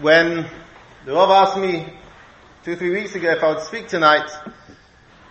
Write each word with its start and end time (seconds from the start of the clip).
When 0.00 0.46
the 1.04 1.12
Rav 1.12 1.30
asked 1.30 1.58
me 1.58 1.92
two, 2.64 2.76
three 2.76 2.90
weeks 2.90 3.12
ago 3.16 3.32
if 3.32 3.42
I 3.42 3.54
would 3.54 3.62
speak 3.64 3.88
tonight, 3.88 4.30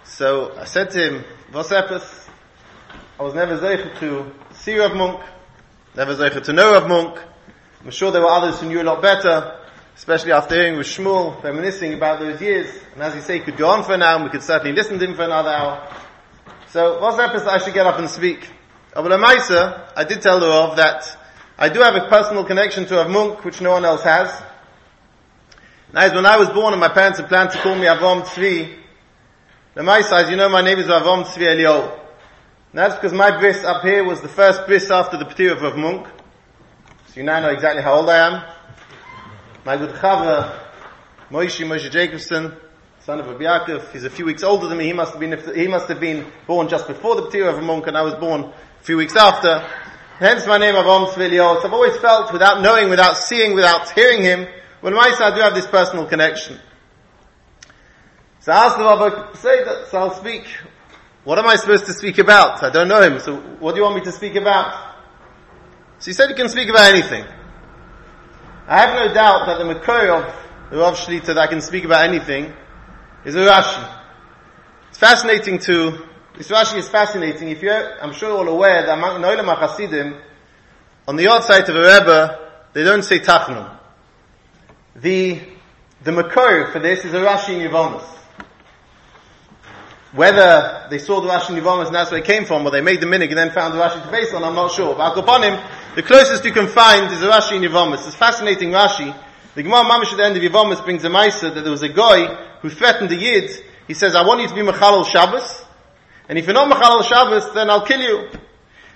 so 0.04 0.54
I 0.57 0.65
said 0.65 0.89
to 0.89 0.99
him, 0.99 1.23
Vos 1.49 1.70
Epis, 1.70 2.28
I 3.17 3.23
was 3.23 3.33
never 3.36 3.57
zeicher 3.57 3.97
to 3.99 4.29
see 4.54 4.78
Rav 4.78 4.94
Munk, 4.94 5.21
never 5.96 6.13
zeicher 6.13 6.44
to 6.44 6.52
know 6.52 6.74
Rav 6.74 6.90
Munk. 6.90 7.17
I'm 7.85 7.92
sure 7.92 8.12
there 8.12 8.21
were 8.21 8.28
others 8.28 8.60
who 8.60 8.67
knew 8.67 8.81
a 8.81 8.83
lot 8.83 9.01
better, 9.01 9.62
especially 9.96 10.33
after 10.33 10.56
hearing 10.56 10.78
with 10.78 10.87
Shmuel 10.87 11.42
reminiscing 11.42 11.94
about 11.94 12.19
those 12.19 12.42
years. 12.42 12.67
And 12.96 13.01
as 13.01 13.15
you 13.15 13.21
say, 13.21 13.37
he 13.37 13.46
could 13.46 13.56
go 13.56 13.69
on 13.69 13.85
for 13.85 13.94
an 13.94 14.01
hour, 14.01 14.15
and 14.15 14.26
we 14.26 14.29
could 14.29 14.44
certainly 14.44 14.74
listen 14.74 14.99
to 14.99 15.06
him 15.06 15.15
for 15.15 15.24
another 15.24 15.51
hour. 15.51 15.96
So, 16.67 16.99
that 16.99 17.48
I 17.48 17.59
should 17.59 17.73
get 17.73 17.85
up 17.85 17.98
and 17.98 18.09
speak? 18.09 18.45
Maisa, 18.94 19.90
I 19.95 20.03
did 20.03 20.21
tell 20.21 20.41
the 20.41 20.48
Rav 20.48 20.76
that 20.76 21.16
I 21.62 21.67
do 21.67 21.81
have 21.81 21.94
a 21.94 22.07
personal 22.07 22.45
connection 22.45 22.86
to 22.86 22.95
Rav 22.95 23.09
Munk, 23.09 23.44
which 23.44 23.59
no 23.59 23.72
one 23.72 23.84
else 23.84 24.02
has. 24.04 24.30
Now, 25.91 26.16
when 26.16 26.26
I 26.26 26.38
was 26.38 26.48
born 26.48 26.72
and 26.72 26.80
my 26.80 26.88
parents 26.88 27.20
had 27.20 27.27
planned 27.27 27.52
to 27.52 27.58
call 27.58 27.76
me 27.76 27.86
Avom 27.86 28.22
Tzvi, 28.22 28.77
the 29.73 29.81
Maisa, 29.81 30.23
as 30.23 30.30
you 30.30 30.38
know, 30.38 30.48
my 30.48 30.62
name 30.62 30.80
is 30.80 30.86
Avom 30.86 31.26
Tzvi 31.26 31.58
Eliyahu. 31.58 31.91
And 31.91 32.80
that's 32.80 32.95
because 32.95 33.12
my 33.12 33.38
bris 33.38 33.66
up 33.66 33.84
here 33.84 34.05
was 34.05 34.22
the 34.22 34.30
first 34.30 34.67
bris 34.67 34.90
after 34.90 35.17
the 35.17 35.26
P'tir 35.26 35.52
of 35.52 35.62
Rav 35.62 35.76
Munk. 35.76 36.08
So 37.08 37.16
you 37.17 37.23
now 37.23 37.41
know 37.41 37.50
exactly 37.50 37.84
how 37.84 37.95
old 37.95 38.09
I 38.09 38.26
am. 38.26 38.55
My 39.66 39.76
good 39.76 39.95
chava, 39.95 40.58
Moshe 41.30 41.67
Moshe 41.67 41.91
Jacobson, 41.91 42.55
son 43.02 43.20
of 43.20 43.28
Rabbi 43.28 43.44
Yaakov, 43.44 43.91
he's 43.91 44.05
a 44.05 44.09
few 44.09 44.23
weeks 44.23 44.44
older 44.44 44.70
than 44.70 44.78
me. 44.78 44.86
He 44.86 44.94
must 44.94 45.12
have 45.12 45.20
been, 45.20 45.38
he 45.53 45.67
must 45.67 45.89
have 45.89 46.00
been 46.00 46.26
born 46.48 46.70
just 46.70 46.88
before 46.88 47.17
the 47.17 47.23
P'tir 47.23 47.50
of 47.50 47.58
a 47.58 47.62
Munk, 47.62 47.88
and 47.88 47.98
I 47.98 48.03
was 48.03 48.14
born 48.14 48.44
a 48.44 48.84
few 48.84 48.95
weeks 48.95 49.17
after. 49.17 49.70
Hence 50.20 50.46
my 50.46 50.58
name 50.58 50.76
Avom 50.76 51.08
Tzviliot. 51.08 51.64
I've 51.64 51.72
always 51.72 51.96
felt, 51.96 52.34
without 52.34 52.62
knowing, 52.62 52.90
without 52.90 53.16
seeing, 53.16 53.55
without 53.55 53.90
hearing 53.91 54.22
him, 54.22 54.50
when 54.81 54.94
I 54.94 55.12
say 55.12 55.23
I 55.23 55.34
do 55.34 55.39
have 55.39 55.56
this 55.56 55.66
personal 55.66 56.08
connection. 56.08 56.59
So 58.42 58.52
I 58.52 58.66
asked 58.66 58.78
the 58.78 58.84
Rabbi, 58.84 59.34
say 59.36 59.64
that, 59.64 59.88
so 59.88 59.97
I'll 59.97 60.14
speak. 60.14 60.45
What 61.23 61.40
am 61.40 61.47
I 61.47 61.56
supposed 61.56 61.86
to 61.86 61.94
speak 61.94 62.17
about? 62.17 62.62
I 62.64 62.70
don't 62.70 62.90
know 62.90 63.02
him, 63.02 63.22
so 63.22 63.38
what 63.62 63.72
do 63.72 63.78
you 63.78 63.84
want 63.84 63.95
me 63.95 64.02
to 64.02 64.12
speak 64.12 64.36
about? 64.36 64.97
So 66.00 66.08
he 66.08 66.14
said 66.14 66.30
you 66.30 66.36
can 66.36 66.50
speak 66.50 66.67
about 66.67 66.94
anything. 66.94 67.23
I 68.67 68.78
have 68.78 68.95
no 68.95 69.14
doubt 69.14 69.45
that 69.45 69.58
the 69.58 69.73
Makor 69.73 70.22
of 70.22 70.36
the 70.70 70.80
Rav 70.80 70.95
Shlita 70.95 71.28
that 71.28 71.38
I 71.38 71.47
can 71.47 71.62
speak 71.62 71.86
about 71.86 72.03
anything 72.03 72.53
is 73.23 73.36
a 73.36 73.40
Rashi. 73.40 74.00
It's 74.90 74.97
fascinating 74.97 75.59
to, 75.59 76.09
this 76.40 76.48
Rashi 76.48 76.78
is 76.78 76.88
fascinating. 76.88 77.50
If 77.50 77.62
you're, 77.62 78.02
I'm 78.02 78.14
sure 78.14 78.30
you're 78.30 78.38
all 78.38 78.48
aware 78.48 78.86
that 78.86 78.98
among 78.98 79.22
Noilam 79.22 79.54
HaChasidim, 79.54 80.22
on 81.06 81.18
the 81.18 81.28
outside 81.28 81.68
of 81.68 81.76
a 81.76 81.80
Rebbe, 81.81 82.52
they 82.72 82.86
don't 82.86 83.04
say 83.04 83.20
Tachnun. 83.20 83.78
The, 84.96 85.42
the 86.02 86.12
Makor 86.12 86.72
for 86.72 86.80
this 86.80 87.04
is 87.04 87.14
a 87.14 87.18
Rashi 87.18 87.59
in 87.59 87.70
Yevomus. 87.70 88.06
Whether 90.14 90.88
they 90.90 91.00
saw 91.00 91.20
the 91.20 91.28
Rashi 91.28 91.50
in 91.50 91.62
Yevomus 91.62 91.88
and 91.88 91.96
that's 91.96 92.09
where 92.09 92.22
it 92.22 92.26
came 92.26 92.46
from, 92.46 92.66
or 92.66 92.72
they 92.72 92.80
made 92.80 93.02
the 93.02 93.06
minig 93.06 93.28
and 93.28 93.38
then 93.38 93.52
found 93.52 93.74
the 93.74 93.81
Rashi 93.81 94.02
to 94.02 94.09
base 94.09 94.34
on, 94.34 94.42
I'm 94.46 94.56
not 94.56 94.72
sure. 94.72 94.96
But 94.96 95.18
upon 95.18 95.44
him, 95.44 95.59
the 95.96 96.03
closest 96.03 96.46
you 96.46 96.53
can 96.53 96.68
find 96.68 97.12
is 97.12 97.22
a 97.22 97.28
Rashi 97.28 97.58
in 97.58 97.70
Yevomus. 97.70 98.08
It's 98.08 98.16
fascinating 98.16 98.70
Rashi. 98.70 99.14
The 99.56 99.64
Gemara 99.64 99.84
Mamish 99.84 100.12
at 100.12 100.18
the 100.18 100.24
end 100.24 100.38
of 100.38 100.44
Yevomus 100.44 100.86
brings 100.86 101.03
a 101.03 101.09
Maisa 101.09 101.53
that 101.53 101.64
there 101.64 101.72
was 101.72 101.84
a 101.84 101.90
guy 101.90 102.34
who 102.62 102.70
threatened 102.70 103.09
the 103.09 103.18
Yid. 103.18 103.52
He 103.90 103.94
says, 103.94 104.16
I 104.16 104.26
want 104.26 104.40
you 104.40 104.48
to 104.48 104.56
be 104.56 104.62
Mechalal 104.62 105.06
Shabbos. 105.06 105.66
And 106.30 106.38
if 106.38 106.45
you're 106.45 106.53
not 106.53 106.72
Mechalal 106.72 107.03
Shabbos, 107.03 107.53
then 107.55 107.69
I'll 107.72 107.85
kill 107.85 107.99
you. 107.99 108.30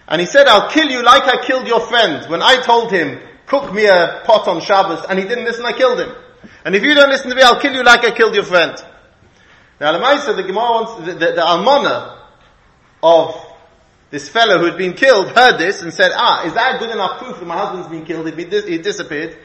And 0.08 0.22
he 0.22 0.28
said, 0.28 0.48
I'll 0.48 0.70
kill 0.70 0.88
you 0.88 1.04
like 1.04 1.24
I 1.24 1.44
killed 1.44 1.68
your 1.68 1.80
friend. 1.80 2.30
When 2.30 2.44
I 2.44 2.62
told 2.62 2.92
him, 2.92 3.20
cook 3.48 3.74
me 3.74 3.86
a 3.86 4.22
pot 4.24 4.48
on 4.48 4.62
Shabbos, 4.62 5.04
and 5.10 5.18
he 5.18 5.26
didn't 5.26 5.46
listen, 5.46 5.66
I 5.66 5.74
killed 5.74 6.00
him. 6.00 6.14
And 6.64 6.76
if 6.76 6.84
you 6.84 6.94
don't 6.94 7.10
listen 7.10 7.30
to 7.32 7.36
me, 7.36 7.42
I'll 7.42 7.60
kill 7.60 7.74
you 7.74 7.84
like 7.84 8.06
I 8.06 8.12
killed 8.12 8.36
your 8.36 8.44
friend. 8.44 8.76
Now, 9.82 9.94
the 9.94 10.00
Maisa, 10.00 10.36
the 10.36 10.44
Gemara 10.44 10.72
wants, 10.72 11.06
the, 11.06 11.14
the, 11.14 11.32
the 11.34 11.42
Almana 11.42 12.20
of 13.02 13.36
this 14.12 14.30
fellow 14.30 14.60
who 14.60 14.66
had 14.66 14.78
been 14.78 14.94
killed 14.94 15.30
heard 15.30 15.58
this 15.58 15.82
and 15.82 15.92
said, 15.92 16.12
ah, 16.14 16.46
is 16.46 16.54
that 16.54 16.80
good 16.80 16.92
enough 16.92 17.18
proof 17.18 17.40
that 17.40 17.46
my 17.46 17.58
husband's 17.58 17.88
been 17.88 18.06
killed? 18.06 18.28
He, 18.28 18.46
he 18.46 18.78
disappeared. 18.78 19.36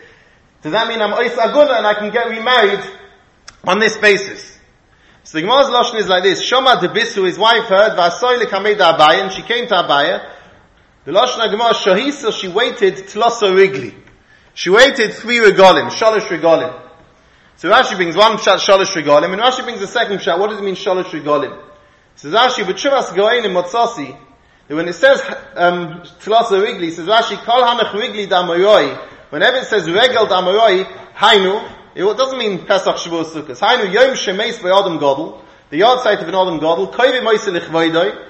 Does 0.60 0.72
that 0.72 0.88
mean 0.88 1.00
I'm 1.00 1.12
Ois 1.12 1.34
Aguna 1.34 1.78
and 1.78 1.86
I 1.86 1.94
can 1.94 2.12
get 2.12 2.28
remarried 2.28 2.84
on 3.64 3.78
this 3.78 3.96
basis? 3.96 4.57
So 5.28 5.36
the 5.36 5.42
Gemara's 5.42 5.66
Lashon 5.66 6.00
is 6.00 6.08
like 6.08 6.22
this. 6.22 6.42
Shoma 6.42 6.80
Debisu, 6.80 7.26
his 7.26 7.38
wife 7.38 7.64
heard, 7.64 7.98
Vasoy 7.98 8.40
lekameda 8.40 8.96
Abaya, 8.96 9.24
and 9.24 9.30
she 9.30 9.42
came 9.42 9.68
to 9.68 9.74
Abaya. 9.74 10.26
The 11.04 11.12
Lashon 11.12 11.50
Gemara, 11.50 11.74
Shahisa, 11.74 12.32
she 12.32 12.48
waited 12.48 12.94
Tloso 12.94 13.54
Rigli. 13.54 13.94
She 14.54 14.70
waited 14.70 15.12
three 15.12 15.36
regalim, 15.36 15.90
Shalosh 15.90 16.28
regalim. 16.28 16.74
So 17.56 17.70
Rashi 17.70 17.96
brings 17.96 18.16
one 18.16 18.38
shot 18.38 18.60
Shalosh 18.60 18.96
regalim, 18.96 19.34
and 19.34 19.42
Rashi 19.42 19.62
brings 19.64 19.80
the 19.80 19.86
second 19.86 20.22
shot. 20.22 20.38
What 20.38 20.48
does 20.48 20.60
it 20.60 20.64
mean 20.64 20.76
Shalosh 20.76 21.10
regalim? 21.10 21.62
So 22.16 22.30
Rashi, 22.30 22.64
B'tshuvas 22.64 23.14
Goein 23.14 23.44
in 23.44 23.50
Motzasi, 23.50 24.18
when 24.68 24.88
it 24.88 24.94
says 24.94 25.20
um, 25.56 26.04
Tlasa 26.22 26.52
Rigli, 26.52 26.90
says 26.90 27.06
Rashi, 27.06 27.36
Kol 27.44 27.60
Hanach 27.64 27.92
Rigli 27.92 28.26
Damoyoi. 28.26 28.96
Whenever 29.28 29.58
it 29.58 29.66
says 29.66 29.90
Regel 29.90 30.26
Damoyoi, 30.26 30.86
Hainu, 31.16 31.77
it 31.98 32.16
doesn't 32.16 32.38
mean 32.38 32.64
Pesach 32.64 32.94
Shavuot 32.94 33.24
Sukkot. 33.24 33.58
Hainu 33.58 33.92
Yom 33.92 34.14
Shemeis 34.14 34.58
Adam 34.58 35.00
Godel, 35.00 35.42
the 35.70 35.78
yard 35.78 36.00
site 36.00 36.20
of 36.20 36.28
an 36.28 36.34
Adam 36.34 36.60
Godel, 36.60 36.92
Koivi 36.92 37.22
Moise 37.24 37.46
Lichvoidoi, 37.46 38.26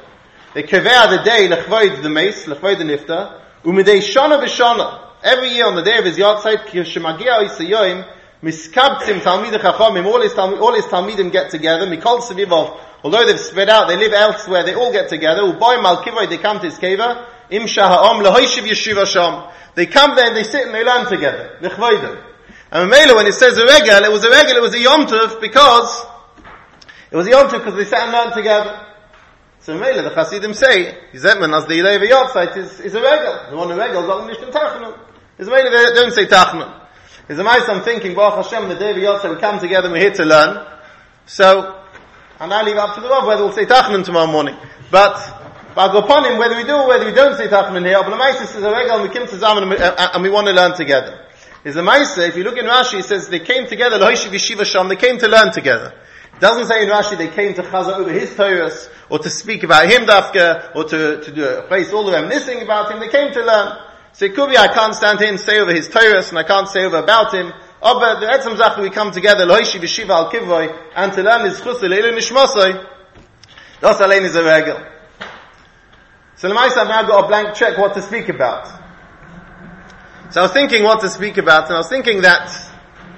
they 0.55 0.63
kevea 0.63 1.11
the 1.11 1.23
day 1.23 1.49
Lichvoid 1.49 2.03
the 2.03 2.09
Meis, 2.09 2.47
Lichvoid 2.47 2.79
the 2.79 2.85
Nifta, 2.85 3.41
Umidei 3.65 3.99
Shana 3.99 4.43
V'Shana, 4.43 5.09
every 5.23 5.51
year 5.51 5.67
on 5.67 5.75
the 5.75 5.83
day 5.83 5.99
of 5.99 6.07
his 6.07 6.17
yard 6.17 6.41
site, 6.41 6.61
Kishemagia 6.61 7.47
Oisayoim, 7.47 8.11
Miskabtzim 8.43 9.21
Talmid 9.21 9.53
Chachamim, 9.59 10.07
all 10.07 10.23
his, 10.23 10.33
all 10.33 10.75
his 10.75 10.87
Talmidim 10.87 11.31
get 11.31 11.51
together, 11.51 11.87
Mikol 11.87 12.23
Sevivov, 12.23 12.81
although 13.05 13.27
they've 13.27 13.39
spread 13.39 13.69
out, 13.69 13.89
they 13.89 13.99
live 13.99 14.15
elsewhere, 14.15 14.63
they 14.65 14.75
all 14.75 14.93
get 14.93 15.11
together, 15.11 15.43
Uboy 15.43 15.83
Malkivoy, 15.83 16.27
they 16.31 16.39
come 16.39 16.59
to 16.61 16.65
his 16.67 16.79
keva, 16.79 17.27
Im 17.51 17.65
Shaha'om 17.65 18.25
Lahoishiv 18.25 18.67
Yeshiva 18.67 19.07
Sham. 19.07 19.53
They 19.75 19.85
come 19.87 20.17
there 20.17 20.29
and 20.29 20.37
they 20.37 20.45
sit 20.45 20.67
and 20.67 20.75
they 20.75 20.85
learn 20.85 21.07
together, 21.07 21.59
Nechvoidim. 21.61 22.25
And 22.71 22.91
Mela, 22.91 23.17
when 23.17 23.27
it 23.27 23.33
says 23.33 23.57
a 23.57 23.65
regel, 23.65 24.05
it 24.05 24.13
was 24.13 24.25
a 24.25 24.31
regel, 24.31 24.57
it 24.57 24.63
was 24.63 24.75
a 24.75 24.81
Yom 24.81 25.07
Tov 25.07 25.41
because, 25.41 26.05
it 27.11 27.17
was 27.17 27.27
a 27.27 27.31
Yom 27.31 27.49
Tov 27.49 27.65
because 27.65 27.75
they 27.77 27.85
sat 27.85 28.03
and 28.03 28.13
learned 28.13 28.35
together. 28.35 28.87
So 29.61 29.79
Mela, 29.79 30.03
the 30.03 30.11
Hasidim 30.11 30.53
say, 30.53 30.99
Zetman 31.15 31.57
as 31.57 31.67
the 31.67 31.75
Yilei 31.75 31.99
V'Yotzeit 31.99 32.57
is, 32.59 32.81
is 32.81 32.95
a 32.95 33.01
regel. 33.01 33.51
The 33.51 33.57
one 33.57 33.69
regel, 33.71 34.07
got 34.07 34.27
nicht 34.27 34.43
in 34.43 34.51
Tachnun. 34.51 34.99
Is 35.39 35.49
Mela, 35.49 35.71
they 35.71 35.95
don't 35.95 36.13
say 36.13 36.27
Tachnun. 36.27 36.87
Is 37.29 37.39
a 37.39 37.45
mice 37.45 37.69
I'm 37.69 37.83
thinking, 37.83 38.15
Baruch 38.15 38.45
Hashem, 38.45 38.69
the 38.69 38.75
day 38.75 38.91
of 38.91 38.97
Yotzei, 38.97 39.35
we 39.35 39.41
come 39.41 39.59
together 39.61 39.87
and 39.87 39.93
we're 39.95 40.01
here 40.01 40.15
to 40.15 40.25
learn. 40.25 40.67
So, 41.25 41.83
and 42.39 42.53
I 42.53 42.63
leave 42.63 42.77
up 42.77 42.95
to 42.97 43.01
the 43.01 43.09
Rav 43.09 43.27
whether 43.27 43.45
we'll 43.45 43.53
say 43.53 43.65
Tachnun 43.65 44.05
tomorrow 44.05 44.31
morning. 44.31 44.57
But, 44.91 45.17
I'll 45.77 45.93
go 45.93 45.99
upon 45.99 46.25
him 46.25 46.39
whether 46.39 46.57
we 46.57 46.65
do 46.65 46.75
or 46.75 46.89
whether 46.89 47.07
we 47.07 47.13
don't 47.13 47.37
say 47.37 47.47
Tachnun 47.47 47.87
here. 47.87 48.03
But 48.03 48.11
the 48.11 48.17
mice 48.17 48.41
is 48.41 48.57
a 48.57 48.71
regel 48.71 48.97
and 48.97 49.09
we 49.09 49.15
come 49.15 49.29
to 49.29 49.39
Zaman 49.39 49.63
and 49.63 49.71
we 49.71 49.79
uh, 49.79 50.19
uh, 50.19 50.33
want 50.33 50.49
to 50.49 50.53
learn 50.53 50.77
together. 50.77 51.28
Is 51.69 51.77
a 51.77 51.83
mice, 51.83 52.17
if 52.17 52.35
you 52.35 52.45
look 52.45 52.57
in 52.57 52.65
Rashi, 52.65 53.01
it 53.01 53.05
says 53.05 53.29
they 53.29 53.41
came 53.41 53.67
together, 53.67 53.99
Lohishiv 53.99 54.31
Yeshiva 54.31 54.65
Sham, 54.65 54.89
they 54.89 54.97
came 54.97 55.19
to 55.19 55.29
learn 55.29 55.53
together. 55.53 55.93
It 56.33 56.41
doesn't 56.41 56.65
say 56.65 56.83
in 56.83 56.89
Rashi 56.89 57.19
they 57.19 57.29
came 57.29 57.53
to 57.53 57.63
chaza 57.63 57.95
over 57.95 58.11
his 58.11 58.31
Torahs, 58.31 58.89
or 59.11 59.19
to 59.19 59.29
speak 59.29 59.65
about 59.65 59.87
him 59.87 60.07
dafka, 60.07 60.75
or 60.75 60.85
to, 60.85 61.21
to 61.21 61.31
do 61.31 61.47
a 61.47 61.63
place 61.65 61.93
all 61.93 62.07
the 62.07 62.13
reminiscing 62.13 62.63
about 62.63 62.91
him. 62.91 63.01
They 63.01 63.11
came 63.11 63.35
to 63.35 63.45
learn. 63.45 63.77
So 64.15 64.25
it 64.25 64.35
could 64.35 64.49
be 64.49 64.57
I 64.57 64.69
can't 64.69 64.95
stand 64.95 65.21
and 65.21 65.39
say 65.39 65.59
over 65.59 65.75
his 65.75 65.91
Torahs, 65.91 66.31
and 66.31 66.39
I 66.39 66.45
can't 66.45 66.69
say 66.69 66.87
over 66.87 66.97
about 66.97 67.35
him. 67.35 67.53
But 67.83 68.21
the 68.21 68.29
Etzem 68.29 68.57
Zach, 68.57 68.79
we 68.79 68.89
come 68.89 69.11
together, 69.11 69.45
Lohishi 69.45 69.79
V'Shiva 69.79 70.09
Al 70.09 70.31
Kivoi, 70.33 70.75
and 70.97 71.13
to 71.13 71.23
learn 71.23 71.45
his 71.45 71.61
chus, 71.61 71.81
Leilu 71.83 72.17
Nishmosoi. 72.17 72.83
Das 73.83 74.01
allein 74.01 74.25
is 74.25 74.35
a 74.37 74.43
regel. 74.43 74.79
So 76.37 76.49
the 76.49 76.55
I've 76.55 76.89
now 76.89 77.03
got 77.03 77.25
a 77.27 77.29
blank 77.29 77.55
check 77.55 77.77
what 77.77 77.93
to 77.93 78.01
speak 78.01 78.31
about. 78.31 78.78
So 80.31 80.41
I 80.41 80.43
was 80.43 80.53
thinking 80.53 80.85
what 80.85 81.01
to 81.01 81.09
speak 81.09 81.39
about, 81.39 81.69
and 81.69 81.75
I 81.75 81.79
was 81.79 81.89
thinking 81.89 82.21
that, 82.21 82.55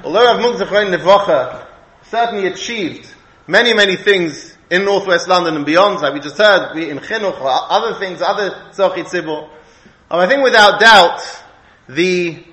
although 0.05 0.25
Rav 0.25 0.41
Mukzachrein 0.41 0.97
Nevocha 0.97 1.67
certainly 2.05 2.47
achieved 2.47 3.12
many, 3.49 3.75
many 3.75 3.97
things 3.97 4.57
in 4.71 4.85
northwest 4.85 5.27
London 5.27 5.57
and 5.57 5.67
beyond, 5.67 6.01
like 6.01 6.15
we 6.15 6.21
just 6.21 6.39
heard, 6.39 6.77
in 6.77 6.99
Chinuch, 6.99 7.41
or 7.41 7.51
other 7.51 7.99
things, 7.99 8.23
other 8.23 8.51
Zochit 8.71 9.07
Tzibur, 9.07 9.49
um, 10.09 10.21
I 10.21 10.29
think 10.29 10.45
without 10.45 10.79
doubt, 10.79 11.21
the 11.89 12.45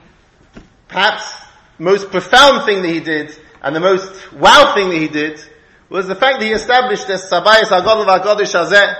perhaps 0.87 1.31
most 1.77 2.09
profound 2.09 2.65
thing 2.65 2.81
that 2.81 2.89
he 2.89 2.99
did, 2.99 3.37
and 3.61 3.75
the 3.75 3.79
most 3.79 4.33
wow 4.33 4.73
thing 4.73 4.89
that 4.89 4.97
he 4.97 5.07
did, 5.07 5.39
was 5.87 6.07
the 6.07 6.15
fact 6.15 6.39
that 6.39 6.45
he 6.47 6.51
established 6.51 7.05
this 7.05 7.29
Sabayas 7.31 7.65
HaGodel 7.65 8.07
VaHaKodesh 8.07 8.71
Hazeh, 8.71 8.95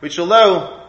which 0.00 0.18
although 0.18 0.81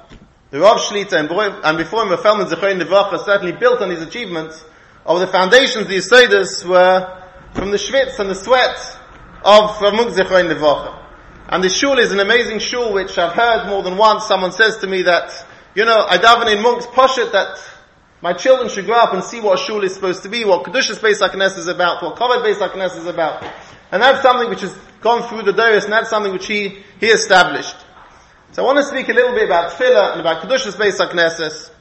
the 0.54 0.60
Rav 0.60 0.78
Shlita 0.78 1.14
and, 1.14 1.78
before 1.80 2.04
him 2.04 2.10
the 2.10 2.18
Feldman 2.20 2.46
Zechoyin 2.46 2.80
Nevacha 2.80 3.26
certainly 3.26 3.54
built 3.54 3.82
on 3.82 3.90
his 3.90 4.04
achievements, 4.04 4.64
of 5.04 5.20
the 5.20 5.26
foundations, 5.26 5.88
the 5.88 5.98
Yisodis 5.98 6.64
were 6.64 7.24
from 7.56 7.72
the 7.72 7.78
schwitz 7.78 8.20
and 8.20 8.30
the 8.30 8.36
sweat 8.36 8.78
of 9.44 9.82
Rav 9.82 9.96
Munk 9.96 10.14
Zechoyin 10.14 10.54
Nevacha. 10.54 11.04
And 11.50 11.64
the 11.64 11.70
shul 11.70 11.98
is 11.98 12.12
an 12.12 12.20
amazing 12.20 12.60
shul 12.60 12.94
which 12.94 13.18
I've 13.18 13.34
heard 13.34 13.68
more 13.68 13.82
than 13.82 13.98
once. 13.98 14.28
Someone 14.28 14.52
says 14.52 14.78
to 14.78 14.88
me 14.88 15.02
that, 15.02 15.34
you 15.74 15.86
know, 15.86 16.06
I 16.08 16.20
daven 16.20 16.56
in 16.56 16.62
Munk's 16.62 16.86
poshet 16.86 17.32
that 17.32 17.58
My 18.22 18.34
children 18.34 18.70
should 18.70 18.86
grow 18.86 18.98
up 18.98 19.14
and 19.16 19.24
see 19.24 19.42
what 19.42 19.60
a 19.60 19.64
shul 19.64 19.84
is 19.84 19.96
supposed 19.96 20.22
to 20.22 20.30
be, 20.30 20.46
what 20.46 20.66
Kedushas 20.66 21.00
Beis 21.00 21.20
HaKnesses 21.20 21.58
is 21.58 21.68
about, 21.68 22.04
what 22.04 22.16
Kavod 22.16 22.46
Beis 22.46 22.56
HaKnesses 22.56 23.00
is 23.00 23.06
about. 23.08 23.44
And 23.92 24.04
that's 24.04 24.22
something 24.22 24.52
which 24.52 24.62
has 24.62 24.78
gone 25.02 25.28
through 25.28 25.42
the 25.42 25.52
Doris, 25.52 25.86
and 25.86 25.92
that's 25.92 26.12
something 26.12 26.32
which 26.32 26.46
he, 26.46 26.84
he 27.00 27.08
established. 27.08 27.76
So 28.54 28.62
I 28.62 28.66
want 28.68 28.78
to 28.78 28.84
speak 28.84 29.10
a 29.10 29.14
little 29.14 29.34
bit 29.34 29.46
about 29.46 29.72
Tefillah 29.72 30.12
and 30.12 30.22
about 30.22 30.44
Kedushas 30.44 30.76
Beis 30.76 31.00
HaKnesses. 31.00 31.72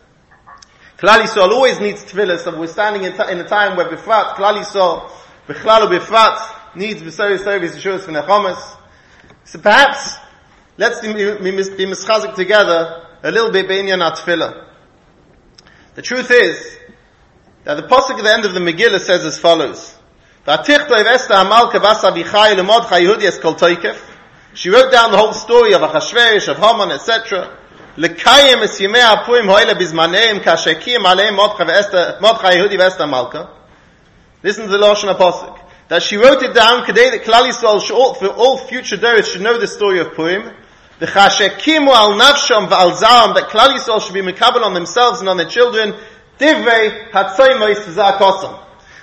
Klal 0.96 1.20
Yisrael 1.20 1.50
always 1.50 1.78
needs 1.78 2.02
Tefillah, 2.02 2.38
so 2.38 2.58
we're 2.58 2.66
standing 2.66 3.04
in, 3.04 3.12
in 3.12 3.40
a 3.40 3.46
time 3.46 3.76
where 3.76 3.90
Bifrat, 3.90 4.36
Klal 4.36 4.54
Yisrael, 4.54 5.10
Bichlal 5.46 5.86
Bifrat, 5.90 6.74
needs 6.74 7.02
B'sari 7.02 7.38
Service 7.38 7.76
Yeshuas 7.76 8.06
V'nechomas. 8.06 8.78
So 9.44 9.58
perhaps, 9.58 10.16
let's 10.78 11.02
be, 11.02 11.12
be, 11.12 11.40
be 11.40 11.84
mischazik 11.84 12.34
together 12.36 13.06
a 13.22 13.30
little 13.30 13.52
bit 13.52 13.68
Be'inyan 13.68 14.00
Tefillah. 14.10 14.66
The 15.94 16.00
truth 16.00 16.30
is 16.30 16.78
that 17.64 17.74
the 17.74 17.82
pasuk 17.82 18.16
at 18.16 18.24
the 18.24 18.32
end 18.32 18.46
of 18.46 18.54
the 18.54 18.60
Megillah 18.60 18.98
says 18.98 19.26
as 19.26 19.38
follows: 19.38 19.94
she 24.54 24.70
wrote 24.70 24.92
down 24.92 25.10
the 25.10 25.18
whole 25.18 25.32
story 25.32 25.72
of 25.74 25.80
Achashverosh, 25.80 26.48
of 26.48 26.58
Haman, 26.58 26.90
etc. 26.90 27.58
Listen 27.96 28.16
to 34.64 34.70
the 34.70 34.78
Lashon 34.78 35.14
HaPasuk. 35.14 35.58
That 35.88 36.02
she 36.02 36.16
wrote 36.16 36.42
it 36.42 36.54
down, 36.54 36.84
כדי 36.84 37.24
That 37.24 37.46
ישראל, 37.46 38.16
for 38.16 38.28
all 38.28 38.58
future 38.58 38.96
days 38.96 39.28
should 39.28 39.42
know 39.42 39.58
the 39.58 39.66
story 39.66 40.00
of 40.00 40.14
Purim. 40.14 40.50
The 41.00 41.06
קימו 41.06 41.92
על 41.92 42.14
נפשם 42.16 42.66
ועל 42.70 43.34
that 43.34 43.50
כלל 43.50 44.00
should 44.00 44.14
be 44.14 44.22
mekabel 44.22 44.62
on 44.62 44.72
themselves 44.72 45.20
and 45.20 45.28
on 45.28 45.36
their 45.36 45.48
children, 45.48 45.92
דברי 46.40 46.90
הצוי 47.12 47.54
מויס 47.58 47.88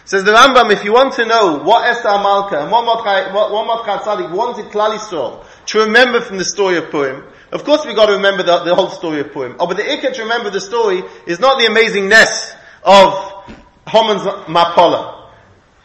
Says 0.10 0.24
the 0.24 0.32
Rambam, 0.32 0.72
if 0.72 0.84
you 0.84 0.92
want 0.92 1.14
to 1.14 1.26
know 1.28 1.60
what 1.60 1.88
Esther 1.88 2.08
Malka 2.08 2.60
and 2.60 2.72
what 2.72 2.84
Mordechai, 2.84 3.32
what, 3.32 3.52
Tzaddik 3.86 4.32
wanted 4.32 4.66
Klal 4.72 4.98
Yisrael 4.98 5.46
to 5.68 5.80
remember 5.82 6.20
from 6.20 6.40
the 6.40 6.44
story 6.46 6.80
of 6.80 6.90
Purim, 6.90 7.24
of 7.52 7.64
course 7.64 7.86
we 7.86 7.94
got 7.94 8.08
to 8.08 8.14
remember 8.14 8.42
the, 8.42 8.58
the 8.64 8.74
whole 8.74 8.90
story 8.90 9.20
of 9.20 9.32
Purim. 9.32 9.58
Oh, 9.60 9.68
but 9.68 9.78
the 9.78 9.84
ikka 9.84 10.12
to 10.16 10.24
remember 10.24 10.50
the 10.50 10.62
story 10.62 11.04
is 11.28 11.40
not 11.40 11.60
the 11.60 11.68
amazingness 11.68 12.56
of 12.82 13.54
Haman's 13.88 14.24
Mapola. 14.48 15.30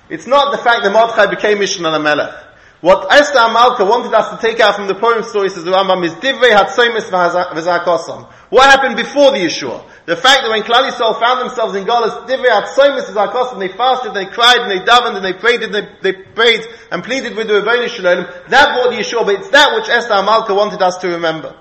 It's 0.09 0.27
not 0.27 0.53
the 0.53 0.59
fact 0.65 0.85
that 0.85 0.91
Mordechai 0.95 1.27
became 1.27 1.59
Mishnah 1.59 2.01
Melech. 2.01 2.44
What 2.85 3.11
Esther 3.11 3.39
Amalka 3.39 3.89
wanted 3.89 4.13
us 4.13 4.29
to 4.29 4.47
take 4.47 4.61
out 4.61 4.77
from 4.77 4.89
the 4.89 4.95
Purim 4.95 5.23
story, 5.23 5.49
says 5.49 5.65
the 5.65 5.71
Rambam, 5.71 6.05
is 6.05 6.13
Divrei 6.17 6.53
Hatzoimis 6.53 7.09
V'Zakosam. 7.09 8.31
What 8.51 8.69
happened 8.69 8.97
before 8.97 9.31
the 9.31 9.39
Yeshua? 9.39 9.83
The 10.05 10.17
fact 10.17 10.43
that 10.43 10.51
when 10.51 10.63
Klal 10.65 10.91
Yisrael 10.91 11.19
found 11.19 11.41
themselves 11.41 11.75
in 11.77 11.87
Golas, 11.87 12.29
Divrei 12.29 12.51
Hatzoimis 12.51 13.07
V'Zakosam, 13.07 13.59
they 13.59 13.69
fasted, 13.69 14.13
they 14.13 14.27
cried, 14.27 14.69
and 14.69 14.71
they 14.71 14.85
davened, 14.85 15.17
and 15.17 15.25
they 15.25 15.33
prayed, 15.33 15.63
and 15.63 15.75
they, 15.75 15.89
they 16.03 16.13
prayed, 16.13 16.61
and 16.93 17.03
pleaded 17.03 17.35
with 17.35 17.49
the 17.49 17.55
Rebbeinu 17.55 17.89
Shalom, 17.89 18.27
that 18.51 18.75
brought 18.75 18.91
the 18.91 18.99
Yeshua, 18.99 19.25
but 19.25 19.37
it's 19.37 19.49
that 19.49 19.75
which 19.75 19.89
Esther 19.89 20.13
Amalka 20.13 20.55
wanted 20.55 20.83
us 20.83 20.99
to 20.99 21.09
remember. 21.09 21.57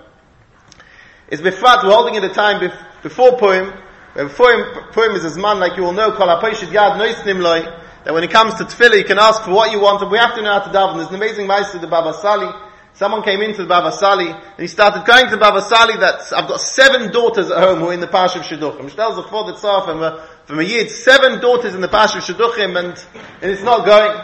It's 1.29 1.41
Befrat, 1.41 1.85
we're 1.85 1.91
holding 1.91 2.17
at 2.17 2.25
a 2.25 2.33
time 2.33 2.59
before 3.01 3.37
Purim, 3.37 3.71
before 4.13 4.91
Purim, 4.91 5.15
is 5.15 5.23
as 5.23 5.37
man, 5.37 5.61
like 5.61 5.77
you 5.77 5.85
all 5.85 5.93
know, 5.93 6.11
Kol 6.11 6.27
HaPoishid 6.27 6.67
Yad 6.67 6.97
Nois 6.97 7.23
Loi, 7.39 7.79
that 8.03 8.13
when 8.13 8.23
it 8.23 8.31
comes 8.31 8.55
to 8.55 8.65
tefillah, 8.65 8.97
you 8.97 9.05
can 9.05 9.19
ask 9.19 9.43
for 9.43 9.51
what 9.51 9.71
you 9.71 9.79
want, 9.79 10.01
and 10.01 10.11
we 10.11 10.17
have 10.17 10.35
to 10.35 10.41
know 10.41 10.51
how 10.51 10.59
to 10.59 10.69
daven. 10.69 10.97
There's 10.97 11.09
an 11.09 11.15
amazing 11.15 11.47
ma'aser 11.47 11.79
the 11.79 11.87
Baba 11.87 12.13
Sali. 12.13 12.51
Someone 12.95 13.23
came 13.23 13.41
into 13.41 13.63
the 13.63 13.67
Baba 13.67 13.91
Sali, 13.91 14.29
and 14.29 14.59
he 14.59 14.67
started 14.67 15.05
going 15.05 15.27
to 15.29 15.37
Baba 15.37 15.61
Sali 15.61 15.97
that 15.97 16.31
I've 16.31 16.47
got 16.47 16.59
seven 16.59 17.11
daughters 17.11 17.49
at 17.49 17.57
home 17.57 17.79
who 17.79 17.89
are 17.89 17.93
in 17.93 18.01
the 18.01 18.07
Pash 18.07 18.35
of 18.35 18.43
Shidduchim. 18.43 18.89
Shtel's 18.91 19.15
the 19.15 19.23
father 19.23 19.53
tzar 19.53 19.81
uh, 19.81 19.85
from 19.85 20.03
a, 20.03 20.27
from 20.45 20.59
a 20.59 20.63
yid, 20.63 20.91
seven 20.91 21.39
daughters 21.39 21.73
in 21.73 21.81
the 21.81 21.87
Pash 21.87 22.15
of 22.15 22.23
Shidduchim, 22.23 22.77
and, 22.77 23.05
and 23.41 23.51
it's 23.51 23.63
not 23.63 23.85
going. 23.85 24.15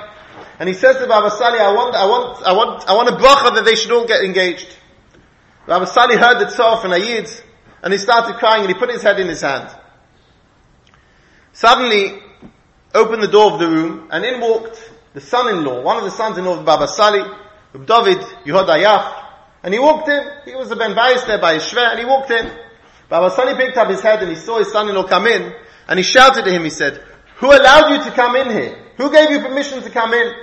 And 0.60 0.68
he 0.68 0.76
says 0.76 0.98
to 0.98 1.08
Baba 1.08 1.32
Sali, 1.32 1.58
I 1.58 1.72
want, 1.74 1.96
I 1.96 2.06
want, 2.06 2.44
I 2.46 2.54
want, 2.54 2.90
I 2.90 2.94
want 2.94 3.10
a 3.10 3.14
bracha 3.14 3.56
that 3.56 3.66
they 3.66 3.76
should 3.76 3.92
all 3.92 4.06
get 4.06 4.24
engaged. 4.24 4.68
Baba 5.66 5.88
Sali 5.88 6.16
heard 6.16 6.40
the 6.40 6.46
tzar 6.46 6.82
from 6.82 6.92
a 6.92 6.98
yid, 6.98 7.30
and 7.82 7.94
he 7.94 7.98
started 7.98 8.36
crying, 8.36 8.66
and 8.66 8.72
he 8.72 8.78
put 8.78 8.92
his 8.92 9.02
head 9.02 9.20
in 9.20 9.28
his 9.28 9.42
hand. 9.42 9.74
Suddenly, 11.54 12.22
opened 12.94 13.24
the 13.24 13.28
door 13.28 13.52
of 13.54 13.60
the 13.60 13.68
room, 13.68 14.08
and 14.12 14.26
in 14.26 14.42
walked 14.42 14.92
the 15.14 15.22
son-in-law, 15.22 15.82
one 15.82 15.98
of 15.98 16.04
the 16.04 16.12
sons-in-law 16.12 16.60
of 16.60 16.66
Baba 16.66 16.88
Sali, 16.88 17.22
David 17.74 18.20
Yehodayach, 18.46 19.26
and 19.64 19.74
he 19.74 19.80
walked 19.80 20.08
in. 20.08 20.24
He 20.46 20.56
was 20.56 20.72
a 20.72 20.76
Ben 20.76 20.96
Bayis 20.96 21.26
there 21.28 21.40
by 21.40 21.56
his 21.56 21.64
shver, 21.64 21.92
and 21.92 22.00
he 22.00 22.06
walked 22.06 22.32
in. 22.32 22.52
Baba 23.10 23.30
Sali 23.36 23.56
picked 23.56 23.78
up 23.78 23.90
his 23.90 24.02
head 24.02 24.22
and 24.22 24.30
he 24.30 24.36
saw 24.36 24.60
his 24.60 24.72
son-in-law 24.72 25.08
come 25.08 25.28
in, 25.28 25.54
and 25.88 26.00
he 26.00 26.04
shouted 26.04 26.46
to 26.46 26.52
him, 26.52 26.64
he 26.64 26.70
said, 26.70 27.04
who 27.38 27.48
allowed 27.48 27.90
you 27.92 28.04
to 28.04 28.12
come 28.12 28.36
in 28.36 28.50
here? 28.50 28.78
Who 28.98 29.12
gave 29.12 29.32
you 29.32 29.40
permission 29.40 29.82
to 29.82 29.90
come 29.90 30.14
in? 30.14 30.34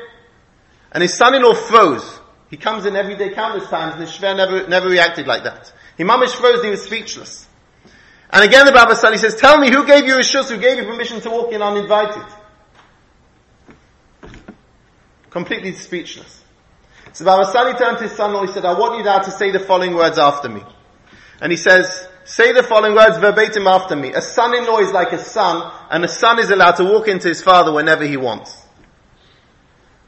And 0.93 1.03
his 1.03 1.15
son-in-law 1.15 1.55
froze. 1.55 2.21
He 2.49 2.57
comes 2.57 2.87
in 2.87 2.97
every 2.97 3.17
day 3.17 3.35
countless 3.35 3.69
times, 3.69 3.95
and 3.95 4.03
his 4.03 4.11
shver 4.11 4.37
never, 4.37 4.67
never 4.67 4.89
reacted 4.89 5.27
like 5.27 5.45
that. 5.45 5.73
He 5.97 6.05
mamish 6.05 6.35
froze, 6.35 6.63
he 6.63 6.71
was 6.71 6.83
speechless. 6.83 7.46
And 8.31 8.45
again 8.45 8.67
the 8.67 8.73
Baba 8.73 8.95
Sali 8.97 9.19
says, 9.19 9.37
tell 9.37 9.59
me 9.59 9.71
who 9.71 9.87
gave 9.87 10.07
you 10.07 10.17
a 10.17 10.21
shus, 10.21 10.51
who 10.51 10.59
gave 10.59 10.79
you 10.79 10.85
permission 10.85 11.21
to 11.21 11.31
walk 11.31 11.53
in 11.53 11.63
uninvited? 11.63 12.25
Completely 15.31 15.73
speechless. 15.73 16.43
So 17.13 17.25
Baba 17.25 17.51
Sali 17.51 17.75
turned 17.75 17.99
to 17.99 18.05
his 18.05 18.13
son-in-law, 18.13 18.47
he 18.47 18.53
said, 18.53 18.65
I 18.65 18.79
want 18.79 18.99
you 18.99 19.05
now 19.05 19.21
to 19.21 19.31
say 19.31 19.51
the 19.51 19.61
following 19.61 19.95
words 19.95 20.19
after 20.19 20.49
me. 20.49 20.63
And 21.41 21.51
he 21.51 21.57
says, 21.57 22.09
say 22.25 22.53
the 22.53 22.63
following 22.63 22.95
words 22.95 23.19
verbatim 23.19 23.67
after 23.67 23.97
me. 23.97 24.13
A 24.13 24.21
son-in-law 24.21 24.81
is 24.81 24.93
like 24.93 25.13
a 25.13 25.19
son, 25.19 25.73
and 25.91 26.05
a 26.05 26.09
son 26.09 26.39
is 26.39 26.51
allowed 26.51 26.77
to 26.77 26.85
walk 26.85 27.09
into 27.09 27.29
his 27.29 27.43
father 27.43 27.73
whenever 27.73 28.05
he 28.05 28.17
wants. 28.17 28.63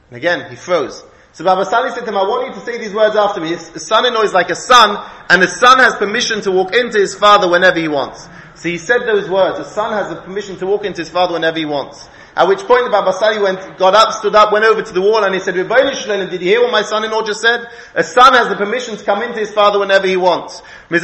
And 0.08 0.16
again, 0.16 0.50
he 0.50 0.56
froze. 0.56 1.02
So 1.32 1.44
Baba 1.44 1.64
Sali 1.64 1.90
said 1.90 2.00
to 2.00 2.06
him, 2.06 2.16
I 2.16 2.22
want 2.22 2.48
you 2.48 2.54
to 2.54 2.60
say 2.60 2.78
these 2.78 2.92
words 2.92 3.14
after 3.14 3.40
me. 3.40 3.52
A 3.54 3.58
son-in-law 3.58 4.22
is 4.22 4.32
like 4.32 4.50
a 4.50 4.56
son, 4.56 4.98
and 5.28 5.42
a 5.42 5.46
son 5.46 5.78
has 5.78 5.94
permission 5.94 6.40
to 6.42 6.50
walk 6.50 6.74
into 6.74 6.98
his 6.98 7.14
father 7.14 7.48
whenever 7.48 7.78
he 7.78 7.86
wants. 7.86 8.28
So 8.54 8.68
he 8.68 8.78
said 8.78 9.02
those 9.06 9.28
words. 9.30 9.60
A 9.60 9.64
son 9.64 9.92
has 9.92 10.08
the 10.08 10.16
permission 10.20 10.56
to 10.56 10.66
walk 10.66 10.84
into 10.84 11.00
his 11.02 11.10
father 11.10 11.34
whenever 11.34 11.58
he 11.58 11.64
wants. 11.64 12.08
At 12.34 12.48
which 12.48 12.60
point 12.60 12.84
the 12.84 12.90
Baba 12.90 13.12
Sali 13.12 13.38
went, 13.40 13.78
got 13.78 13.94
up, 13.94 14.12
stood 14.12 14.34
up, 14.34 14.52
went 14.52 14.64
over 14.64 14.82
to 14.82 14.92
the 14.92 15.00
wall, 15.00 15.24
and 15.24 15.34
he 15.34 15.40
said, 15.40 15.54
did 15.54 16.40
you 16.40 16.48
hear 16.48 16.62
what 16.62 16.70
my 16.72 16.82
son-in-law 16.82 17.22
just 17.24 17.40
said? 17.40 17.68
A 17.94 18.02
son 18.04 18.32
has 18.34 18.48
the 18.48 18.56
permission 18.56 18.96
to 18.96 19.04
come 19.04 19.22
into 19.22 19.38
his 19.40 19.52
father 19.52 19.78
whenever 19.78 20.06
he 20.06 20.16
wants. 20.16 20.62
It 20.90 21.00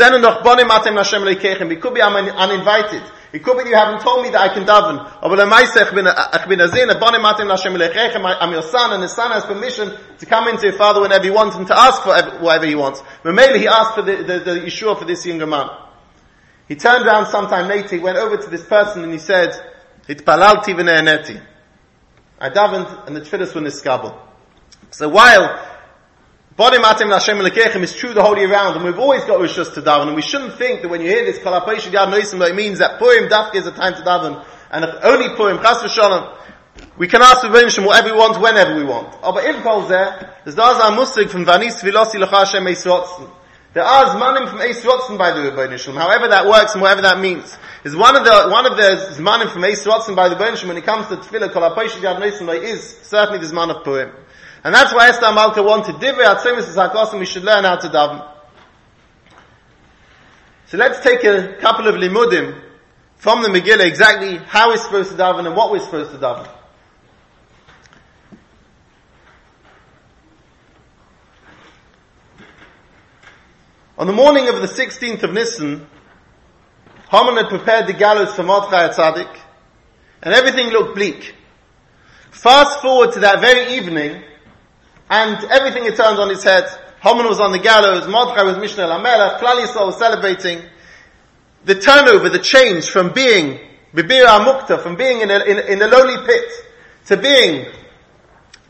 could 1.81 1.95
be 1.95 2.03
uninvited. 2.03 3.03
It 3.35 3.43
could 3.43 3.61
be 3.65 3.69
you 3.69 3.75
haven't 3.75 4.01
told 4.01 4.23
me 4.23 4.31
that 4.31 4.41
I 4.41 4.55
can 4.55 4.65
daven. 4.65 5.11
Oh, 5.21 5.29
uh, 5.29 5.43
I'm 8.41 8.53
your 8.53 8.63
son, 8.63 8.93
and 8.93 9.03
the 9.03 9.09
son 9.09 9.33
has 9.33 9.45
permission 9.45 9.93
to 10.21 10.27
come 10.27 10.47
into 10.47 10.69
your 10.69 10.77
father 10.79 11.01
whenever 11.01 11.25
he 11.25 11.31
wants 11.31 11.57
and 11.57 11.67
to 11.67 11.77
ask 11.77 12.03
for 12.03 12.15
whatever 12.39 12.65
he 12.65 12.77
wants. 12.77 13.03
Mamela, 13.25 13.59
he 13.59 13.67
asked 13.67 13.97
for 13.97 14.03
the, 14.03 14.19
the, 14.23 14.39
the 14.39 14.61
Yeshua 14.61 14.97
for 14.97 15.05
this 15.05 15.27
younger 15.27 15.49
man. 15.49 15.69
He 16.69 16.77
turned 16.77 17.05
around 17.05 17.27
sometime 17.27 17.67
later, 17.67 17.97
he 17.97 17.99
went 17.99 18.19
over 18.19 18.37
to 18.37 18.49
this 18.49 18.65
person 18.65 19.03
and 19.03 19.13
he 19.13 19.19
said, 19.19 19.51
Hitpalalti 20.07 20.73
v'ne'eneti. 20.73 21.43
I 22.39 22.51
davened 22.51 23.09
and 23.09 23.17
the 23.17 23.21
tefillahs 23.21 23.53
were 23.53 23.63
niskabel. 23.63 24.17
So 24.93 25.09
while 25.09 25.74
Body 26.57 26.79
Matim 26.79 27.11
Hashem 27.11 27.83
is 27.83 27.97
true 27.97 28.15
the 28.15 28.23
whole 28.23 28.39
year 28.39 28.49
round, 28.49 28.77
and 28.77 28.85
we've 28.85 29.01
always 29.01 29.25
got 29.25 29.41
Rishus 29.41 29.75
to 29.75 29.83
daven, 29.83 30.07
and 30.07 30.15
we 30.15 30.23
shouldn't 30.23 30.55
think 30.55 30.83
that 30.83 30.89
when 30.89 31.01
you 31.01 31.09
hear 31.09 31.25
this 31.25 31.41
Kalapesh 31.41 31.91
Yad 31.91 32.13
Noisim, 32.13 32.49
it 32.49 32.55
means 32.55 32.79
that 32.79 33.01
Purim 33.01 33.29
Dafka 33.29 33.57
is 33.57 33.67
a 33.67 33.73
time 33.73 33.95
to 33.95 34.03
daven, 34.03 34.45
and 34.71 34.85
if 34.85 34.95
only 35.03 35.35
Purim, 35.35 35.59
Chas 35.59 35.83
v'shalom, 35.83 36.39
we 36.97 37.09
can 37.09 37.23
ask 37.23 37.43
the 37.43 37.49
Rebbeinu 37.49 37.85
whatever 37.85 38.15
we 38.15 38.17
want, 38.17 38.41
whenever 38.41 38.77
we 38.77 38.85
want. 38.85 39.17
Aber 39.25 39.41
if 39.41 39.65
calls 39.65 39.89
there, 39.89 40.37
there's 40.45 40.55
Dazar 40.55 40.97
Musig 40.97 41.29
from 41.29 41.45
Vanis 41.45 41.81
Vilosi 41.81 42.23
Lecha 42.23 42.47
Hashem. 42.47 42.65
There 43.73 43.83
are 43.83 44.15
Zmanim 44.15 44.49
from 44.49 44.61
Eisrotzen 44.61 45.19
by 45.19 45.33
the 45.33 45.51
Rebbeinu 45.51 45.93
however 45.97 46.29
that 46.29 46.47
works 46.47 46.75
and 46.75 46.83
whatever 46.83 47.03
that 47.03 47.19
means. 47.19 47.59
Is 47.83 47.97
one 47.97 48.15
of 48.15 48.25
the, 48.25 48.49
one 48.49 48.65
of 48.65 48.77
the 48.77 49.17
Zmanim 49.21 49.51
from 49.51 49.63
Eisrotzen 49.63 50.15
by 50.15 50.29
the 50.29 50.37
Rebbeinu 50.37 50.69
when 50.69 50.77
it 50.77 50.85
comes 50.85 51.09
to 51.09 51.17
Tefillah, 51.17 51.49
Kalapesh 51.49 51.99
Yad 51.99 52.21
Noisim, 52.21 52.63
is 52.63 52.97
certainly 53.03 53.45
the 53.45 53.53
Zman 53.53 53.75
of 53.75 53.83
Purim. 53.83 54.13
And 54.65 54.75
that's 54.75 54.95
why 54.95 55.09
Esther 55.09 55.31
Malka 55.33 55.63
wanted 55.63 55.97
Divrei 55.97 56.25
Atzemis 56.25 56.67
is 56.69 56.77
Hakosim, 56.77 57.19
we 57.19 57.27
should 57.27 57.45
learn 57.45 57.65
how 57.65 57.77
to 57.77 57.89
daven. 57.89 58.27
So 60.67 60.79
let's 60.79 61.01
take 61.01 61.23
a 61.23 61.59
couple 61.61 61.87
of 61.87 61.97
limudim 61.97 62.63
from 63.17 63.43
the 63.43 63.49
Megillah 63.49 63.87
exactly 63.87 64.39
how 64.39 64.71
we're 64.71 64.79
supposed 64.79 65.11
to 65.11 65.17
daven 65.17 65.47
and 65.47 65.55
what 65.55 65.71
we're 65.71 65.81
supposed 65.81 66.13
to 66.13 66.19
daven. 66.19 66.49
On 73.99 74.07
the 74.07 74.13
morning 74.15 74.49
of 74.49 74.57
the 74.57 74.67
16th 74.67 75.23
of 75.23 75.33
Nisan, 75.33 75.87
Haman 77.11 77.37
had 77.37 77.49
prepared 77.49 77.87
the 77.87 77.93
gallows 77.93 78.35
for 78.35 78.43
Mordechai 78.43 78.89
Tzaddik, 78.89 79.39
and 80.23 80.35
everything 80.35 80.71
looked 80.71 80.97
bleak. 80.97 81.35
Fast 82.31 82.81
forward 82.81 83.13
to 83.13 83.21
that 83.21 83.41
very 83.41 83.75
evening, 83.75 84.25
and 85.11 85.45
everything 85.51 85.85
had 85.85 85.97
turned 85.97 86.19
on 86.19 86.31
its 86.31 86.45
head. 86.45 86.65
Haman 87.01 87.27
was 87.27 87.41
on 87.41 87.53
the 87.53 87.59
gallows, 87.59 88.09
Mordechai 88.09 88.43
was 88.45 88.57
Mishnah 88.57 88.85
Lamelech, 88.85 89.39
Klal 89.39 89.65
Yisrael 89.65 89.87
was 89.87 89.99
celebrating. 89.99 90.63
The 91.65 91.75
turnover, 91.75 92.29
the 92.29 92.39
change 92.39 92.89
from 92.89 93.13
being 93.13 93.59
Bibir 93.95 94.27
Amukta, 94.27 94.83
from 94.83 94.97
being 94.97 95.21
in 95.21 95.31
a, 95.31 95.39
in, 95.45 95.59
in 95.59 95.83
a 95.83 95.87
lowly 95.87 96.27
pit 96.27 96.51
to 97.07 97.17
being 97.17 97.67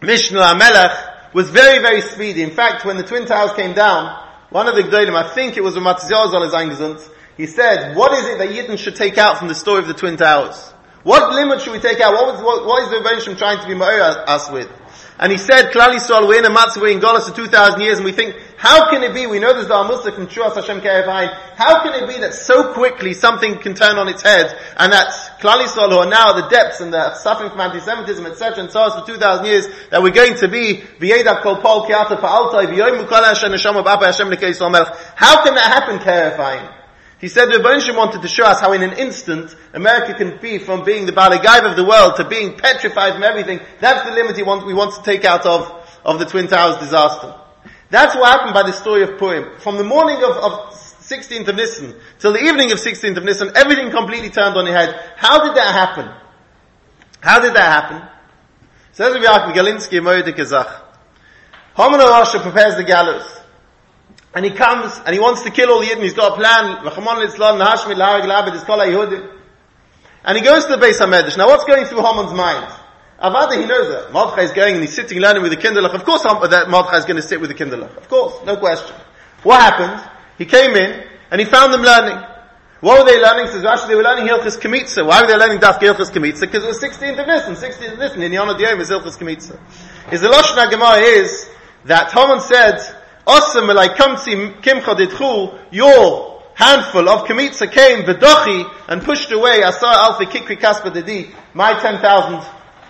Mishnah 0.02 0.38
Amelech 0.38 1.34
was 1.34 1.50
very, 1.50 1.80
very 1.80 2.00
speedy. 2.00 2.42
In 2.42 2.50
fact, 2.50 2.84
when 2.84 2.96
the 2.96 3.02
Twin 3.02 3.26
Towers 3.26 3.52
came 3.54 3.74
down, 3.74 4.22
one 4.50 4.68
of 4.68 4.76
the 4.76 4.82
Gdolim, 4.82 5.16
I 5.16 5.34
think 5.34 5.56
it 5.56 5.64
was 5.64 5.76
on 5.76 5.82
his 5.84 6.52
Eingesund, 6.52 7.08
he 7.36 7.46
said, 7.46 7.96
what 7.96 8.12
is 8.12 8.26
it 8.26 8.38
that 8.38 8.48
Yidden 8.50 8.78
should 8.78 8.94
take 8.94 9.18
out 9.18 9.38
from 9.38 9.48
the 9.48 9.54
story 9.54 9.80
of 9.80 9.88
the 9.88 9.94
Twin 9.94 10.16
Towers? 10.16 10.72
What 11.02 11.34
limit 11.34 11.60
should 11.60 11.72
we 11.72 11.80
take 11.80 12.00
out? 12.00 12.14
What, 12.14 12.34
was, 12.34 12.42
what, 12.42 12.66
what 12.66 12.82
is 12.84 12.90
the 12.90 12.96
Rebbeinu 12.96 13.36
trying 13.36 13.60
to 13.60 13.66
be 13.66 13.74
ma'ir 13.74 14.24
us 14.26 14.50
with? 14.50 14.70
And 15.16 15.30
he 15.30 15.38
said, 15.38 15.70
Klal 15.70 15.94
Yisrael, 15.94 16.26
we're 16.26 16.40
in 16.40 16.44
a 16.44 16.50
matzah, 16.50 16.82
we're 16.82 16.90
in 16.90 17.00
Golas 17.00 17.28
for 17.28 17.36
2,000 17.36 17.80
years, 17.80 17.98
and 17.98 18.04
we 18.04 18.10
think, 18.10 18.34
how 18.56 18.90
can 18.90 19.04
it 19.04 19.14
be, 19.14 19.28
we 19.28 19.38
know 19.38 19.52
there's 19.52 19.68
the 19.68 19.84
Muslim 19.84 20.12
from 20.12 20.26
Truas 20.26 20.56
Hashem 20.56 20.80
Kerevain, 20.80 21.32
how 21.54 21.84
can 21.84 22.02
it 22.02 22.08
be 22.08 22.18
that 22.20 22.34
so 22.34 22.72
quickly 22.72 23.14
something 23.14 23.58
can 23.58 23.74
turn 23.74 23.96
on 23.96 24.08
its 24.08 24.22
head, 24.22 24.58
and 24.76 24.92
that 24.92 25.06
Klal 25.40 25.62
Yisrael, 25.62 25.90
who 25.90 25.98
are 25.98 26.08
now 26.10 26.36
at 26.36 26.42
the 26.42 26.48
depths 26.48 26.80
and 26.80 26.92
they're 26.92 27.14
suffering 27.14 27.50
from 27.50 27.60
anti-Semitism, 27.60 28.26
etc., 28.26 28.64
and 28.64 28.72
so 28.72 28.80
on 28.80 29.00
for 29.00 29.06
2,000 29.06 29.46
years, 29.46 29.68
that 29.90 30.02
we're 30.02 30.10
going 30.10 30.34
to 30.34 30.48
be, 30.48 30.82
V'yedav 30.98 31.42
kol 31.42 31.58
pol 31.58 31.86
kiata 31.86 32.18
pa'altai, 32.18 32.66
v'yoim 32.66 33.06
ukala 33.06 33.28
Hashem 33.28 33.52
neshama 33.52 33.84
b'apa 33.84 34.06
Hashem. 34.06 34.26
How 35.14 35.44
can 35.44 35.54
that 35.54 35.70
happen, 35.72 36.00
Kerevain? 36.00 36.83
He 37.20 37.28
said 37.28 37.46
the 37.46 37.58
Rebbeinu 37.58 37.96
wanted 37.96 38.22
to 38.22 38.28
show 38.28 38.44
us 38.44 38.60
how 38.60 38.72
in 38.72 38.82
an 38.82 38.92
instant 38.98 39.54
America 39.72 40.14
can 40.14 40.38
be 40.40 40.58
from 40.58 40.84
being 40.84 41.06
the 41.06 41.12
Balagaiv 41.12 41.70
of 41.70 41.76
the 41.76 41.84
world 41.84 42.16
to 42.16 42.24
being 42.24 42.56
petrified 42.56 43.14
from 43.14 43.22
everything. 43.22 43.60
That's 43.80 44.08
the 44.08 44.14
limit 44.14 44.36
he 44.36 44.42
want, 44.42 44.66
we 44.66 44.74
want 44.74 44.94
to 44.94 45.02
take 45.02 45.24
out 45.24 45.46
of, 45.46 45.88
of 46.04 46.18
the 46.18 46.26
Twin 46.26 46.48
Towers 46.48 46.78
disaster. 46.78 47.34
That's 47.90 48.14
what 48.14 48.26
happened 48.26 48.54
by 48.54 48.64
the 48.64 48.72
story 48.72 49.02
of 49.02 49.18
Purim. 49.18 49.58
From 49.60 49.76
the 49.76 49.84
morning 49.84 50.16
of, 50.16 50.36
of 50.36 50.74
16th 50.74 51.48
of 51.48 51.56
Nisan 51.56 51.94
till 52.18 52.32
the 52.32 52.42
evening 52.42 52.72
of 52.72 52.78
16th 52.78 53.16
of 53.16 53.24
Nisan, 53.24 53.52
everything 53.56 53.90
completely 53.90 54.30
turned 54.30 54.56
on 54.56 54.66
its 54.66 54.74
head. 54.74 55.12
How 55.16 55.44
did 55.44 55.54
that 55.56 55.72
happen? 55.72 56.12
How 57.20 57.40
did 57.40 57.54
that 57.54 57.82
happen? 57.82 58.08
Says 58.92 59.14
Rabbi 59.14 59.24
Yaakov 59.24 59.54
Galinsky, 59.54 60.00
Moed 60.00 60.26
Kazach. 60.34 60.82
Haman 61.76 62.00
Rasha 62.00 62.42
prepares 62.42 62.76
the 62.76 62.84
gallows. 62.84 63.40
And 64.34 64.44
he 64.44 64.50
comes 64.50 65.00
and 65.06 65.14
he 65.14 65.20
wants 65.20 65.42
to 65.42 65.50
kill 65.50 65.70
all 65.70 65.80
the 65.80 65.86
Yidden. 65.86 66.02
He's 66.02 66.14
got 66.14 66.32
a 66.32 66.36
plan. 66.36 66.78
And 70.24 70.38
he 70.38 70.44
goes 70.44 70.64
to 70.64 70.70
the 70.70 70.78
base 70.78 71.00
HaMedrash. 71.00 71.36
Now 71.36 71.46
what's 71.46 71.64
going 71.64 71.86
through 71.86 72.02
Haman's 72.02 72.32
mind? 72.32 72.72
Avada, 73.22 73.60
he 73.60 73.64
knows 73.64 73.88
that. 73.88 74.12
Mordechai 74.12 74.42
is 74.42 74.52
going 74.52 74.74
and 74.74 74.82
he's 74.82 74.94
sitting 74.94 75.18
learning 75.18 75.42
with 75.42 75.52
the 75.52 75.56
Kinderlach. 75.56 75.94
Of 75.94 76.04
course 76.04 76.24
uh, 76.24 76.46
that 76.48 76.68
Mordechai 76.68 76.98
is 76.98 77.04
going 77.04 77.16
to 77.16 77.22
sit 77.22 77.40
with 77.40 77.50
the 77.50 77.54
Kinderlach. 77.54 77.96
Of 77.96 78.08
course, 78.08 78.34
no 78.44 78.56
question. 78.56 78.96
What 79.44 79.60
happened? 79.60 80.10
He 80.36 80.46
came 80.46 80.74
in 80.74 81.06
and 81.30 81.40
he 81.40 81.46
found 81.46 81.72
them 81.72 81.82
learning. 81.82 82.22
What 82.80 82.98
were 82.98 83.10
they 83.10 83.20
learning? 83.20 83.46
Says 83.46 83.62
Rashi, 83.62 83.88
they 83.88 83.94
were 83.94 84.02
learning 84.02 84.26
Hilchas 84.26 84.58
Kemitza. 84.58 85.06
Why 85.06 85.22
were 85.22 85.26
they 85.26 85.36
learning 85.36 85.58
Daf 85.58 85.78
Hilchas 85.78 86.10
Kemitza? 86.10 86.42
Because 86.42 86.64
it 86.64 86.66
was 86.66 86.82
16th 86.82 87.18
of 87.18 87.26
Nisan, 87.26 87.54
16th 87.54 87.92
of 87.92 87.98
Nisan, 87.98 88.22
in 88.22 88.30
the 88.30 88.36
Yonah 88.36 88.54
Diyom 88.54 88.80
is 88.80 88.90
Hilchas 88.90 89.16
Kemitza. 89.16 89.58
His 90.10 90.20
Eloshna 90.20 90.70
Gemara 90.70 90.98
is 90.98 91.48
that 91.86 92.12
Haman 92.12 92.40
said, 92.40 92.80
Osam 93.26 93.74
like 93.74 93.92
kamtzi 93.92 94.60
kimcha 94.60 94.94
ditchu, 94.94 95.58
your 95.70 96.42
handful 96.54 97.08
of 97.08 97.26
kamitza 97.26 97.70
came 97.70 98.04
v'dochi 98.04 98.70
and 98.88 99.02
pushed 99.02 99.32
away 99.32 99.62
asar 99.62 99.94
alfi 99.94 100.26
kikri 100.26 100.58
kaspa 100.58 100.90
dedi, 100.90 101.32
my 101.54 101.78
10,000 101.80 102.40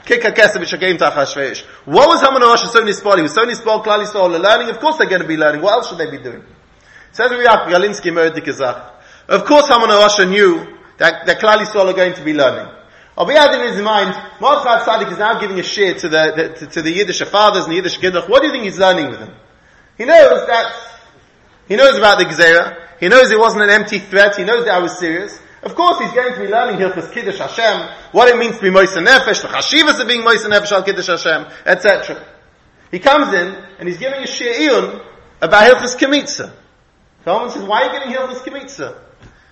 kikka 0.05 0.35
kesef 0.35 0.61
which 0.61 0.79
came 0.79 0.99
to 0.99 1.05
Achashverosh. 1.05 1.65
What 1.87 2.09
was 2.09 2.21
Haman 2.21 2.43
Rosh 2.43 2.63
so 2.71 2.81
nisbal? 2.83 3.17
He 3.17 3.23
was 3.23 3.33
so 3.33 3.45
nisbal, 3.45 3.83
klali 3.85 4.07
soul, 4.07 4.29
learning, 4.29 4.71
of 4.71 4.79
course 4.79 4.99
they're 4.99 5.09
going 5.09 5.23
to 5.23 5.29
be 5.29 5.37
learning. 5.37 5.63
What 5.63 5.73
else 5.73 5.89
should 5.89 5.99
they 5.99 6.11
be 6.11 6.23
doing? 6.23 6.45
Says 7.13 7.31
Riyak 7.31 7.67
Galinsky 7.67 8.13
Merdikazach. 8.13 8.91
Of 9.29 9.45
course 9.45 9.69
Haman 9.69 9.89
Rosh 9.89 10.19
knew 10.19 10.77
that, 10.99 11.27
that 11.27 11.41
klali 11.41 11.67
soul 11.67 11.89
are 11.89 11.95
going 11.95 12.15
to 12.15 12.25
be 12.25 12.35
learning. 12.35 12.73
But 13.17 13.29
he 13.29 13.35
had 13.35 13.55
in 13.55 13.73
his 13.73 13.81
mind, 13.81 14.15
Mordechai 14.41 14.81
Tzaddik 14.81 15.13
is 15.13 15.19
now 15.19 15.39
giving 15.39 15.59
a 15.61 15.63
share 15.63 15.95
to 15.95 16.09
the, 16.09 16.33
the 16.37 16.49
to, 16.59 16.67
to, 16.67 16.83
the 16.83 16.91
Yiddish 16.91 17.23
fathers 17.23 17.65
and 17.65 17.73
the 17.73 17.77
Yiddish 17.77 17.99
Gidduch. 17.99 18.29
What 18.29 18.43
do 18.43 18.49
you 18.49 18.53
think 18.53 18.65
he's 18.65 18.79
learning 18.79 19.11
with 19.11 19.21
them? 19.21 19.35
He 19.97 20.05
knows 20.05 20.47
that, 20.47 20.75
he 21.69 21.77
knows 21.77 21.97
about 21.97 22.19
the 22.19 22.25
Gezerah, 22.25 22.99
he 23.01 23.09
knows 23.09 23.31
it 23.31 23.39
wasn't 23.39 23.63
an 23.63 23.71
empty 23.71 23.99
threat, 23.99 24.37
he 24.37 24.45
knows 24.45 24.65
that 24.65 24.75
I 24.75 24.79
was 24.79 24.99
serious. 24.99 25.39
Of 25.63 25.75
course, 25.75 25.99
he's 25.99 26.13
going 26.13 26.35
to 26.35 26.41
be 26.41 26.49
learning 26.49 26.79
Hilchas 26.79 27.13
Kiddush 27.13 27.39
Hashem, 27.39 27.89
what 28.13 28.29
it 28.29 28.37
means 28.39 28.57
to 28.57 28.63
be 28.63 28.69
Moisa 28.69 29.05
Nefesh, 29.05 29.43
the 29.43 29.49
Chashivas 29.49 30.01
of 30.01 30.07
being 30.07 30.21
Moisa 30.21 30.51
Nefesh 30.51 30.73
al 30.73 30.83
Kiddush 30.83 31.07
Hashem, 31.07 31.47
etc. 31.65 32.23
He 32.91 32.99
comes 32.99 33.33
in, 33.33 33.55
and 33.79 33.89
he's 33.89 33.99
giving 33.99 34.21
a 34.21 34.27
Shi'iyun 34.27 35.03
about 35.41 35.73
Hilchas 35.73 35.97
Kemitza. 35.97 36.53
Someone 37.25 37.51
says, 37.51 37.63
why 37.63 37.83
are 37.83 37.87
you 37.87 37.93
getting 37.93 38.15
Hilchas 38.15 38.43
Kemitza? 38.45 38.99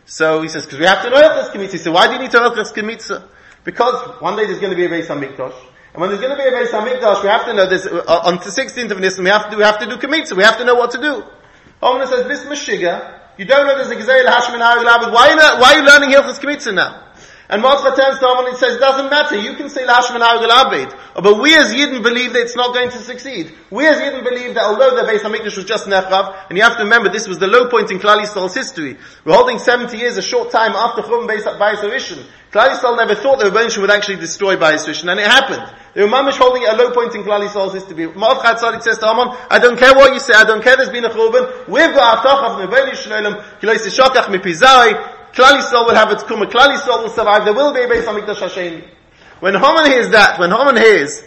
So 0.05 0.43
he 0.43 0.49
says, 0.49 0.65
because 0.65 0.79
we 0.79 0.87
have 0.87 1.03
to 1.03 1.11
know 1.11 1.17
Hilchas 1.17 1.51
Kemitza. 1.51 1.73
He 1.73 1.79
said, 1.79 1.93
why 1.93 2.07
do 2.09 2.15
you 2.15 2.19
need 2.19 2.31
to 2.33 2.41
know 2.41 2.51
Hilchas 2.51 2.75
Kemitza? 2.75 3.27
Because 3.65 4.21
one 4.21 4.37
day 4.37 4.45
there's 4.47 4.59
going 4.61 4.71
to 4.71 4.77
be 4.77 4.85
a 4.85 4.89
Beis 4.89 5.07
HaMikdash, 5.07 5.55
and 5.93 6.01
when 6.01 6.09
there's 6.09 6.23
going 6.23 6.35
to 6.35 6.43
be 6.43 6.49
a 6.49 6.53
Beis 6.53 6.71
Hamikdash, 6.71 7.23
we 7.23 7.29
have 7.29 7.45
to 7.45 7.53
know 7.53 7.69
this, 7.69 7.85
uh, 7.85 8.23
on 8.25 8.37
the 8.37 8.49
16th 8.49 8.91
of 8.93 9.01
Nisan, 9.01 9.25
we 9.25 9.31
have 9.31 9.51
to 9.51 9.57
we 9.57 9.63
have 9.63 9.79
to 9.79 9.87
do 9.87 9.97
Kemitza, 9.97 10.35
we 10.35 10.43
have 10.43 10.57
to 10.57 10.65
know 10.65 10.75
what 10.75 10.91
to 10.93 11.01
do. 11.01 11.23
Omna 11.83 12.07
says, 12.09 12.27
this 12.27 12.45
Meshiga, 12.47 13.21
you 13.37 13.45
don't 13.45 13.67
know 13.67 13.77
there's 13.77 13.91
a 13.91 13.97
Gezel 13.97 14.25
Hashmin 14.25 14.61
Harulabed, 14.61 15.13
why, 15.13 15.35
why 15.61 15.75
are 15.75 15.79
you 15.79 15.85
learning 15.85 16.11
Hilchas 16.11 16.41
Kemitza 16.41 16.75
now? 16.75 17.12
And 17.53 17.63
Moshe 17.63 17.85
turns 17.95 18.19
to 18.19 18.27
Haman 18.27 18.47
and 18.47 18.57
says, 18.57 18.79
doesn't 18.79 19.11
matter, 19.11 19.37
you 19.37 19.53
can 19.53 19.69
say 19.69 19.85
Lashman 19.85 20.23
Abed. 20.25 20.97
Oh, 21.15 21.21
but 21.21 21.39
we 21.39 21.55
as 21.55 21.71
Yidden 21.71 22.03
believe 22.03 22.33
that 22.33 22.41
it's 22.41 22.57
not 22.57 22.73
going 22.73 22.89
to 22.89 22.97
succeed. 22.97 23.53
We 23.71 23.87
as 23.87 23.99
Yidden 23.99 24.25
believe 24.25 24.55
that 24.55 24.65
although 24.65 24.97
the 24.97 25.03
Beis 25.03 25.21
HaMikdash 25.21 25.59
was 25.59 25.67
just 25.67 25.87
Nechrav, 25.87 26.47
and 26.49 26.57
you 26.57 26.65
have 26.65 26.79
to 26.79 26.85
remember 26.85 27.11
this 27.11 27.29
was 27.29 27.39
the 27.39 27.49
low 27.49 27.69
point 27.69 27.91
in 27.91 27.99
Klal 27.99 28.23
Yisrael's 28.23 28.55
history. 28.55 28.97
We're 29.27 29.35
holding 29.35 29.59
70 29.59 29.99
years, 29.99 30.17
a 30.17 30.23
short 30.23 30.51
time 30.51 30.73
after 30.73 31.03
Chum 31.03 31.29
Beis 31.29 31.43
HaRishon. 31.43 32.25
Klal 32.53 32.71
Yisrael 32.71 32.97
never 32.97 33.15
thought 33.15 33.39
that 33.41 33.53
Rebbeinu 33.53 33.83
would 33.83 33.91
actually 33.91 34.17
destroy 34.17 34.57
Beis 34.57 34.89
HaRishon, 34.89 35.11
and 35.11 35.21
it 35.21 35.27
happened. 35.27 35.77
The 35.93 36.07
were 36.07 36.29
is 36.31 36.37
holding 36.39 36.65
a 36.65 36.73
low 36.73 36.93
point 36.93 37.15
in 37.15 37.23
Klal 37.23 37.47
Yisrael's 37.47 37.75
history. 37.75 38.07
Mordechai 38.07 38.55
Tzaddik 38.55 38.83
says 38.83 38.97
to 38.97 39.07
Haman, 39.09 39.37
I 39.51 39.59
don't 39.59 39.79
care 39.79 39.93
what 39.93 40.15
you 40.15 40.21
say, 40.21 40.33
I 40.33 40.45
don't 40.45 40.65
care 40.65 40.77
there's 40.77 40.89
been 40.89 41.05
a 41.05 41.11
Churban, 41.11 41.69
we've 41.69 41.93
got 41.93 42.25
Avtach 42.25 42.65
of 42.65 42.71
Rebbeinu 42.71 42.95
Shalom, 42.95 43.35
Kilois 43.61 43.85
Shokach 43.93 44.33
Mipizai, 44.33 45.19
Klal 45.33 45.59
Yisrael 45.59 45.87
will 45.87 45.95
have 45.95 46.11
its 46.11 46.23
kuma. 46.25 46.47
Klal 46.47 46.77
Yisrael 46.77 47.03
will 47.03 47.11
survive. 47.11 47.45
There 47.45 47.55
will 47.55 47.73
be 47.73 47.81
a 47.81 47.89
Beis 47.89 48.05
Hamikdash 48.05 48.41
Hashem. 48.41 48.83
When 49.41 49.55
Haman 49.55 49.87
hears 49.87 50.11
that, 50.11 50.39
when 50.39 50.51
Haman 50.51 50.77
hears 50.77 51.23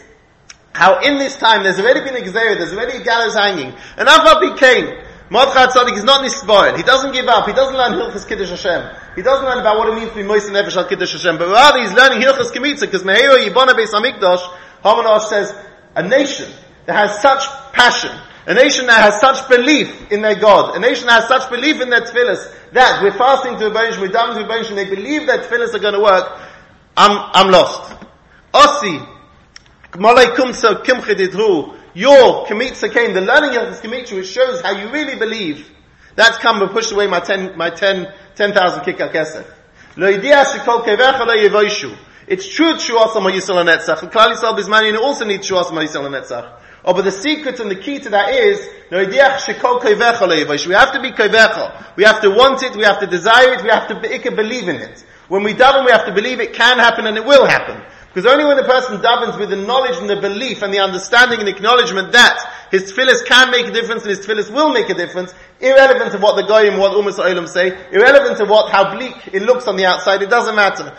how 0.73 0.99
in 0.99 1.17
this 1.17 1.37
time 1.37 1.63
there's 1.63 1.79
already 1.79 2.01
been 2.01 2.15
a 2.15 2.25
Gezerah, 2.25 2.57
there's 2.57 2.73
already 2.73 2.97
a 2.97 3.03
gallows 3.03 3.33
hanging, 3.33 3.73
and 3.97 4.07
Avab 4.07 4.57
came, 4.57 4.93
Mordechai 5.29 5.67
Tzaddik 5.67 5.97
is 5.97 6.03
not 6.03 6.23
nispoiled. 6.23 6.77
He 6.77 6.83
doesn't 6.83 7.13
give 7.13 7.27
up. 7.27 7.47
He 7.47 7.53
doesn't 7.53 7.75
learn 7.75 7.93
Hilchas 7.93 8.27
Kiddush 8.27 8.49
Hashem. 8.49 8.95
He 9.15 9.23
doesn't 9.23 9.43
learn 9.43 9.57
about 9.57 9.77
what 9.77 9.89
it 9.89 9.95
means 9.95 10.09
to 10.09 10.15
be 10.15 10.23
Moise 10.23 10.49
Nefesh 10.49 10.75
al 10.75 10.85
Kiddush 10.85 11.13
Hashem. 11.13 11.37
But 11.37 11.47
rather 11.47 11.79
he's 11.79 11.93
learning 11.93 12.21
Hilchas 12.21 12.51
Kemitza 12.51 12.81
because 12.81 13.03
Meheiro 13.03 13.43
Yibona 13.43 13.73
Beis 13.73 13.91
Hamikdash, 13.91 14.45
Haman 14.83 15.19
says, 15.21 15.55
a 15.95 16.07
nation 16.07 16.51
that 16.85 16.93
has 16.93 17.21
such 17.21 17.43
passion, 17.73 18.11
a 18.47 18.53
nation 18.53 18.85
that 18.87 19.01
has 19.01 19.19
such 19.19 19.49
belief 19.49 20.11
in 20.11 20.21
their 20.21 20.35
God, 20.35 20.75
a 20.75 20.79
nation 20.79 21.07
that 21.07 21.21
has 21.21 21.27
such 21.27 21.49
belief 21.49 21.81
in 21.81 21.89
their 21.89 22.01
tefillahs, 22.01 22.53
that 22.73 23.01
we're 23.01 23.11
fasting 23.11 23.57
to 23.59 23.69
bench, 23.71 23.97
we're 23.97 24.07
down 24.07 24.35
to 24.35 24.41
and 24.41 24.77
they 24.77 24.89
believe 24.89 25.27
that 25.27 25.49
tefillahs 25.49 25.73
are 25.73 25.79
going 25.79 25.93
to 25.93 25.99
work, 25.99 26.39
I'm, 26.95 27.29
I'm 27.33 27.51
lost. 27.51 27.93
Osi, 28.53 29.07
Malay 29.97 30.25
Kumsa 30.35 30.83
Kimchididru, 30.83 31.77
your 31.95 32.45
Kemitza 32.45 32.91
came, 32.91 33.13
the 33.13 33.21
learning 33.21 33.57
of 33.57 33.69
this 33.69 33.81
Kemitza, 33.81 34.15
which 34.15 34.27
shows 34.27 34.61
how 34.61 34.71
you 34.71 34.91
really 34.91 35.17
believe. 35.17 35.71
That's 36.15 36.37
come 36.37 36.61
and 36.61 36.71
pushed 36.71 36.91
away 36.91 37.07
my 37.07 37.19
ten, 37.19 37.57
my 37.57 37.69
ten, 37.69 38.13
ten 38.35 38.53
thousand 38.53 38.83
kikar 38.83 39.11
kesef. 39.11 39.45
It's 42.27 42.47
true 42.47 42.73
Shuasam 42.73 43.31
HaYisrael 43.31 43.63
HaNetzach. 43.63 44.11
Klal 44.11 44.33
Yisrael 44.33 44.57
Bizmanian 44.57 44.99
also 44.99 45.25
needs 45.25 45.49
Shuasam 45.49 45.71
HaYisrael 45.71 46.09
HaNetzach. 46.09 46.59
Oh, 46.87 46.93
but 46.93 47.03
the 47.03 47.11
secret 47.11 47.59
and 47.59 47.71
the 47.71 47.75
key 47.75 47.97
to 47.97 48.09
that 48.11 48.29
is, 48.29 48.69
we 48.91 48.97
have 49.17 49.41
to 49.43 49.53
be 51.01 51.09
kovecha. 51.11 51.95
We 51.95 52.03
have 52.03 52.21
to 52.21 52.29
want 52.29 52.61
it, 52.61 52.75
we 52.75 52.83
have 52.83 52.99
to 52.99 53.07
desire 53.07 53.53
it, 53.53 53.63
we 53.63 53.69
have 53.69 53.87
to 53.87 53.95
believe 54.31 54.67
in 54.67 54.75
it. 54.75 55.03
When 55.27 55.41
we 55.41 55.55
daven, 55.55 55.83
we 55.85 55.91
have 55.91 56.05
to 56.05 56.13
believe 56.13 56.39
it 56.39 56.53
can 56.53 56.77
happen 56.77 57.07
and 57.07 57.17
it 57.17 57.25
will 57.25 57.47
happen. 57.47 57.81
Because 58.13 58.31
only 58.31 58.45
when 58.45 58.57
the 58.57 58.63
person 58.63 58.99
davens 58.99 59.39
with 59.39 59.49
the 59.49 59.55
knowledge 59.55 59.97
and 59.97 60.07
the 60.07 60.17
belief 60.17 60.61
and 60.61 60.71
the 60.71 60.79
understanding 60.79 61.39
and 61.39 61.49
acknowledgement 61.49 62.11
that 62.11 62.67
his 62.69 62.93
tefillahs 62.93 63.25
can 63.25 63.49
make 63.49 63.65
a 63.65 63.71
difference 63.71 64.03
and 64.03 64.11
his 64.11 64.23
tefillahs 64.25 64.51
will 64.53 64.71
make 64.71 64.87
a 64.89 64.93
difference, 64.93 65.33
irrelevant 65.59 66.13
of 66.13 66.21
what 66.21 66.35
the 66.35 66.43
goyim, 66.43 66.77
what 66.77 66.91
umas 66.91 67.17
olam 67.17 67.47
say, 67.47 67.75
irrelevant 67.91 68.39
of 68.39 68.47
what, 68.47 68.71
how 68.71 68.95
bleak 68.95 69.15
it 69.33 69.41
looks 69.41 69.67
on 69.67 69.75
the 69.75 69.85
outside, 69.85 70.21
it 70.21 70.29
doesn't 70.29 70.55
matter. 70.55 70.95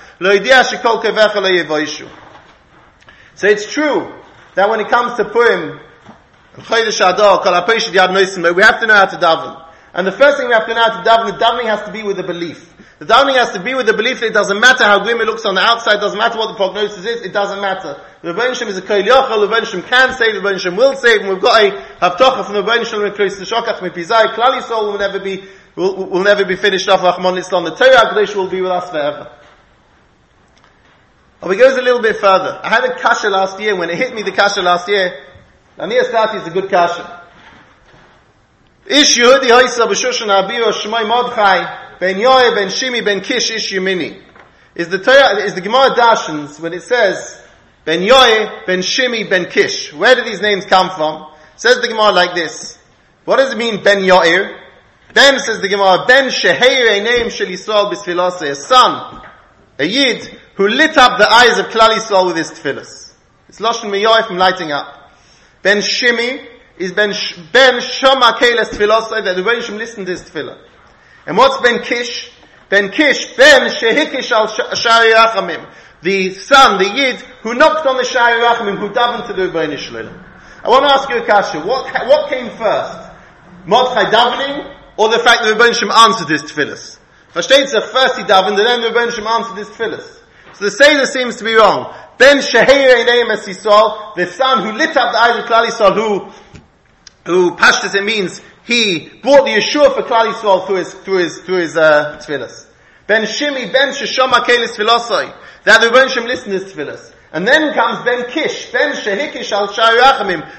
So 3.35 3.47
it's 3.49 3.73
true 3.73 4.13
that 4.57 4.69
when 4.69 4.81
it 4.81 4.89
comes 4.89 5.15
to 5.17 5.25
Purim, 5.27 5.79
we 6.57 6.63
have 6.63 6.81
to 8.81 8.87
know 8.87 8.95
how 8.95 9.07
to 9.07 9.17
daven. 9.17 9.63
And 9.93 10.07
the 10.07 10.13
first 10.13 10.39
thing 10.39 10.49
we 10.49 10.55
have 10.55 10.67
to 10.67 10.75
know 10.75 10.83
how 10.83 11.03
to 11.03 11.09
daven, 11.09 11.27
the 11.39 11.45
davening 11.45 11.67
has 11.67 11.83
to 11.85 11.93
be 11.93 12.03
with 12.03 12.17
the 12.17 12.23
belief. 12.23 12.73
The 12.99 13.05
davening 13.05 13.37
has 13.37 13.51
to 13.53 13.61
be 13.63 13.75
with 13.75 13.85
the 13.85 13.93
belief 13.93 14.21
that 14.21 14.29
it 14.29 14.33
doesn't 14.33 14.59
matter 14.59 14.85
how 14.85 15.05
grim 15.05 15.21
it 15.21 15.27
looks 15.27 15.45
on 15.45 15.55
the 15.55 15.61
outside, 15.61 16.01
doesn't 16.01 16.19
matter 16.19 16.39
what 16.39 16.49
the 16.49 16.55
prognosis 16.55 17.05
is, 17.05 17.21
it 17.21 17.35
doesn't 17.35 17.61
matter. 17.61 18.01
The 18.23 18.33
Rebbeinu 18.33 18.67
is 18.67 18.79
a 18.79 18.83
Koil 18.83 19.05
Yochel, 19.05 19.47
the 19.47 19.55
Rebbeinu 19.55 19.87
can 19.87 20.15
save, 20.15 20.33
the 20.33 20.41
Rebbeinu 20.41 20.75
will 20.75 20.97
save, 20.97 21.21
and 21.21 21.29
we've 21.29 21.43
got 21.43 21.63
a 21.63 21.71
Havtocha 22.01 22.47
from 22.47 22.55
the 22.55 22.63
Rebbeinu 22.63 22.87
Shem, 22.87 23.01
Krish 23.13 23.37
Shokach 23.45 23.81
Mipizai, 23.81 24.33
Klal 24.33 24.59
Yisrael 24.59 24.91
will 24.91 24.99
never 24.99 25.21
be, 25.21 25.45
will, 25.77 26.07
will 26.07 26.25
never 26.25 26.47
be 26.47 26.57
finished 26.57 26.89
off, 26.89 27.03
Rahman 27.03 27.37
Islam, 27.37 27.65
the 27.65 27.75
Torah 27.75 28.15
Kadosh 28.15 28.35
will 28.35 28.49
be 28.49 28.63
with 28.63 28.73
us 28.73 28.89
forever. 28.89 29.31
Oh, 31.43 31.51
it 31.51 31.57
goes 31.57 31.77
a 31.77 31.83
little 31.83 32.01
bit 32.01 32.17
further. 32.17 32.59
I 32.63 32.69
had 32.69 32.85
a 32.85 32.99
kasha 32.99 33.29
last 33.29 33.61
year. 33.61 33.77
When 33.77 33.91
it 33.91 33.99
hit 33.99 34.15
me, 34.15 34.23
the 34.23 34.33
kasha 34.33 34.63
last 34.63 34.89
year, 34.89 35.23
Ania 35.79 36.03
Stati 36.03 36.41
is 36.41 36.47
a 36.47 36.51
good 36.51 36.71
kasha. 36.71 37.23
Ish 38.87 39.19
Yehudi 39.19 39.51
Hoysa 39.51 39.87
B'Shushan 39.87 40.29
Abiro 40.29 40.73
Shemai 40.73 41.05
Mordchai 41.05 41.99
Ben 41.99 42.17
Ben 42.17 42.69
Shimi 42.69 43.05
Ben 43.05 43.21
Kish 43.21 43.51
Ish 43.51 43.73
Yemini. 43.73 44.23
Is 44.75 44.89
the 44.89 44.99
Torah, 44.99 45.43
is 45.43 45.55
the 45.55 45.61
Gemara 45.61 45.91
Dashans 45.91 46.61
when 46.61 46.73
it 46.73 46.83
says 46.83 47.41
Ben 47.85 48.01
Yoeh 48.01 48.65
Ben 48.67 48.81
Shimi 48.81 49.29
Ben 49.29 49.47
Kish. 49.51 49.93
Where 49.93 50.15
do 50.15 50.23
these 50.23 50.41
names 50.41 50.65
come 50.65 50.91
from? 50.91 51.33
Says 51.57 51.81
the 51.81 51.89
Gemara 51.89 52.13
like 52.13 52.35
this. 52.35 52.79
What 53.25 53.37
does 53.37 53.53
it 53.53 53.59
mean 53.59 53.83
Ben 53.83 53.99
Yoeh? 53.99 54.57
Ben 55.13 55.39
says 55.41 55.61
the 55.61 55.69
Gemara 55.69 56.05
Ben 56.07 56.29
Sheheir 56.29 57.01
a 57.01 57.03
name 57.03 57.29
Shel 57.29 57.49
Yisrael 57.49 57.93
B'Sfiloseh. 57.93 58.51
A 58.51 58.55
son, 58.55 59.23
a 59.79 59.85
Yid 59.85 60.41
who 60.57 60.69
lit 60.69 60.97
up 60.97 61.19
the 61.19 61.31
eyes 61.31 61.59
of 61.59 61.67
Klal 61.67 61.91
Yisrael 61.91 62.27
with 62.27 62.37
his 62.37 62.51
tefillahs. 62.51 63.13
It's 63.49 63.61
Lashon 63.61 63.91
Meyoy 63.91 64.27
from 64.27 64.39
lighting 64.39 64.73
up. 64.73 65.13
Ben 65.63 65.79
Shimi 65.79 66.47
is 66.79 66.93
Ben, 66.93 67.11
ben 67.53 67.81
Shoma 67.81 68.39
Keles 68.39 68.71
that 68.71 69.37
the 69.37 69.43
Rebbeinu 69.43 69.77
listened 69.77 70.07
to 70.07 70.13
his 70.13 70.23
tefillah. 70.23 70.59
And 71.27 71.37
what's 71.37 71.61
Ben 71.61 71.83
Kish? 71.83 72.31
Ben 72.69 72.91
Kish, 72.91 73.37
Ben 73.37 73.71
Shehikish 73.71 74.33
al 74.33 74.47
Shari 74.49 75.13
Rachamim. 75.13 75.73
The 76.03 76.35
son, 76.35 76.79
the 76.79 76.89
Yid, 76.89 77.17
who 77.43 77.55
knocked 77.55 77.87
on 77.87 77.97
the 77.97 78.05
Shari 78.05 78.41
Rachamim, 78.41 78.79
who 78.79 78.89
davened 78.91 79.27
to 79.27 79.35
the 79.35 79.49
Rebbeinu 79.49 79.77
Shalom. 79.77 80.25
I 80.65 80.69
want 80.69 80.89
to 80.89 80.95
ask 80.95 81.09
you 81.09 81.19
a 81.19 81.25
question. 81.25 81.67
What, 81.67 81.93
what 82.07 82.31
came 82.31 82.49
first? 82.57 83.11
Mordechai 83.67 84.11
davening, 84.11 84.75
or 84.97 85.11
the 85.11 85.19
fact 85.19 85.43
that 85.43 85.55
the 85.55 85.63
Rebbeinu 85.63 85.93
answered 85.93 86.31
his 86.31 86.43
tefillahs? 86.45 86.99
Versteht 87.35 87.69
sich, 87.69 87.85
first 87.85 88.17
he 88.17 88.25
davened, 88.25 88.59
and 88.59 88.67
then 88.67 88.81
the 88.81 88.89
Rebbeinu 88.89 89.27
answered 89.27 89.59
his 89.59 89.69
tefillahs. 89.69 90.16
So 90.59 90.65
the 90.65 90.71
Seder 90.71 91.05
seems 91.05 91.37
to 91.37 91.45
be 91.45 91.55
wrong. 91.55 91.95
Ben 92.17 92.39
Sheheir 92.39 93.31
as 93.31 93.47
Yisrael, 93.47 94.15
the 94.15 94.27
son 94.27 94.65
who 94.65 94.73
lit 94.73 94.97
up 94.97 95.13
the 95.13 95.19
eyes 95.19 95.39
of 95.39 95.45
Klal 95.45 95.67
Yisrael, 95.67 95.95
who, 95.95 97.31
who 97.31 97.57
Pashtas 97.57 97.95
it 97.95 98.05
means, 98.05 98.41
he 98.65 99.11
brought 99.23 99.45
the 99.45 99.53
Yeshua 99.53 99.95
for 99.95 100.03
Klal 100.03 100.33
Yisrael 100.33 100.67
through 100.67 100.77
his, 100.77 100.95
through 100.95 101.19
his, 101.19 101.41
through 101.41 101.59
his, 101.59 101.77
uh. 101.77 102.19
Ben 103.07 103.23
Shimi, 103.23 103.71
Ben 103.71 103.93
Sheshoma 103.93 104.45
Kelis 104.45 104.75
Tefillosai, 104.77 105.35
that 105.65 105.81
the 105.83 105.91
Rebbe 105.91 106.09
Shem 106.09 106.25
listened 106.25 106.59
to 106.59 106.85
his. 106.87 107.13
And 107.33 107.47
then 107.47 107.75
comes 107.75 108.03
Ben 108.05 108.31
Kish, 108.31 108.73
Ben 108.73 108.95
Shehikish 108.95 109.53
al 109.53 109.71
Shari 109.71 109.99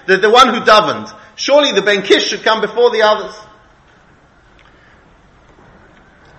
the, 0.05 0.17
the 0.17 0.29
one 0.29 0.53
who 0.53 0.61
davened. 0.61 1.11
Surely 1.35 1.71
the 1.71 1.81
Ben 1.81 2.03
Kish 2.03 2.27
should 2.27 2.43
come 2.43 2.61
before 2.61 2.91
the 2.91 3.01
others. 3.01 3.35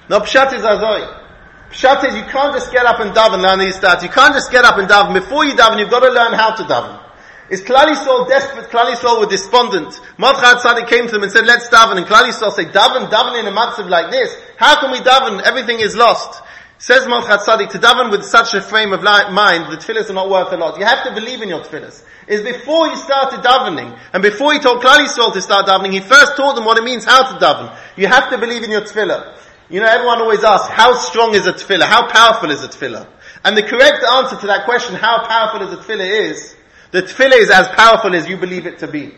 No, 0.09 0.21
Pshat 0.21 0.55
is 0.55 0.63
Azoi. 0.63 1.28
Pshat 1.71 2.05
is 2.05 2.17
you 2.17 2.23
can't 2.23 2.55
just 2.55 2.73
get 2.73 2.87
up 2.87 3.01
and 3.01 3.15
daven, 3.15 3.43
learn 3.43 3.59
these 3.59 3.77
stats. 3.77 4.03
You 4.03 4.09
can't 4.09 4.33
just 4.33 4.51
get 4.51 4.65
up 4.65 4.79
and 4.79 4.89
daven. 4.89 5.13
Before 5.15 5.45
you 5.45 5.53
daven, 5.53 5.79
you've 5.79 5.91
got 5.91 6.01
to 6.01 6.11
learn 6.11 6.33
how 6.33 6.55
to 6.55 6.63
daven. 6.65 7.05
Is 7.51 7.63
Klal 7.63 7.87
desperate? 8.29 8.69
Klal 8.69 8.93
Yisrael 8.93 9.21
were 9.21 9.27
despondent. 9.27 10.01
Mordechai 10.19 10.61
Tzaddik 10.61 10.89
came 10.89 11.07
to 11.07 11.13
them 11.13 11.23
and 11.23 11.33
said, 11.33 11.47
let's 11.47 11.69
daven. 11.69 11.97
And 11.97 12.07
Klal 12.07 12.31
said, 12.33 12.73
daven, 12.73 13.09
daven 13.11 13.41
in 13.41 13.47
a 13.47 13.53
matzav 13.53 13.89
like 13.89 14.11
this. 14.11 14.35
How 14.57 14.81
can 14.81 14.91
we 14.91 14.99
daven? 14.99 15.41
Everything 15.43 15.81
is 15.81 15.97
lost. 15.97 16.43
Says 16.79 17.07
Mordechai 17.09 17.39
Tzaddik, 17.39 17.71
to 17.71 17.79
daven 17.79 18.11
with 18.11 18.25
such 18.25 18.55
a 18.55 18.61
frame 18.61 18.93
of 18.93 19.03
mind, 19.03 19.73
the 19.73 19.77
tefillahs 19.77 20.11
are 20.11 20.15
not 20.15 20.31
worth 20.31 20.53
a 20.53 20.57
lot. 20.57 20.79
You 20.79 20.85
have 20.85 21.05
to 21.05 21.13
believe 21.13 21.43
in 21.43 21.49
your 21.49 21.61
tefillahs. 21.61 22.05
Is 22.29 22.43
before 22.43 22.91
he 22.91 22.97
started 22.97 23.41
davening, 23.41 23.99
and 24.13 24.23
before 24.23 24.53
he 24.53 24.59
told 24.59 24.83
Klal 24.83 24.99
Yisrael 25.05 25.33
to 25.33 25.41
start 25.41 25.67
davening, 25.67 25.93
he 25.93 26.01
first 26.01 26.37
taught 26.37 26.55
them 26.55 26.67
what 26.67 26.77
it 26.77 26.85
means 26.85 27.05
how 27.05 27.33
to 27.33 27.45
daven. 27.45 27.77
You 27.97 28.07
have 28.09 28.31
to 28.31 28.39
believe 28.39 28.63
in 28.63 28.71
your 28.71 28.83
tefillah. 28.83 29.37
You 29.71 29.81
know, 29.81 29.87
everyone 29.87 30.21
always 30.23 30.43
asks, 30.45 30.69
how 30.69 30.95
strong 30.95 31.35
is 31.35 31.47
a 31.47 31.53
tefillah? 31.53 31.85
How 31.85 32.11
powerful 32.11 32.51
is 32.51 32.65
a 32.65 32.69
tefillah? 32.69 33.07
And 33.45 33.57
the 33.57 33.63
correct 33.63 34.03
answer 34.03 34.37
to 34.37 34.47
that 34.47 34.65
question, 34.65 34.95
how 34.95 35.27
powerful 35.27 35.69
is 35.69 35.75
a 35.75 35.77
tefillah 35.77 36.31
is, 36.31 36.57
the 36.91 37.03
tefillah 37.03 37.37
is 37.37 37.51
as 37.51 37.69
powerful 37.69 38.15
as 38.15 38.27
you 38.29 38.39
believe 38.39 38.67
it 38.67 38.79
to 38.79 38.89
be. 38.89 39.13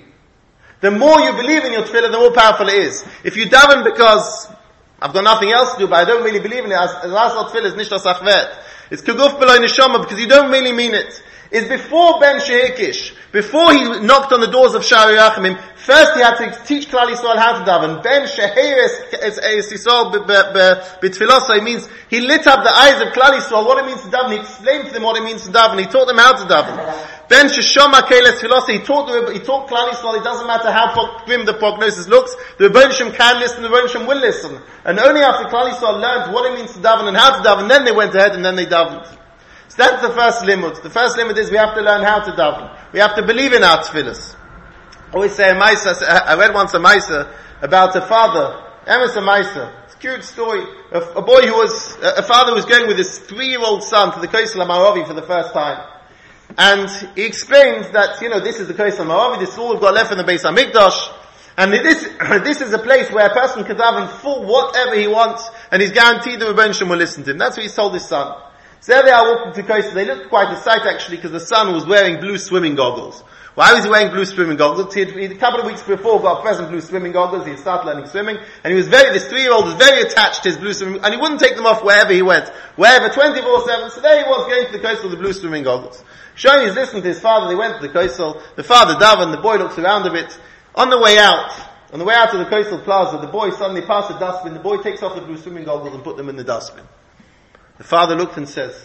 The 0.80 0.90
more 0.90 1.20
you 1.20 1.32
believe 1.32 1.64
in 1.64 1.72
your 1.72 1.82
tefillah, 1.82 2.10
the 2.10 2.18
more 2.18 2.32
powerful 2.32 2.68
it 2.68 2.74
is. 2.74 3.04
If 3.22 3.36
you 3.36 3.46
daven 3.46 3.84
because 3.84 4.48
I've 5.00 5.12
got 5.12 5.22
nothing 5.22 5.50
else 5.50 5.74
to 5.74 5.78
do, 5.78 5.86
but 5.86 5.96
I 6.00 6.04
don't 6.04 6.24
really 6.24 6.40
believe 6.40 6.64
in 6.64 6.72
it, 6.72 6.78
as 6.78 7.10
last 7.10 7.54
tefillah 7.54 7.66
is 7.66 7.74
nishta 7.74 8.00
sachvet. 8.00 8.58
It's 8.90 9.02
kuguf 9.02 9.38
below 9.38 9.56
neshama 9.58 10.02
because 10.02 10.18
you 10.18 10.26
don't 10.26 10.50
really 10.50 10.72
mean 10.72 10.94
it. 10.94 11.22
Is 11.50 11.68
before 11.68 12.20
Ben 12.20 12.40
Shehikish, 12.40 13.12
before 13.32 13.72
he 13.72 13.82
knocked 14.00 14.32
on 14.32 14.40
the 14.40 14.46
doors 14.46 14.74
of 14.74 14.84
Shari 14.84 15.16
Rachamim, 15.16 15.60
First 15.80 16.14
he 16.14 16.20
had 16.20 16.36
to 16.36 16.64
teach 16.66 16.88
Klal 16.88 17.08
Yisrael 17.08 17.36
how 17.36 17.58
to 17.58 17.64
daven. 17.64 18.02
Ben 18.02 18.22
sheheres 18.26 19.14
es 19.14 19.72
Yisrael 19.72 20.12
b'tfilosa. 20.12 21.64
Means 21.64 21.88
he 22.10 22.20
lit 22.20 22.46
up 22.46 22.62
the 22.62 22.70
eyes 22.70 23.00
of 23.00 23.08
Klal 23.14 23.32
Yisrael, 23.32 23.64
what 23.66 23.82
it 23.82 23.86
means 23.86 24.02
to 24.02 24.08
daven. 24.08 24.32
He 24.32 24.38
explained 24.40 24.88
to 24.88 24.92
them 24.92 25.02
what 25.02 25.16
it 25.16 25.24
means 25.24 25.46
to 25.46 25.50
daven. 25.50 25.80
He 25.80 25.86
taught 25.86 26.06
them 26.06 26.18
how 26.18 26.36
to 26.36 26.44
daven. 26.44 27.28
Ben 27.30 27.46
sheshoma 27.46 28.02
keles 28.02 28.38
filosa. 28.38 28.78
He 28.78 28.80
taught 28.80 29.06
them, 29.06 29.32
he 29.32 29.40
taught 29.40 29.68
Klal 29.68 29.88
Yisrael, 29.88 30.18
it 30.20 30.24
doesn't 30.24 30.46
matter 30.46 30.70
how 30.70 31.24
grim 31.24 31.46
the 31.46 31.54
prognosis 31.54 32.08
looks, 32.08 32.36
the 32.58 32.68
Rebbeinu 32.68 33.14
can 33.14 33.40
listen, 33.40 33.62
the 33.62 33.68
Rebbeinu 33.68 34.06
will 34.06 34.18
listen. 34.18 34.60
And 34.84 34.98
only 34.98 35.22
after 35.22 35.48
Klal 35.48 35.70
Yisrael 35.70 35.98
learned 35.98 36.34
what 36.34 36.52
it 36.52 36.54
means 36.58 36.74
to 36.74 36.78
daven 36.80 37.08
and 37.08 37.16
how 37.16 37.40
to 37.40 37.48
daven, 37.48 37.68
then 37.68 37.86
they 37.86 37.92
went 37.92 38.14
ahead 38.14 38.34
and 38.34 38.44
then 38.44 38.54
they 38.54 38.66
davened. 38.66 39.16
So 39.70 39.76
that's 39.78 40.02
the 40.02 40.10
first 40.10 40.44
limit. 40.44 40.82
The 40.82 40.90
first 40.90 41.16
limit 41.16 41.38
is 41.38 41.50
we 41.50 41.56
have 41.56 41.74
to 41.74 41.80
learn 41.80 42.04
how 42.04 42.20
to 42.20 42.32
daven. 42.32 42.92
We 42.92 42.98
have 42.98 43.16
to 43.16 43.22
believe 43.22 43.52
in 43.52 43.64
our 43.64 43.78
tefillahs 43.78 44.36
always 45.12 45.34
say 45.34 45.50
a 45.50 45.54
Maisa, 45.54 46.02
I 46.02 46.36
read 46.36 46.54
once 46.54 46.74
a 46.74 46.78
Maisa 46.78 47.32
about 47.62 47.94
a 47.96 48.00
father, 48.02 48.64
Emerson 48.86 49.24
a 49.24 49.26
Maisa. 49.26 49.84
It's 49.84 49.94
a 49.94 49.98
cute 49.98 50.24
story. 50.24 50.62
A, 50.92 51.00
a, 51.00 51.22
boy 51.22 51.42
who 51.42 51.54
was, 51.54 51.96
a 52.02 52.22
father 52.22 52.54
was 52.54 52.64
going 52.64 52.86
with 52.86 52.98
his 52.98 53.18
three-year-old 53.18 53.82
son 53.82 54.12
to 54.14 54.20
the 54.20 54.28
Kosel 54.28 54.66
Maravi 54.66 55.06
for 55.06 55.14
the 55.14 55.22
first 55.22 55.52
time. 55.52 55.86
And 56.58 56.88
he 57.14 57.24
explained 57.24 57.86
that, 57.94 58.20
you 58.20 58.28
know, 58.28 58.40
this 58.40 58.58
is 58.58 58.68
the 58.68 58.74
Kosel 58.74 59.06
Maravi, 59.06 59.40
this 59.40 59.52
is 59.52 59.58
all 59.58 59.72
we've 59.72 59.80
got 59.80 59.94
left 59.94 60.12
in 60.12 60.18
the 60.18 60.24
Beis 60.24 60.44
HaMikdash. 60.44 61.16
And 61.56 61.72
this, 61.72 62.04
this 62.44 62.60
is 62.60 62.72
a 62.72 62.78
place 62.78 63.10
where 63.10 63.26
a 63.26 63.34
person 63.34 63.64
can 63.64 63.76
daven 63.76 64.08
for 64.08 64.44
whatever 64.44 64.94
he 64.94 65.08
wants, 65.08 65.48
and 65.70 65.82
he's 65.82 65.92
guaranteed 65.92 66.40
the 66.40 66.46
Rebbeinu 66.46 66.88
will 66.88 66.96
listen 66.96 67.24
to 67.24 67.32
him. 67.32 67.38
That's 67.38 67.56
what 67.56 67.66
he 67.66 67.72
told 67.72 67.94
his 67.94 68.06
son. 68.06 68.40
So 68.80 68.92
there 68.92 69.02
they 69.02 69.10
are 69.10 69.36
walking 69.36 69.52
to 69.62 69.62
Kosel. 69.62 69.92
They 69.92 70.06
looked 70.06 70.30
quite 70.30 70.50
a 70.52 70.56
sight 70.56 70.86
actually, 70.86 71.16
because 71.16 71.32
the 71.32 71.40
son 71.40 71.74
was 71.74 71.86
wearing 71.86 72.18
blue 72.18 72.38
swimming 72.38 72.74
goggles. 72.74 73.22
Why 73.54 73.74
was 73.74 73.84
he 73.84 73.90
wearing 73.90 74.10
blue 74.10 74.24
swimming 74.24 74.56
goggles? 74.56 74.94
He 74.94 75.00
had, 75.00 75.10
a 75.10 75.34
couple 75.34 75.60
of 75.60 75.66
weeks 75.66 75.82
before 75.82 76.20
got 76.20 76.40
present 76.40 76.70
blue 76.70 76.80
swimming 76.80 77.12
goggles. 77.12 77.44
He 77.44 77.50
had 77.50 77.58
started 77.58 77.86
learning 77.86 78.06
swimming, 78.06 78.38
and 78.64 78.72
he 78.72 78.74
was 78.74 78.88
very, 78.88 79.12
this 79.12 79.28
three-year-old 79.28 79.66
was 79.66 79.74
very 79.74 80.02
attached 80.02 80.44
to 80.44 80.48
his 80.48 80.56
blue 80.56 80.72
swimming, 80.72 81.04
and 81.04 81.12
he 81.12 81.20
wouldn't 81.20 81.40
take 81.40 81.56
them 81.56 81.66
off 81.66 81.84
wherever 81.84 82.12
he 82.12 82.22
went. 82.22 82.48
Wherever, 82.76 83.08
24-7. 83.08 83.90
So 83.90 84.00
there 84.00 84.24
he 84.24 84.30
was 84.30 84.46
going 84.46 84.66
to 84.66 84.72
the 84.72 84.78
Kosel 84.78 85.02
with 85.02 85.12
the 85.12 85.18
blue 85.18 85.32
swimming 85.32 85.64
goggles. 85.64 86.02
Showing 86.36 86.66
he's 86.66 86.74
listening 86.74 87.02
to 87.02 87.08
his 87.08 87.20
father, 87.20 87.48
they 87.48 87.56
went 87.56 87.80
to 87.80 87.86
the 87.86 87.92
Kosel. 87.92 88.40
The 88.54 88.64
father 88.64 88.94
daven, 88.94 89.30
the 89.30 89.42
boy 89.42 89.56
looks 89.56 89.78
around 89.78 90.06
a 90.06 90.10
bit. 90.10 90.38
On 90.74 90.88
the 90.88 90.98
way 90.98 91.18
out, 91.18 91.52
on 91.92 91.98
the 91.98 92.04
way 92.06 92.14
out 92.14 92.30
to 92.30 92.38
the 92.38 92.46
Kosel 92.46 92.82
plaza, 92.84 93.18
the 93.18 93.26
boy 93.26 93.50
suddenly 93.50 93.82
passes 93.82 94.16
a 94.16 94.18
dustbin. 94.20 94.54
The 94.54 94.60
boy 94.60 94.78
takes 94.78 95.02
off 95.02 95.16
the 95.16 95.20
blue 95.20 95.36
swimming 95.36 95.64
goggles 95.64 95.92
and 95.92 96.04
put 96.04 96.16
them 96.16 96.28
in 96.28 96.36
the 96.36 96.44
dustbin. 96.44 96.84
The 97.80 97.84
father 97.84 98.14
looked 98.14 98.36
and 98.36 98.46
says, 98.46 98.76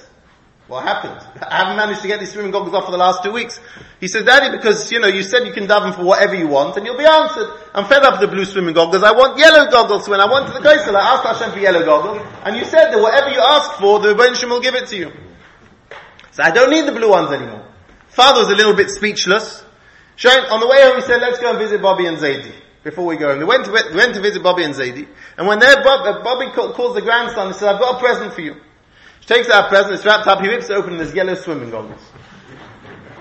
what 0.68 0.86
happened? 0.86 1.20
I 1.44 1.58
haven't 1.58 1.76
managed 1.76 2.02
to 2.04 2.08
get 2.08 2.22
these 2.22 2.32
swimming 2.32 2.52
goggles 2.52 2.74
off 2.74 2.86
for 2.86 2.92
the 2.92 2.98
last 2.98 3.26
two 3.26 3.32
weeks. 3.34 3.60
He 4.00 4.08
said, 4.08 4.26
Daddy, 4.26 4.56
because, 4.56 4.90
you 4.90 5.02
know, 5.02 5.10
you 5.10 5.22
said 5.22 5.46
you 5.46 5.52
can 5.52 5.68
daven 5.68 5.94
for 5.94 6.06
whatever 6.06 6.34
you 6.34 6.48
want 6.48 6.78
and 6.78 6.86
you'll 6.86 6.98
be 6.98 7.04
answered. 7.04 7.52
I'm 7.74 7.84
fed 7.88 8.04
up 8.04 8.22
with 8.22 8.30
the 8.30 8.34
blue 8.34 8.46
swimming 8.46 8.74
goggles. 8.74 9.04
I 9.04 9.12
want 9.12 9.38
yellow 9.38 9.70
goggles 9.70 10.08
when 10.08 10.22
I 10.22 10.32
went 10.32 10.48
to 10.48 10.54
the 10.54 10.60
Kosel. 10.62 10.96
I 10.96 11.14
asked 11.14 11.28
Hashem 11.28 11.52
for 11.52 11.60
yellow 11.60 11.84
goggles 11.84 12.26
and 12.46 12.56
you 12.56 12.64
said 12.64 12.94
that 12.94 13.02
whatever 13.02 13.32
you 13.32 13.42
ask 13.42 13.74
for, 13.82 14.00
the 14.00 14.14
Rebbeinu 14.14 14.50
will 14.50 14.62
give 14.62 14.76
it 14.76 14.88
to 14.88 14.96
you. 14.96 15.12
So 16.32 16.44
I 16.44 16.52
don't 16.52 16.72
need 16.72 16.88
the 16.88 16.94
blue 16.94 17.10
ones 17.10 17.34
anymore. 17.34 17.68
Father 18.08 18.40
was 18.40 18.50
a 18.50 18.56
little 18.56 18.76
bit 18.76 18.92
speechless. 18.92 19.62
Showing, 20.16 20.46
on 20.46 20.62
the 20.62 20.68
way 20.68 20.82
home 20.84 20.96
he 20.96 21.02
said, 21.02 21.20
let's 21.20 21.40
go 21.40 21.50
and 21.50 21.60
visit 21.60 21.82
Bobby 21.82 22.06
and 22.06 22.18
Zaidi. 22.18 22.54
Before 22.82 23.06
we 23.06 23.18
go 23.18 23.28
home. 23.28 23.40
We 23.40 23.46
went 23.46 23.66
to, 23.66 23.72
went 23.72 24.16
to 24.16 24.22
visit 24.22 24.42
Bobby 24.42 24.64
and 24.64 24.74
Zaidi. 24.74 25.06
And 25.38 25.48
when 25.48 25.60
they're, 25.60 25.84
Bob, 25.84 26.24
Bobby 26.24 26.50
calls 26.54 26.96
the 26.96 27.02
grandson, 27.02 27.48
he 27.48 27.54
said, 27.54 27.76
I've 27.76 27.82
got 27.82 27.98
a 27.98 28.00
present 28.00 28.34
for 28.34 28.40
you. 28.40 28.56
Takes 29.28 29.50
out 29.50 29.70
present, 29.70 29.96
it's 29.96 30.06
wrapped 30.06 30.28
up, 30.28 30.42
he 30.42 30.48
rips 30.48 30.70
it 30.70 30.74
open 30.74 30.92
and 30.92 31.00
there's 31.00 31.14
yellow 31.14 31.36
swimming 31.36 31.72
goggles. 31.72 32.02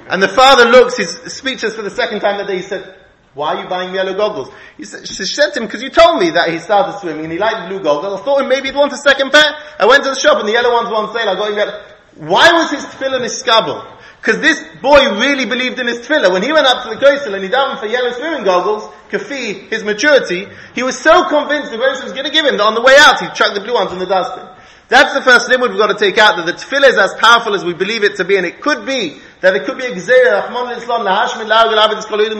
And 0.08 0.22
the 0.22 0.28
father 0.28 0.66
looks, 0.66 0.96
he's 0.96 1.32
speechless 1.32 1.74
for 1.74 1.82
the 1.82 1.90
second 1.90 2.20
time 2.20 2.38
that 2.38 2.46
day, 2.46 2.56
he 2.56 2.62
said, 2.62 2.94
why 3.32 3.54
are 3.54 3.62
you 3.62 3.68
buying 3.68 3.94
yellow 3.94 4.14
goggles? 4.14 4.50
He 4.76 4.84
said, 4.84 5.08
she 5.08 5.24
said 5.24 5.50
to 5.52 5.60
him, 5.60 5.66
because 5.66 5.82
you 5.82 5.90
told 5.90 6.20
me 6.20 6.30
that 6.30 6.50
he 6.50 6.58
started 6.58 6.98
swimming 7.00 7.24
and 7.24 7.32
he 7.32 7.38
liked 7.38 7.68
blue 7.68 7.82
goggles. 7.82 8.20
I 8.20 8.24
thought 8.24 8.46
maybe 8.46 8.68
he'd 8.68 8.76
want 8.76 8.92
a 8.92 8.96
second 8.96 9.32
pair. 9.32 9.44
I 9.78 9.86
went 9.86 10.04
to 10.04 10.10
the 10.10 10.16
shop 10.16 10.38
and 10.38 10.46
the 10.46 10.52
yellow 10.52 10.72
ones 10.72 10.88
were 10.88 10.96
on 10.96 11.12
sale. 11.12 11.28
I 11.28 11.34
got 11.34 11.50
him 11.50 11.56
yellow. 11.56 11.82
Why 12.16 12.52
was 12.52 12.70
his 12.70 12.84
tefillah 12.84 13.22
his 13.22 13.42
skabel? 13.42 13.93
Because 14.24 14.40
this 14.40 14.64
boy 14.80 15.20
really 15.20 15.44
believed 15.44 15.78
in 15.78 15.86
his 15.86 15.98
tefillah. 15.98 16.32
When 16.32 16.42
he 16.42 16.50
went 16.50 16.66
up 16.66 16.82
to 16.84 16.88
the 16.88 16.96
Kosel 16.96 17.34
and 17.34 17.44
he 17.44 17.50
davened 17.50 17.78
for 17.78 17.84
yellow 17.84 18.10
swimming 18.12 18.42
goggles, 18.42 18.90
kafi, 19.10 19.68
his 19.68 19.84
maturity, 19.84 20.48
he 20.74 20.82
was 20.82 20.98
so 20.98 21.28
convinced 21.28 21.70
the 21.70 21.76
Rebbe 21.76 22.02
was 22.02 22.12
going 22.12 22.24
to 22.24 22.32
give 22.32 22.46
him 22.46 22.56
that 22.56 22.64
on 22.64 22.74
the 22.74 22.80
way 22.80 22.94
out 22.96 23.20
he 23.20 23.26
chucked 23.34 23.54
the 23.54 23.60
blue 23.60 23.74
ones 23.74 23.92
in 23.92 23.98
the 23.98 24.06
dustbin. 24.06 24.48
That's 24.88 25.12
the 25.12 25.20
first 25.20 25.50
limit 25.50 25.68
we've 25.68 25.78
got 25.78 25.92
to 25.92 25.98
take 25.98 26.16
out, 26.16 26.36
that 26.36 26.46
the 26.46 26.54
tefillah 26.54 26.88
is 26.88 26.96
as 26.96 27.12
powerful 27.20 27.54
as 27.54 27.66
we 27.66 27.74
believe 27.74 28.02
it 28.02 28.16
to 28.16 28.24
be, 28.24 28.38
and 28.38 28.46
it 28.46 28.62
could 28.62 28.86
be 28.86 29.20
that 29.42 29.56
it 29.56 29.66
could 29.66 29.76
be 29.76 29.84
a 29.84 29.94
gzeirah, 29.94 30.48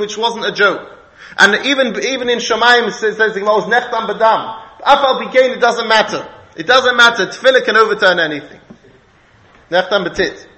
which 0.00 0.16
wasn't 0.16 0.46
a 0.46 0.52
joke. 0.52 0.88
And 1.36 1.66
even, 1.66 2.02
even 2.02 2.30
in 2.30 2.38
Shemaim, 2.38 2.88
it 2.88 2.92
says, 2.92 3.18
nechtam 3.18 4.08
badam. 4.08 4.58
Afal 4.80 5.20
begain, 5.20 5.54
it 5.54 5.60
doesn't 5.60 5.88
matter. 5.88 6.26
It 6.56 6.66
doesn't 6.66 6.96
matter. 6.96 7.26
Tefillah 7.26 7.62
can 7.62 7.76
overturn 7.76 8.18
anything. 8.18 8.60
Nechtam 9.70 10.08
betit. 10.08 10.48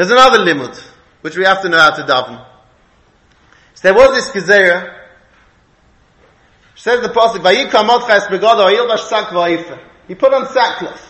There's 0.00 0.12
another 0.12 0.38
limud, 0.38 0.82
which 1.20 1.36
we 1.36 1.44
have 1.44 1.60
to 1.60 1.68
know 1.68 1.78
how 1.78 1.90
to 1.90 2.02
daven. 2.04 2.42
So 3.74 3.80
there 3.82 3.92
was 3.92 4.14
this 4.14 4.30
gezerah, 4.30 4.94
says 6.74 7.02
the 7.02 7.10
pasuk, 7.10 7.42
"Vayikam 7.42 7.86
Mordechai 7.86 8.20
begado 8.28 8.74
Yilbash 8.74 9.00
sak 9.00 9.26
va'ifa." 9.26 9.78
He 10.08 10.14
put 10.14 10.32
on 10.32 10.46
sackcloth. 10.46 11.06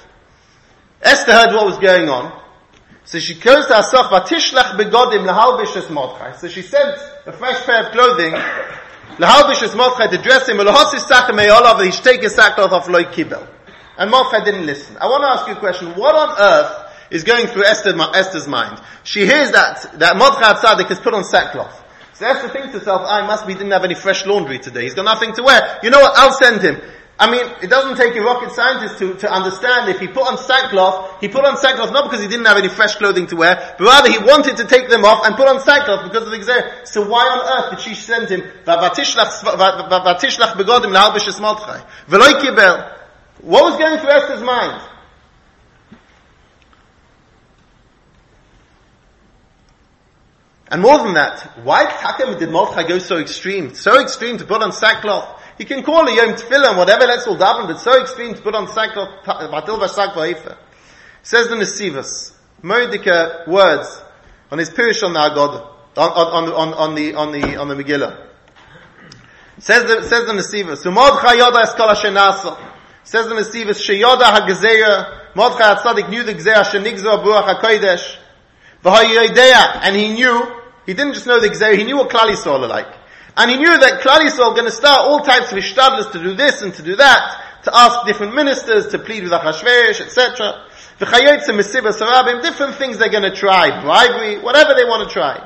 Esther 1.01 1.33
heard 1.33 1.55
what 1.55 1.67
was 1.67 1.79
going 1.79 2.09
on, 2.09 2.33
so 3.05 3.21
she 3.21 3.35
goes 3.35 3.69
to 3.69 3.75
herself, 3.77 4.11
"Vatishlach 4.11 4.77
begodim 4.77 5.25
lahalbish 5.25 5.77
es 5.77 5.89
Mordechai." 5.89 6.33
So 6.33 6.49
she 6.49 6.63
sent 6.63 6.99
a 7.27 7.33
fresh 7.33 7.65
pair 7.65 7.87
of 7.87 7.93
clothing 7.93 8.33
lahalbish 9.19 9.63
es 9.63 9.73
Mordechai 9.77 10.09
to 10.09 10.19
dress 10.19 10.49
him. 10.49 10.57
Lahosis 10.57 11.07
sachem 11.07 11.37
me'olav. 11.37 11.81
He 11.85 11.93
should 11.93 12.03
take 12.03 12.23
his 12.23 12.35
sackcloth 12.35 12.73
off 12.73 12.89
loy 12.89 13.05
kibel. 13.05 13.47
And 13.97 14.11
Mordechai 14.11 14.43
didn't 14.43 14.67
listen. 14.67 14.97
I 15.01 15.07
want 15.07 15.23
to 15.23 15.29
ask 15.29 15.47
you 15.47 15.55
a 15.55 15.61
question. 15.61 15.95
What 15.95 16.17
on 16.17 16.37
earth 16.41 16.80
is 17.11 17.25
going 17.25 17.47
through 17.47 17.65
Esther, 17.65 17.95
Esther's 18.15 18.49
mind? 18.49 18.81
She 19.05 19.27
hears 19.27 19.53
that, 19.53 19.99
that 19.99 20.17
Mordechai 20.17 20.55
Tzadik 20.55 20.89
has 20.89 21.01
put 21.01 21.15
on 21.15 21.25
sackcloth. 21.25 21.77
So 22.15 22.27
Esther 22.27 22.49
thinks 22.51 22.73
to 22.73 22.79
herself, 22.79 23.03
I 23.07 23.27
must 23.27 23.47
be 23.47 23.55
didn't 23.55 23.71
have 23.71 23.85
any 23.85 23.95
fresh 23.95 24.27
laundry 24.27 24.59
today. 24.59 24.83
He's 24.83 24.95
got 24.95 25.05
nothing 25.05 25.33
to 25.35 25.43
wear. 25.43 25.79
You 25.83 25.91
know 25.91 26.01
what? 26.01 26.13
I'll 26.17 26.33
send 26.33 26.61
him. 26.61 26.81
I 27.21 27.31
mean, 27.31 27.45
it 27.63 27.69
doesn't 27.69 27.97
take 27.97 28.17
a 28.17 28.21
rocket 28.23 28.51
scientist 28.53 28.99
to, 28.99 29.13
to 29.13 29.31
understand 29.31 29.91
if 29.91 30.01
he 30.01 30.09
put 30.09 30.27
on 30.27 30.39
sackcloth, 30.39 31.21
he 31.21 31.29
put 31.29 31.45
on 31.45 31.59
sackcloth 31.59 31.93
not 31.93 32.05
because 32.05 32.23
he 32.23 32.29
didn't 32.29 32.47
have 32.47 32.57
any 32.57 32.69
fresh 32.69 32.97
clothing 32.97 33.27
to 33.27 33.37
wear, 33.37 33.75
but 33.77 33.85
rather 33.85 34.11
he 34.11 34.17
wanted 34.17 34.57
to 34.57 34.65
take 34.65 34.89
them 34.89 35.05
off 35.05 35.27
and 35.27 35.37
put 35.37 35.47
on 35.47 35.61
sackcloth 35.61 36.11
because 36.11 36.25
of 36.25 36.31
the 36.31 36.39
exer. 36.39 36.87
So 36.89 37.07
why 37.07 37.29
on 37.29 37.41
earth 37.45 37.71
did 37.77 37.81
she 37.85 37.95
send 37.95 38.31
him, 38.31 38.41
what 43.43 43.65
was 43.65 43.77
going 43.77 43.99
through 43.99 44.11
Esther's 44.11 44.43
mind? 44.43 44.81
And 50.71 50.83
more 50.83 50.99
than 50.99 51.15
that, 51.15 51.59
why 51.65 51.87
Takem 51.87 52.39
did 52.39 52.51
Mordechai 52.51 52.87
go 52.87 52.99
so 52.99 53.19
extreme? 53.19 53.75
So 53.75 54.01
extreme 54.01 54.39
to 54.39 54.45
put 54.45 54.63
on 54.63 54.71
sackcloth. 54.73 55.43
He 55.59 55.65
can 55.65 55.83
call 55.83 56.07
a 56.07 56.15
Yom 56.15 56.37
Tefillah 56.37 56.69
and 56.71 56.79
whatever 56.79 57.07
let's 57.07 57.27
all 57.27 57.37
daven, 57.37 57.67
but 57.67 57.81
so 57.81 58.01
extreme 58.01 58.35
to 58.35 58.41
put 58.41 58.55
on 58.55 58.69
sackcloth, 58.69 59.25
Batil 59.25 59.81
Vashak 59.81 60.15
Va'ifa. 60.15 60.57
Says 61.23 61.49
the 61.49 61.57
Nesivas, 61.57 62.33
Mordecai 62.63 63.51
words 63.51 64.01
on 64.51 64.59
his 64.59 64.71
Pirish 64.71 65.03
on 65.03 65.13
the 65.13 65.19
Agod, 65.19 65.67
on, 65.97 66.11
on, 66.11 66.53
on, 66.53 66.75
on, 66.75 66.95
the, 66.95 67.15
on 67.15 67.33
the, 67.33 67.57
on 67.57 67.69
the 67.69 67.75
Megillah. 67.75 68.29
Says 69.59 69.85
the, 69.85 70.03
says 70.03 70.27
the 70.27 70.33
Nesivas, 70.33 70.91
Mordechai 70.91 71.37
Yoda 71.37 71.63
Eskala 71.63 71.95
Shenasa. 71.97 72.59
Says 73.03 73.27
the 73.27 73.35
Nesivas, 73.35 73.81
Sheyoda 73.81 74.23
HaGezeya, 74.23 75.35
Mordechai 75.35 75.75
HaTzadik 75.75 76.11
knew 76.11 76.23
the 76.23 76.33
Gezeya 76.33 76.63
Shenigzo 76.63 77.25
Buach 77.25 77.61
HaKodesh, 77.61 78.19
V'hayodeya, 78.85 79.81
and 79.83 79.97
he 79.97 80.13
knew, 80.13 80.60
he 80.91 80.95
didn't 80.95 81.15
just 81.15 81.25
know 81.29 81.39
the 81.39 81.49
Gezeya, 81.49 81.79
he 81.79 81.85
knew 81.85 81.99
what 81.99 82.11
Klal 82.11 82.35
Yisrael 82.35 82.65
are 82.65 82.67
like. 82.67 82.93
And 83.37 83.49
he 83.49 83.57
knew 83.57 83.79
that 83.79 84.01
Klal 84.01 84.27
Yisrael 84.27 84.57
going 84.57 84.65
to 84.65 84.73
start 84.73 85.03
all 85.03 85.21
types 85.21 85.53
of 85.53 85.59
ishtadlus 85.59 86.11
to 86.11 86.19
do 86.21 86.35
this 86.35 86.63
and 86.63 86.75
to 86.75 86.83
do 86.83 86.97
that, 86.97 87.61
to 87.63 87.71
ask 87.73 88.09
different 88.09 88.35
ministers, 88.35 88.89
to 88.89 88.99
plead 88.99 89.23
with 89.23 89.31
Achashverosh, 89.31 90.01
etc. 90.01 90.67
the 90.99 91.07
V'chayotze 91.07 91.51
mesibas 91.51 92.01
harabim, 92.01 92.43
different 92.43 92.75
things 92.75 92.99
they're 92.99 93.09
going 93.09 93.23
to 93.23 93.31
try, 93.31 93.81
bribery, 93.81 94.41
whatever 94.43 94.75
they 94.75 94.83
want 94.83 95.09
to 95.09 95.13
try. 95.15 95.39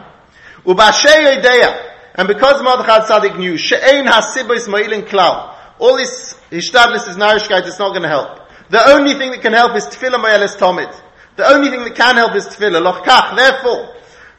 Ubashe 0.64 1.12
yodeya, 1.12 1.92
and 2.14 2.26
because 2.26 2.62
Mordechai 2.62 3.00
Tzadik 3.00 3.36
knew, 3.36 3.58
she'ein 3.58 4.06
hasibos 4.06 4.66
ma'ilin 4.66 5.06
klal, 5.06 5.54
all 5.78 5.98
this 5.98 6.38
ishtadlus 6.52 7.06
is 7.06 7.18
narishkeit, 7.18 7.66
it's 7.66 7.78
not 7.78 7.90
going 7.90 8.00
to 8.00 8.08
help. 8.08 8.48
The 8.70 8.82
only 8.94 9.12
thing 9.12 9.30
that 9.32 9.42
can 9.42 9.52
help 9.52 9.76
is 9.76 9.84
tefillah 9.84 10.24
ma'eles 10.24 10.56
tomid. 10.56 10.98
The 11.36 11.46
only 11.46 11.68
thing 11.68 11.84
that 11.84 11.94
can 11.94 12.16
help 12.16 12.34
is 12.34 12.46
tefillah. 12.46 12.80
Lochkach, 12.80 13.36
therefore, 13.36 13.94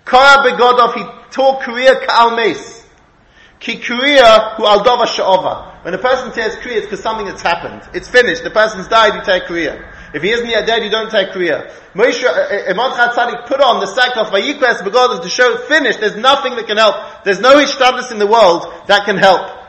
kara 0.05 0.43
begodov, 0.43 0.93
he 0.95 1.03
tore 1.31 1.59
kriya 1.61 2.05
ka'al 2.05 2.35
mes. 2.35 2.85
Ki 3.59 3.79
kriya 3.79 4.55
hu 4.55 4.65
al 4.65 4.83
dova 4.83 5.05
sha'ova. 5.05 5.83
When 5.83 5.93
a 5.93 5.97
person 5.97 6.31
tears 6.31 6.55
kriya, 6.55 6.77
it's 6.77 6.85
because 6.85 7.01
something 7.01 7.27
that's 7.27 7.41
happened. 7.41 7.81
It's 7.93 8.07
finished. 8.07 8.43
The 8.43 8.51
person's 8.51 8.87
died, 8.87 9.15
you 9.15 9.21
take 9.23 9.43
kriya. 9.43 9.91
If 10.13 10.23
he 10.23 10.29
isn't 10.31 10.47
yet 10.47 10.65
dead, 10.65 10.83
you 10.83 10.89
don't 10.89 11.11
take 11.11 11.29
kriya. 11.29 11.71
Moshe, 11.93 12.23
uh, 12.23 12.29
uh, 12.29 12.71
Imam 12.71 12.91
Tzadik 12.91 13.47
put 13.47 13.61
on 13.61 13.79
the 13.79 13.87
sackcloth 13.87 14.31
vayikres 14.31 14.81
begodov 14.81 15.21
to 15.21 15.29
show 15.29 15.57
finished. 15.57 15.99
There's 15.99 16.15
nothing 16.15 16.55
that 16.55 16.67
can 16.67 16.77
help. 16.77 17.23
There's 17.23 17.39
no 17.39 17.55
ishtadlis 17.55 18.11
in 18.11 18.19
the 18.19 18.27
world 18.27 18.71
that 18.87 19.05
can 19.05 19.17
help. 19.17 19.64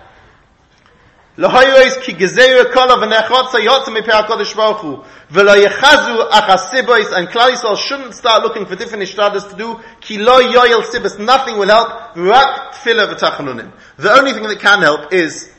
Lahoyos 1.38 2.00
ki 2.02 2.12
gezeir 2.16 2.72
kol 2.72 2.88
v'nechotza 2.88 3.60
yotza 3.60 3.90
mipei 3.92 4.10
HaKadosh 4.10 4.56
Baruch 4.56 4.78
Hu. 4.78 5.04
V'lo 5.30 5.54
yechazu 5.54 6.30
achasibois, 6.30 7.12
and 7.12 7.28
Klal 7.28 7.50
Yisrael 7.50 7.76
shouldn't 7.76 8.14
start 8.14 8.42
looking 8.42 8.64
for 8.64 8.74
different 8.74 9.04
ishtadas 9.04 9.50
to 9.50 9.56
do, 9.56 9.78
ki 10.00 10.18
lo 10.18 10.40
yoyel 10.40 10.82
sibos, 10.82 11.18
nothing 11.18 11.58
will 11.58 11.68
help, 11.68 12.16
rak 12.16 12.72
tefillah 12.72 13.12
v'tachanunim. 13.12 13.70
The 13.98 14.12
only 14.12 14.32
thing 14.32 14.44
that 14.44 14.58
can 14.60 14.80
help 14.80 15.12
is, 15.12 15.50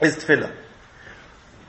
is 0.00 0.16
tefillah. 0.16 0.52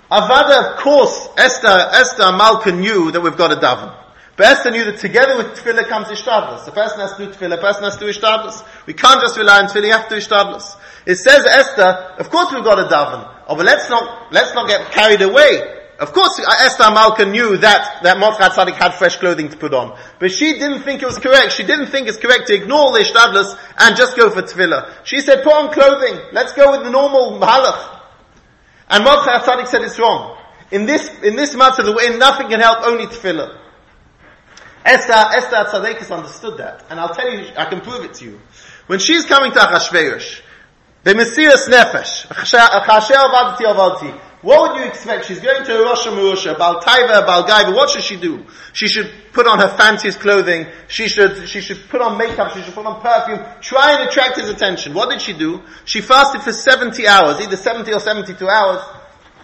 Avada, 0.09 0.71
of 0.71 0.79
course, 0.79 1.27
Esther, 1.37 1.67
Esther 1.67 2.31
Malka 2.31 2.71
knew 2.71 3.11
that 3.11 3.19
we've 3.19 3.35
got 3.35 3.51
a 3.51 3.57
daven. 3.57 3.93
But 4.37 4.47
Esther 4.47 4.71
knew 4.71 4.85
that 4.85 4.99
together 4.99 5.35
with 5.37 5.57
tefillah 5.57 5.87
comes 5.89 6.07
ishtadlus. 6.07 6.65
The 6.65 6.71
person 6.71 6.99
has 6.99 7.15
to 7.17 7.25
do 7.25 7.31
tefillah, 7.33 7.49
the 7.49 7.57
person 7.57 7.83
has 7.83 7.97
to 7.97 8.05
do 8.05 8.11
ishtadlus. 8.11 8.63
We 8.85 8.93
can't 8.93 9.19
just 9.19 9.37
rely 9.37 9.59
on 9.59 9.65
tefillah, 9.65 9.87
you 9.87 9.91
have 9.91 10.07
to 10.07 10.15
do 10.15 10.21
ishtadlus. 10.21 10.75
It 11.05 11.15
says 11.15 11.45
Esther, 11.45 12.15
of 12.17 12.29
course 12.29 12.51
we've 12.53 12.63
got 12.63 12.79
a 12.79 12.83
daven. 12.83 13.31
Oh, 13.47 13.55
but 13.55 13.65
let's 13.65 13.89
not, 13.89 14.31
let's 14.31 14.53
not 14.53 14.67
get 14.67 14.91
carried 14.91 15.21
away. 15.21 15.73
Of 15.97 16.11
course, 16.11 16.39
Esther 16.39 16.91
Malka 16.91 17.25
knew 17.25 17.57
that, 17.57 18.03
that 18.03 18.19
Mordechai 18.19 18.49
Tzadik 18.49 18.73
had 18.73 18.95
fresh 18.95 19.15
clothing 19.15 19.47
to 19.49 19.55
put 19.55 19.73
on. 19.73 19.97
But 20.19 20.31
she 20.31 20.53
didn't 20.53 20.81
think 20.81 21.01
it 21.01 21.05
was 21.05 21.19
correct. 21.19 21.53
She 21.53 21.63
didn't 21.63 21.87
think 21.87 22.09
it's 22.09 22.17
correct 22.17 22.47
to 22.47 22.53
ignore 22.53 22.91
the 22.91 22.99
Ishtadlus 22.99 23.57
and 23.77 23.95
just 23.95 24.17
go 24.17 24.29
for 24.29 24.41
tefillah. 24.41 25.05
She 25.05 25.21
said, 25.21 25.43
put 25.43 25.53
on 25.53 25.71
clothing. 25.71 26.19
Let's 26.33 26.51
go 26.51 26.71
with 26.71 26.83
the 26.83 26.89
normal 26.89 27.39
mahalach. 27.39 28.01
And 28.89 29.05
Mordechai 29.05 29.39
Tzadik 29.39 29.67
said 29.67 29.83
it's 29.83 29.97
wrong. 29.97 30.37
In 30.71 30.85
this, 30.85 31.07
in 31.23 31.37
this 31.37 31.55
matter, 31.55 31.83
the 31.83 31.93
way 31.93 32.17
nothing 32.17 32.49
can 32.49 32.59
help, 32.59 32.85
only 32.85 33.05
tefillah. 33.05 33.57
Esther, 34.83 35.13
Esther 35.13 35.65
Tzadikis 35.71 36.15
understood 36.15 36.57
that. 36.57 36.85
And 36.89 36.99
I'll 36.99 37.13
tell 37.13 37.31
you, 37.31 37.51
I 37.55 37.65
can 37.65 37.81
prove 37.81 38.03
it 38.03 38.15
to 38.15 38.25
you. 38.25 38.41
When 38.87 38.99
she's 38.99 39.25
coming 39.25 39.51
to 39.53 39.59
Achashverosh, 39.59 40.41
B'mesiras 41.05 41.69
nefesh. 41.69 42.25
What 44.41 44.73
would 44.73 44.79
you 44.79 44.87
expect? 44.87 45.25
She's 45.25 45.39
going 45.39 45.63
to 45.63 45.73
Rosh 45.83 46.05
Hashanah, 46.07 46.57
Baal 46.57 46.81
Taiva, 46.81 47.25
Baal 47.25 47.43
Gaiva. 47.47 47.75
What 47.75 47.91
should 47.91 48.03
she 48.03 48.15
do? 48.17 48.43
She 48.73 48.87
should 48.87 49.11
put 49.31 49.45
on 49.45 49.59
her 49.59 49.69
fanciest 49.77 50.19
clothing. 50.19 50.65
She 50.87 51.07
should, 51.07 51.47
she 51.47 51.61
should 51.61 51.89
put 51.89 52.01
on 52.01 52.17
makeup. 52.17 52.53
She 52.53 52.63
should 52.63 52.73
put 52.73 52.87
on 52.87 53.01
perfume. 53.01 53.39
Try 53.61 53.99
and 53.99 54.09
attract 54.09 54.37
his 54.37 54.49
attention. 54.49 54.95
What 54.95 55.11
did 55.11 55.21
she 55.21 55.33
do? 55.33 55.61
She 55.85 56.01
fasted 56.01 56.41
for 56.41 56.51
70 56.51 57.07
hours, 57.07 57.39
either 57.39 57.55
70 57.55 57.93
or 57.93 57.99
72 57.99 58.49
hours. 58.49 58.81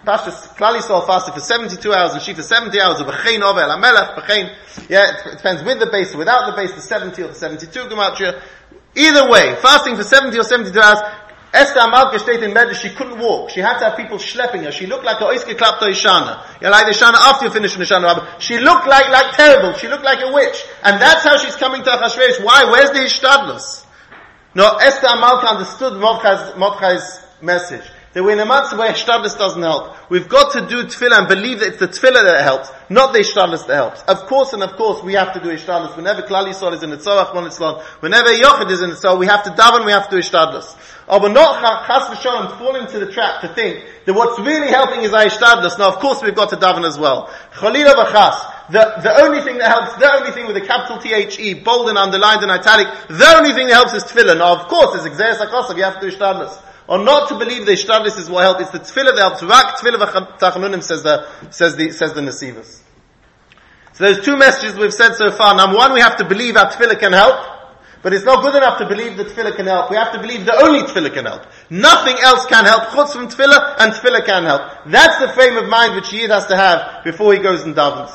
Pashas 0.04 0.56
Klal 0.56 0.76
Yisrael 0.76 1.06
fasted 1.06 1.34
for 1.34 1.40
72 1.40 1.92
hours 1.92 2.12
and 2.14 2.22
she 2.22 2.34
for 2.34 2.42
70 2.42 2.80
hours 2.80 3.00
of 3.00 3.06
B'chein 3.06 3.40
Ovel 3.40 3.70
Amelech 3.70 4.16
B'chein. 4.16 4.52
Yeah, 4.88 5.12
it 5.16 5.36
depends 5.36 5.62
with 5.62 5.78
the 5.78 5.86
base 5.86 6.12
or 6.12 6.18
without 6.18 6.50
the 6.50 6.60
base, 6.60 6.72
the 6.74 6.80
70 6.80 7.22
or 7.22 7.28
the 7.28 7.34
72 7.34 7.68
Gematria. 7.84 8.42
Either 8.96 9.30
way, 9.30 9.54
fasting 9.62 9.94
for 9.96 10.02
70 10.02 10.38
or 10.38 10.42
72 10.42 10.78
hours, 10.78 10.98
Esther 11.52 11.80
Amalka 11.80 12.18
stayed 12.18 12.42
in 12.42 12.52
Medrash, 12.52 12.80
she 12.80 12.88
couldn't 12.90 13.18
walk. 13.18 13.50
She 13.50 13.60
had 13.60 13.78
to 13.78 13.84
have 13.84 13.96
people 13.96 14.16
schlepping 14.16 14.64
her. 14.64 14.72
She 14.72 14.86
looked 14.86 15.04
like 15.04 15.20
a 15.20 15.24
oiske 15.24 15.54
klapto 15.54 15.82
Ishana. 15.82 16.42
You 16.62 16.70
like 16.70 16.86
the 16.86 16.92
Ishana 16.92 17.14
after 17.14 17.44
you 17.44 17.50
finish 17.50 17.74
the 17.74 17.84
Ishana 17.84 18.40
She 18.40 18.58
looked 18.58 18.86
like, 18.86 19.08
like 19.10 19.36
terrible. 19.36 19.74
She 19.74 19.86
looked 19.88 20.04
like 20.04 20.22
a 20.22 20.32
witch. 20.32 20.64
And 20.82 21.00
that's 21.00 21.22
how 21.24 21.36
she's 21.36 21.56
coming 21.56 21.82
to 21.84 21.90
Achashverosh. 21.90 22.42
Why? 22.42 22.64
Where's 22.64 22.90
the 22.90 23.00
Ishtadlus? 23.00 23.84
No, 24.54 24.76
Esther 24.76 25.08
Amalka 25.08 25.48
understood 25.48 26.00
Mordechai's, 26.00 26.56
Mordechai's 26.56 27.20
message. 27.42 27.84
That 28.12 28.22
we're 28.22 28.32
in 28.32 28.40
a 28.40 28.44
matzah 28.44 28.76
where 28.76 28.92
Ishtadlus 28.92 29.38
doesn't 29.38 29.62
help. 29.62 29.96
We've 30.10 30.28
got 30.28 30.52
to 30.52 30.68
do 30.68 30.84
tefillah 30.84 31.20
and 31.20 31.28
believe 31.28 31.60
that 31.60 31.68
it's 31.68 31.78
the 31.78 31.88
tefillah 31.88 32.22
that 32.22 32.42
helps, 32.44 32.68
not 32.90 33.14
the 33.14 33.20
Ishtadlus 33.20 33.66
that 33.66 33.74
helps. 33.74 34.02
Of 34.02 34.26
course 34.26 34.52
and 34.52 34.62
of 34.62 34.76
course 34.76 35.02
we 35.02 35.14
have 35.14 35.32
to 35.32 35.40
do 35.40 35.48
Ishtadlus. 35.48 35.96
Whenever 35.96 36.20
Klal 36.20 36.44
Yisrael 36.44 36.74
is 36.74 36.82
in 36.82 36.90
the 36.90 36.98
Tzorach 36.98 37.32
whenever 38.00 38.28
Yochid 38.28 38.70
is 38.70 38.82
in 38.82 38.90
the 38.90 38.96
Tzorach, 38.96 39.18
we 39.18 39.24
have 39.24 39.44
to 39.44 39.50
daven, 39.50 39.86
we 39.86 39.92
have 39.92 40.10
to 40.10 40.16
do 40.16 40.22
Ishtadlus. 40.22 40.76
Oh, 41.08 41.20
but 41.20 41.32
not 41.32 41.62
chas 41.86 42.02
v'shalom 42.18 42.58
fall 42.58 42.76
into 42.76 42.98
the 42.98 43.10
trap 43.10 43.40
to 43.40 43.48
think 43.48 43.82
that 44.04 44.12
what's 44.12 44.38
really 44.40 44.68
helping 44.68 45.00
is 45.00 45.12
Ishtadlus. 45.12 45.78
Now 45.78 45.88
of 45.88 45.96
course 45.96 46.22
we've 46.22 46.36
got 46.36 46.50
to 46.50 46.56
daven 46.56 46.86
as 46.86 46.98
well. 46.98 47.32
Chalila 47.54 47.94
v'chas. 47.94 48.72
The, 48.72 49.00
the 49.02 49.22
only 49.24 49.40
thing 49.40 49.56
that 49.56 49.68
helps, 49.68 49.96
the 49.96 50.12
only 50.12 50.32
thing 50.32 50.46
with 50.46 50.56
a 50.58 50.60
capital 50.60 50.98
T-H-E, 50.98 51.54
bold 51.64 51.88
and 51.88 51.96
underlined 51.96 52.42
and 52.42 52.50
italic, 52.50 52.88
the 53.08 53.34
only 53.38 53.54
thing 53.54 53.68
that 53.68 53.74
helps 53.74 53.94
is 53.94 54.04
tefillah. 54.04 54.36
Now 54.36 54.60
of 54.60 54.68
course, 54.68 55.02
it's 55.02 55.08
exeris 55.08 55.38
HaKosav, 55.38 55.78
you 55.78 55.84
have 55.84 55.98
to 55.98 56.10
do 56.10 56.14
Ishtadlus 56.14 56.58
or 56.92 57.02
not 57.02 57.30
to 57.30 57.38
believe 57.38 57.64
the 57.64 57.72
Ishtadlis 57.72 58.18
is 58.18 58.28
what 58.28 58.42
helps. 58.42 58.60
It's 58.60 58.70
the 58.70 58.80
tefillah 58.80 59.16
that 59.16 59.18
helps. 59.18 59.42
Rak 59.42 59.76
tefillah 59.78 60.36
v'tachanunim 60.36 60.82
says 60.82 61.02
the, 61.02 61.26
says 61.48 61.74
the, 61.74 61.90
says 61.90 62.12
the 62.12 62.20
Nesivas. 62.20 62.80
So 63.94 64.04
there's 64.04 64.22
two 64.22 64.36
messages 64.36 64.76
we've 64.76 64.92
said 64.92 65.14
so 65.14 65.30
far. 65.30 65.56
Number 65.56 65.78
one, 65.78 65.94
we 65.94 66.00
have 66.00 66.18
to 66.18 66.24
believe 66.26 66.54
our 66.54 66.70
tefillah 66.70 67.00
can 67.00 67.14
help. 67.14 67.48
But 68.02 68.12
it's 68.12 68.26
not 68.26 68.44
good 68.44 68.54
enough 68.56 68.76
to 68.76 68.86
believe 68.86 69.16
that 69.16 69.28
tefillah 69.28 69.56
can 69.56 69.68
help. 69.68 69.88
We 69.90 69.96
have 69.96 70.12
to 70.12 70.20
believe 70.20 70.44
the 70.44 70.54
only 70.62 70.80
tefillah 70.80 71.14
can 71.14 71.24
help. 71.24 71.46
Nothing 71.70 72.16
else 72.20 72.44
can 72.44 72.66
help. 72.66 72.90
Chutz 72.90 73.14
from 73.14 73.28
tefillah 73.28 73.76
and 73.78 73.94
tefillah 73.94 74.26
can 74.26 74.44
help. 74.44 74.62
That's 74.84 75.18
the 75.18 75.28
frame 75.28 75.56
of 75.56 75.70
mind 75.70 75.94
which 75.94 76.12
Yid 76.12 76.28
has 76.28 76.44
to 76.48 76.56
have 76.56 77.04
before 77.04 77.32
he 77.32 77.38
goes 77.38 77.62
and 77.62 77.74
davens. 77.74 78.12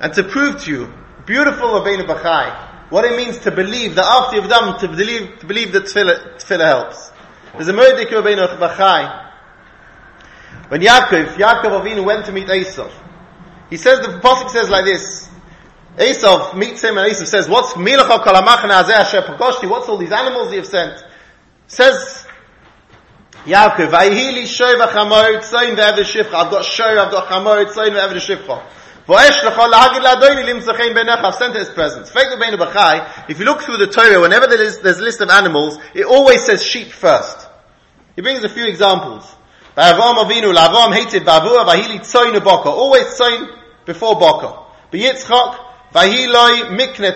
and 0.00 0.14
to 0.14 0.24
prove 0.24 0.62
to 0.64 0.70
you, 0.70 0.92
beautiful 1.26 1.68
Rabbeinu 1.68 2.06
Bachai, 2.06 2.69
what 2.90 3.04
it 3.04 3.16
means 3.16 3.38
to 3.38 3.50
believe 3.50 3.94
that 3.94 4.04
after 4.04 4.36
you've 4.36 4.48
done, 4.48 4.78
to 4.80 4.88
believe, 4.88 5.38
to 5.38 5.46
believe 5.46 5.72
that 5.72 5.84
tefillah, 5.84 6.34
tefillah 6.36 6.66
helps. 6.66 7.10
There's 7.52 7.68
a 7.68 7.72
Murdik 7.72 8.08
Rabbeinu 8.08 8.58
Bachai. 8.58 9.28
When 10.68 10.80
Yaakov, 10.80 11.34
Yaakov 11.34 11.82
Avinu 11.82 12.04
went 12.04 12.26
to 12.26 12.32
meet 12.32 12.48
Esav, 12.48 12.90
he 13.70 13.76
says, 13.76 14.00
the 14.00 14.18
Apostle 14.18 14.48
says 14.48 14.68
like 14.68 14.84
this, 14.84 15.28
Esav 15.96 16.54
meets 16.56 16.82
him 16.82 16.98
and 16.98 17.10
Esav 17.10 17.26
says, 17.26 17.48
what's 17.48 17.72
Milacha 17.74 18.24
Kalamachna 18.24 18.82
Azeh 18.82 18.90
Asher 18.90 19.22
Pagoshti, 19.22 19.68
what's 19.70 19.88
all 19.88 19.96
these 19.96 20.12
animals 20.12 20.52
you've 20.52 20.66
sent? 20.66 21.02
Says 21.68 22.26
Yaakov, 23.44 23.92
I've 23.92 24.10
got 26.50 26.64
Shoy, 26.64 26.98
I've 26.98 27.10
got 27.10 27.28
Chamor 27.28 27.64
Tzayin 27.66 27.94
Ve'ever 27.94 28.16
Shifcha. 28.16 28.62
If 29.12 29.42
you 33.40 33.44
look 33.44 33.62
through 33.62 33.78
the 33.78 33.88
Torah, 33.88 34.20
whenever 34.20 34.46
there 34.46 34.62
is, 34.62 34.78
there's 34.78 35.00
a 35.00 35.02
list 35.02 35.20
of 35.20 35.30
animals, 35.30 35.78
it 35.94 36.06
always 36.06 36.44
says 36.44 36.64
sheep 36.64 36.92
first. 36.92 37.48
He 38.14 38.22
brings 38.22 38.44
a 38.44 38.48
few 38.48 38.66
examples. 38.66 39.24
Always 39.76 41.06
Tzoyin 43.06 43.48
before 43.84 44.14
Boka. 44.14 44.66
B'Yitzchak, 44.92 45.56
Vahiloi 45.92 46.70
Mikne 46.78 47.10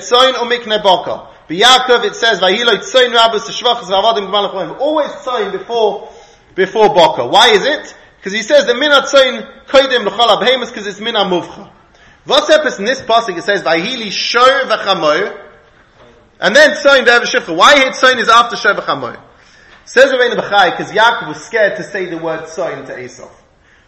it 1.47 2.15
says, 2.17 2.41
Rabbis 2.41 3.63
Always 4.81 5.11
Tzoyin 5.11 5.53
before, 5.53 6.09
before 6.57 6.89
Boka. 6.89 7.31
Why 7.31 7.51
is 7.51 7.65
it? 7.65 7.95
Because 8.17 8.33
he 8.33 8.43
says 8.43 8.67
the 8.67 8.73
Minat 8.73 9.03
Tzoyin 9.03 9.67
Koidim 9.67 10.05
L'chol 10.07 10.39
Abhemus 10.39 10.69
because 10.69 10.89
it's 10.89 10.99
Minat 10.99 11.29
Muvcha. 11.29 11.71
What's 12.25 12.49
happens 12.49 12.79
in 12.79 12.87
this 12.87 13.03
passage? 13.03 13.37
It 13.37 13.43
says, 13.43 13.63
Vahili 13.63 14.11
Shor 14.11 14.41
V'Chamoy, 14.43 15.43
and 16.41 16.57
then 16.57 16.71
Tzoyin 16.71 17.05
Ve'ev 17.05 17.23
Shifcha. 17.23 17.55
Why 17.55 17.77
here 17.77 17.91
Tzoyin 17.91 18.17
is 18.17 18.31
after 18.31 18.57
Shor 18.57 18.73
V'Chamoy? 18.75 19.21
Says 19.85 20.11
Rabbeinu 20.11 20.37
Bachai, 20.37 20.71
because 20.71 20.91
Yaakov 20.91 21.29
was 21.29 21.45
scared 21.45 21.77
to 21.77 21.83
say 21.83 22.07
the 22.07 22.17
word 22.17 22.45
Tzoyin 22.45 22.87
to 22.87 22.99
Esau. 22.99 23.31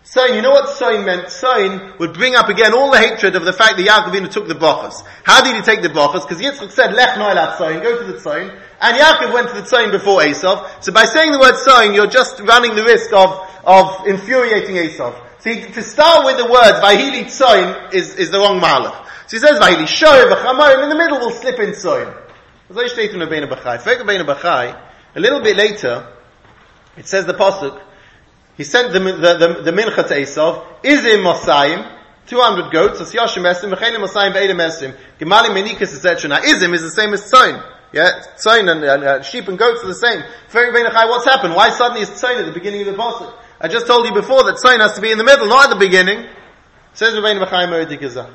Tzoyin, 0.04 0.36
you 0.36 0.42
know 0.42 0.50
what 0.50 0.68
Tzoyin 0.68 1.06
meant? 1.06 1.28
Tzoyin 1.28 1.98
would 1.98 2.12
bring 2.12 2.34
up 2.34 2.50
again 2.50 2.74
all 2.74 2.90
the 2.90 2.98
hatred 2.98 3.34
of 3.36 3.46
the 3.46 3.54
fact 3.54 3.78
that 3.78 3.86
Yaakov 3.86 4.30
took 4.30 4.46
the 4.46 4.54
brachas. 4.54 5.02
How 5.24 5.42
did 5.42 5.56
he 5.56 5.62
take 5.62 5.80
the 5.80 5.88
brachas? 5.88 6.28
Because 6.28 6.38
Yitzchak 6.38 6.70
said, 6.70 6.92
Lech 6.92 7.16
Noilat 7.16 7.56
Tzoyin, 7.56 7.82
go 7.82 7.98
to 7.98 8.12
the 8.12 8.18
Tzoyin. 8.18 8.54
And 8.82 8.98
Yaakov 8.98 9.32
went 9.32 9.48
to 9.48 9.54
the 9.54 9.62
Tzoyin 9.62 9.90
before 9.90 10.22
Esau. 10.22 10.68
So 10.80 10.92
by 10.92 11.06
saying 11.06 11.32
the 11.32 11.38
word 11.38 11.54
Tzoyin, 11.54 11.94
you're 11.94 12.06
just 12.06 12.38
running 12.40 12.76
the 12.76 12.84
risk 12.84 13.14
of, 13.14 13.48
of 13.64 14.06
infuriating 14.06 14.76
Esau. 14.76 15.22
See, 15.46 15.62
to 15.62 15.80
start 15.80 16.24
with 16.24 16.38
the 16.38 16.50
words, 16.50 16.80
Vahili 16.82 17.26
Tzoin, 17.26 17.94
is, 17.94 18.16
is 18.16 18.32
the 18.32 18.38
wrong 18.38 18.60
malach. 18.60 19.06
So 19.28 19.36
he 19.36 19.38
says, 19.38 19.60
Vahili 19.60 19.86
Shoy, 19.86 20.28
V'chamayim, 20.28 20.82
in 20.82 20.88
the 20.88 20.96
middle 20.96 21.20
we'll 21.20 21.30
slip 21.30 21.60
in 21.60 21.70
Tzoin. 21.70 22.12
A 25.14 25.20
little 25.20 25.40
bit 25.40 25.56
later, 25.56 26.12
it 26.96 27.06
says 27.06 27.26
the 27.26 27.34
Pasuk, 27.34 27.80
he 28.56 28.64
sent 28.64 28.92
the, 28.92 28.98
the, 28.98 29.12
the, 29.12 29.62
the 29.62 29.70
mincha 29.70 30.08
to 30.08 30.14
Esav, 30.16 30.82
Izim 30.82 31.22
Mosayim, 31.22 31.96
200 32.26 32.72
goats, 32.72 33.00
as 33.00 33.12
Yashim 33.12 33.48
Esim, 33.48 33.72
Mechelim 33.72 34.04
Mosayim, 34.04 34.32
Ve'edim 34.32 34.58
Esim, 34.58 34.96
Gemalim 35.20 35.54
Menikas, 35.54 35.94
etc. 35.94 36.28
Now, 36.28 36.40
Izim 36.40 36.74
is 36.74 36.82
the 36.82 36.90
same 36.90 37.14
as 37.14 37.22
Tzoin. 37.30 37.62
Yeah, 37.92 38.20
tzoin 38.36 38.68
and, 38.68 38.84
uh, 38.84 39.22
sheep 39.22 39.46
and 39.46 39.56
goats 39.56 39.84
are 39.84 39.86
the 39.86 39.94
same. 39.94 40.20
What's 40.50 41.24
happened? 41.24 41.54
Why 41.54 41.70
suddenly 41.70 42.02
is 42.02 42.10
tzoin 42.10 42.40
at 42.40 42.44
the 42.44 42.52
beginning 42.52 42.80
of 42.80 42.86
the 42.88 42.92
pasuk? 43.00 43.32
I 43.60 43.68
just 43.68 43.86
told 43.86 44.06
you 44.06 44.12
before 44.12 44.44
that 44.44 44.56
Tzoin 44.56 44.80
has 44.80 44.92
to 44.94 45.00
be 45.00 45.10
in 45.10 45.18
the 45.18 45.24
middle, 45.24 45.46
not 45.46 45.70
at 45.70 45.70
the 45.70 45.84
beginning. 45.84 46.26
Says 46.92 47.14
Rabbeinu 47.14 47.46
B'chaim 47.46 47.68
Eridikazah. 47.68 48.32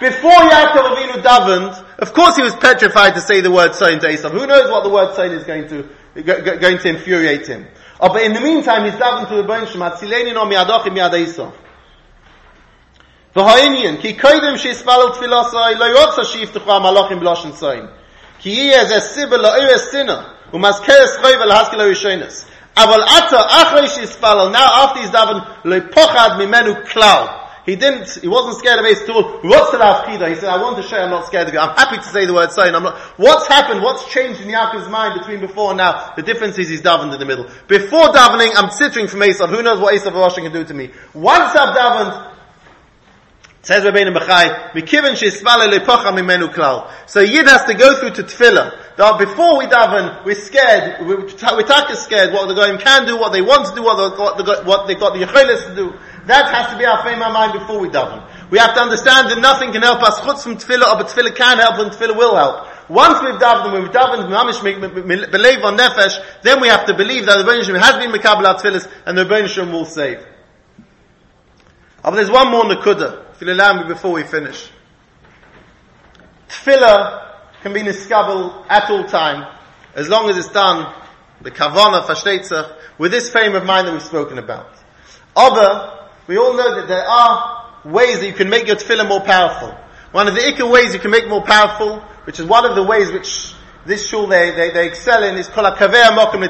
Before 0.00 0.30
Yaakov 0.30 0.96
Avinu 0.96 1.22
davened, 1.22 1.84
of 1.98 2.12
course 2.12 2.36
he 2.36 2.42
was 2.42 2.54
petrified 2.56 3.14
to 3.14 3.20
say 3.20 3.40
the 3.40 3.50
word 3.50 3.72
Tzoin 3.72 4.00
to 4.00 4.10
Esau. 4.10 4.28
Who 4.28 4.46
knows 4.46 4.70
what 4.70 4.82
the 4.82 4.90
word 4.90 5.14
Tzoin 5.14 5.30
is 5.30 5.44
going 5.44 5.68
to, 5.68 5.88
going 6.22 6.78
to 6.78 6.88
infuriate 6.88 7.46
him. 7.46 7.66
Oh, 8.00 8.08
but 8.08 8.22
in 8.22 8.32
the 8.32 8.40
meantime, 8.40 8.84
he's 8.84 8.94
davened 8.94 9.28
to 9.28 9.36
the 9.36 9.44
Bain 9.44 9.66
Shem, 9.66 9.80
Hatzileni 9.80 10.34
no 10.34 10.44
miadochim 10.46 10.94
miad 10.96 11.16
Esau. 11.16 11.52
V'ha'inyan, 13.36 14.00
ki 14.00 14.14
koidim 14.14 14.58
she'ispalel 14.58 15.12
tfilasai, 15.12 15.78
lo 15.78 15.86
yotza 15.94 16.24
she'iftuchu 16.24 16.66
ha'malachim 16.66 17.20
b'loshen 17.20 17.52
Tzoin. 17.52 17.90
Ki 18.40 18.50
yeh 18.50 18.80
ez 18.80 18.90
esibel 18.90 19.40
la'ir 19.40 19.70
estina, 19.74 20.34
u'mazkeres 20.52 21.20
choy 21.22 21.34
v'l'haskil 21.34 21.78
ha'rishonis. 21.78 22.44
Aval 22.76 23.02
ata 23.02 23.36
achrei 23.36 23.88
shispalal. 23.88 24.52
Now 24.52 24.84
after 24.84 25.00
he's 25.00 25.10
daven 25.10 25.44
lepochad 25.62 26.38
mimenu 26.38 26.84
klau. 26.86 27.42
He 27.66 27.76
didn't, 27.76 28.20
he 28.20 28.28
wasn't 28.28 28.58
scared 28.58 28.78
of 28.78 28.84
Ace 28.84 29.06
Tool. 29.06 29.40
What's 29.42 29.70
the 29.70 29.78
Afkida? 29.78 30.28
He 30.28 30.34
said, 30.34 30.50
I 30.50 30.60
want 30.60 30.76
to 30.76 30.82
show 30.82 30.98
I'm 30.98 31.08
not 31.08 31.24
scared 31.26 31.48
of 31.48 31.54
you. 31.54 31.60
I'm 31.60 31.74
happy 31.74 31.96
to 31.96 32.02
say 32.02 32.26
the 32.26 32.34
word 32.34 32.50
Tzoin. 32.50 32.74
I'm 32.74 32.82
not, 32.82 32.98
what's 33.16 33.48
happened? 33.48 33.80
What's 33.80 34.12
changed 34.12 34.42
in 34.42 34.48
Yaakov's 34.48 34.88
mind 34.90 35.18
between 35.18 35.40
before 35.40 35.70
and 35.70 35.78
now? 35.78 36.12
The 36.14 36.22
difference 36.22 36.58
is 36.58 36.68
he's 36.68 36.82
davened 36.82 37.14
in 37.14 37.18
the 37.18 37.24
middle. 37.24 37.46
Before 37.66 38.08
davening, 38.08 38.52
I'm 38.54 38.70
sitting 38.70 39.08
from 39.08 39.20
Esav. 39.20 39.48
Who 39.48 39.62
knows 39.62 39.80
what 39.80 39.94
Esav 39.94 40.12
Rosh 40.12 40.34
can 40.34 40.52
do 40.52 40.62
to 40.62 40.74
me? 40.74 40.90
Once 41.14 41.56
I've 41.56 41.74
davened, 41.74 42.32
Says 43.62 43.82
Rabbeinu 43.82 44.14
Bachai, 44.14 44.72
Mikivin 44.72 45.16
she'ismale 45.16 45.72
lepocha 45.72 46.12
mimenu 46.12 46.52
klal. 46.52 46.90
So 47.06 47.20
Yid 47.20 47.46
has 47.46 47.64
to 47.64 47.72
go 47.72 47.98
through 47.98 48.10
to 48.10 48.24
tefillah. 48.24 48.78
That 48.96 49.18
before 49.18 49.58
we 49.58 49.66
daven, 49.66 50.24
we're 50.24 50.36
scared, 50.36 51.04
we're, 51.04 51.26
we're 51.26 51.94
scared 51.96 52.32
what 52.32 52.46
the 52.46 52.54
goyim 52.54 52.78
can 52.78 53.06
do, 53.06 53.18
what 53.18 53.32
they 53.32 53.42
want 53.42 53.66
to 53.66 53.74
do, 53.74 53.82
what, 53.82 53.96
the, 53.96 54.22
what, 54.22 54.38
the, 54.38 54.62
what 54.62 54.86
they 54.86 54.94
got 54.94 55.14
the 55.14 55.26
yechelis 55.26 55.66
to 55.66 55.74
do. 55.74 55.94
That 56.26 56.54
has 56.54 56.72
to 56.72 56.78
be 56.78 56.86
our 56.86 57.02
frame 57.02 57.20
of 57.20 57.32
mind 57.32 57.58
before 57.58 57.80
we 57.80 57.88
daven. 57.88 58.22
We 58.50 58.58
have 58.58 58.72
to 58.74 58.80
understand 58.80 59.30
that 59.30 59.40
nothing 59.40 59.72
can 59.72 59.82
help 59.82 60.00
us 60.00 60.20
chutz 60.20 60.44
from 60.44 60.56
tefillah, 60.56 60.96
but 60.96 61.08
tefillah 61.08 61.34
can 61.34 61.58
help 61.58 61.78
and 61.80 61.90
tefillah 61.90 62.16
will 62.16 62.36
help. 62.36 62.68
Once 62.88 63.20
we've 63.24 63.34
davened, 63.34 63.82
we've 63.82 63.90
davened, 63.90 65.32
believe 65.32 65.64
on 65.64 65.76
nefesh, 65.76 66.22
then 66.42 66.60
we 66.60 66.68
have 66.68 66.86
to 66.86 66.94
believe 66.94 67.26
that 67.26 67.38
the 67.38 67.44
Rebbeinu 67.44 67.80
has 67.80 67.98
been 67.98 68.12
mekabel 68.12 68.46
tefillahs, 68.54 68.88
and 69.06 69.18
the 69.18 69.24
Rebbeinu 69.24 69.72
will 69.72 69.86
save. 69.86 70.24
But 72.00 72.12
there's 72.12 72.30
one 72.30 72.52
more 72.52 72.62
nakuda 72.62 73.32
if 73.32 73.40
you'll 73.40 73.54
allow 73.54 73.82
me 73.82 73.88
before 73.88 74.12
we 74.12 74.22
finish. 74.22 74.70
Tefillah 76.48 77.24
can 77.64 77.72
be 77.72 77.80
niskabel 77.80 78.66
at 78.68 78.90
all 78.90 79.04
time, 79.04 79.50
as 79.94 80.06
long 80.06 80.28
as 80.28 80.36
it's 80.36 80.52
done, 80.52 80.92
the 81.40 81.50
kavana, 81.50 82.04
fashtetzach, 82.04 82.76
with 82.98 83.10
this 83.10 83.30
frame 83.30 83.54
of 83.54 83.64
mind 83.64 83.88
that 83.88 83.92
we've 83.94 84.02
spoken 84.02 84.36
about. 84.36 84.68
Other, 85.34 85.98
we 86.26 86.36
all 86.36 86.52
know 86.52 86.78
that 86.78 86.88
there 86.88 87.08
are 87.08 87.72
ways 87.86 88.20
that 88.20 88.26
you 88.26 88.34
can 88.34 88.50
make 88.50 88.66
your 88.66 88.76
tefillah 88.76 89.08
more 89.08 89.20
powerful. 89.20 89.74
One 90.12 90.28
of 90.28 90.34
the 90.34 90.42
ikka 90.42 90.70
ways 90.70 90.92
you 90.92 91.00
can 91.00 91.10
make 91.10 91.26
more 91.26 91.40
powerful, 91.40 92.00
which 92.26 92.38
is 92.38 92.44
one 92.44 92.66
of 92.66 92.76
the 92.76 92.82
ways 92.82 93.10
which 93.10 93.54
this 93.86 94.06
shul 94.06 94.26
they, 94.26 94.50
they, 94.50 94.68
they 94.68 94.86
excel 94.86 95.22
in, 95.22 95.36
is 95.36 95.48
called 95.48 95.72
a 95.72 95.74
kaver 95.74 96.14
mokum. 96.14 96.44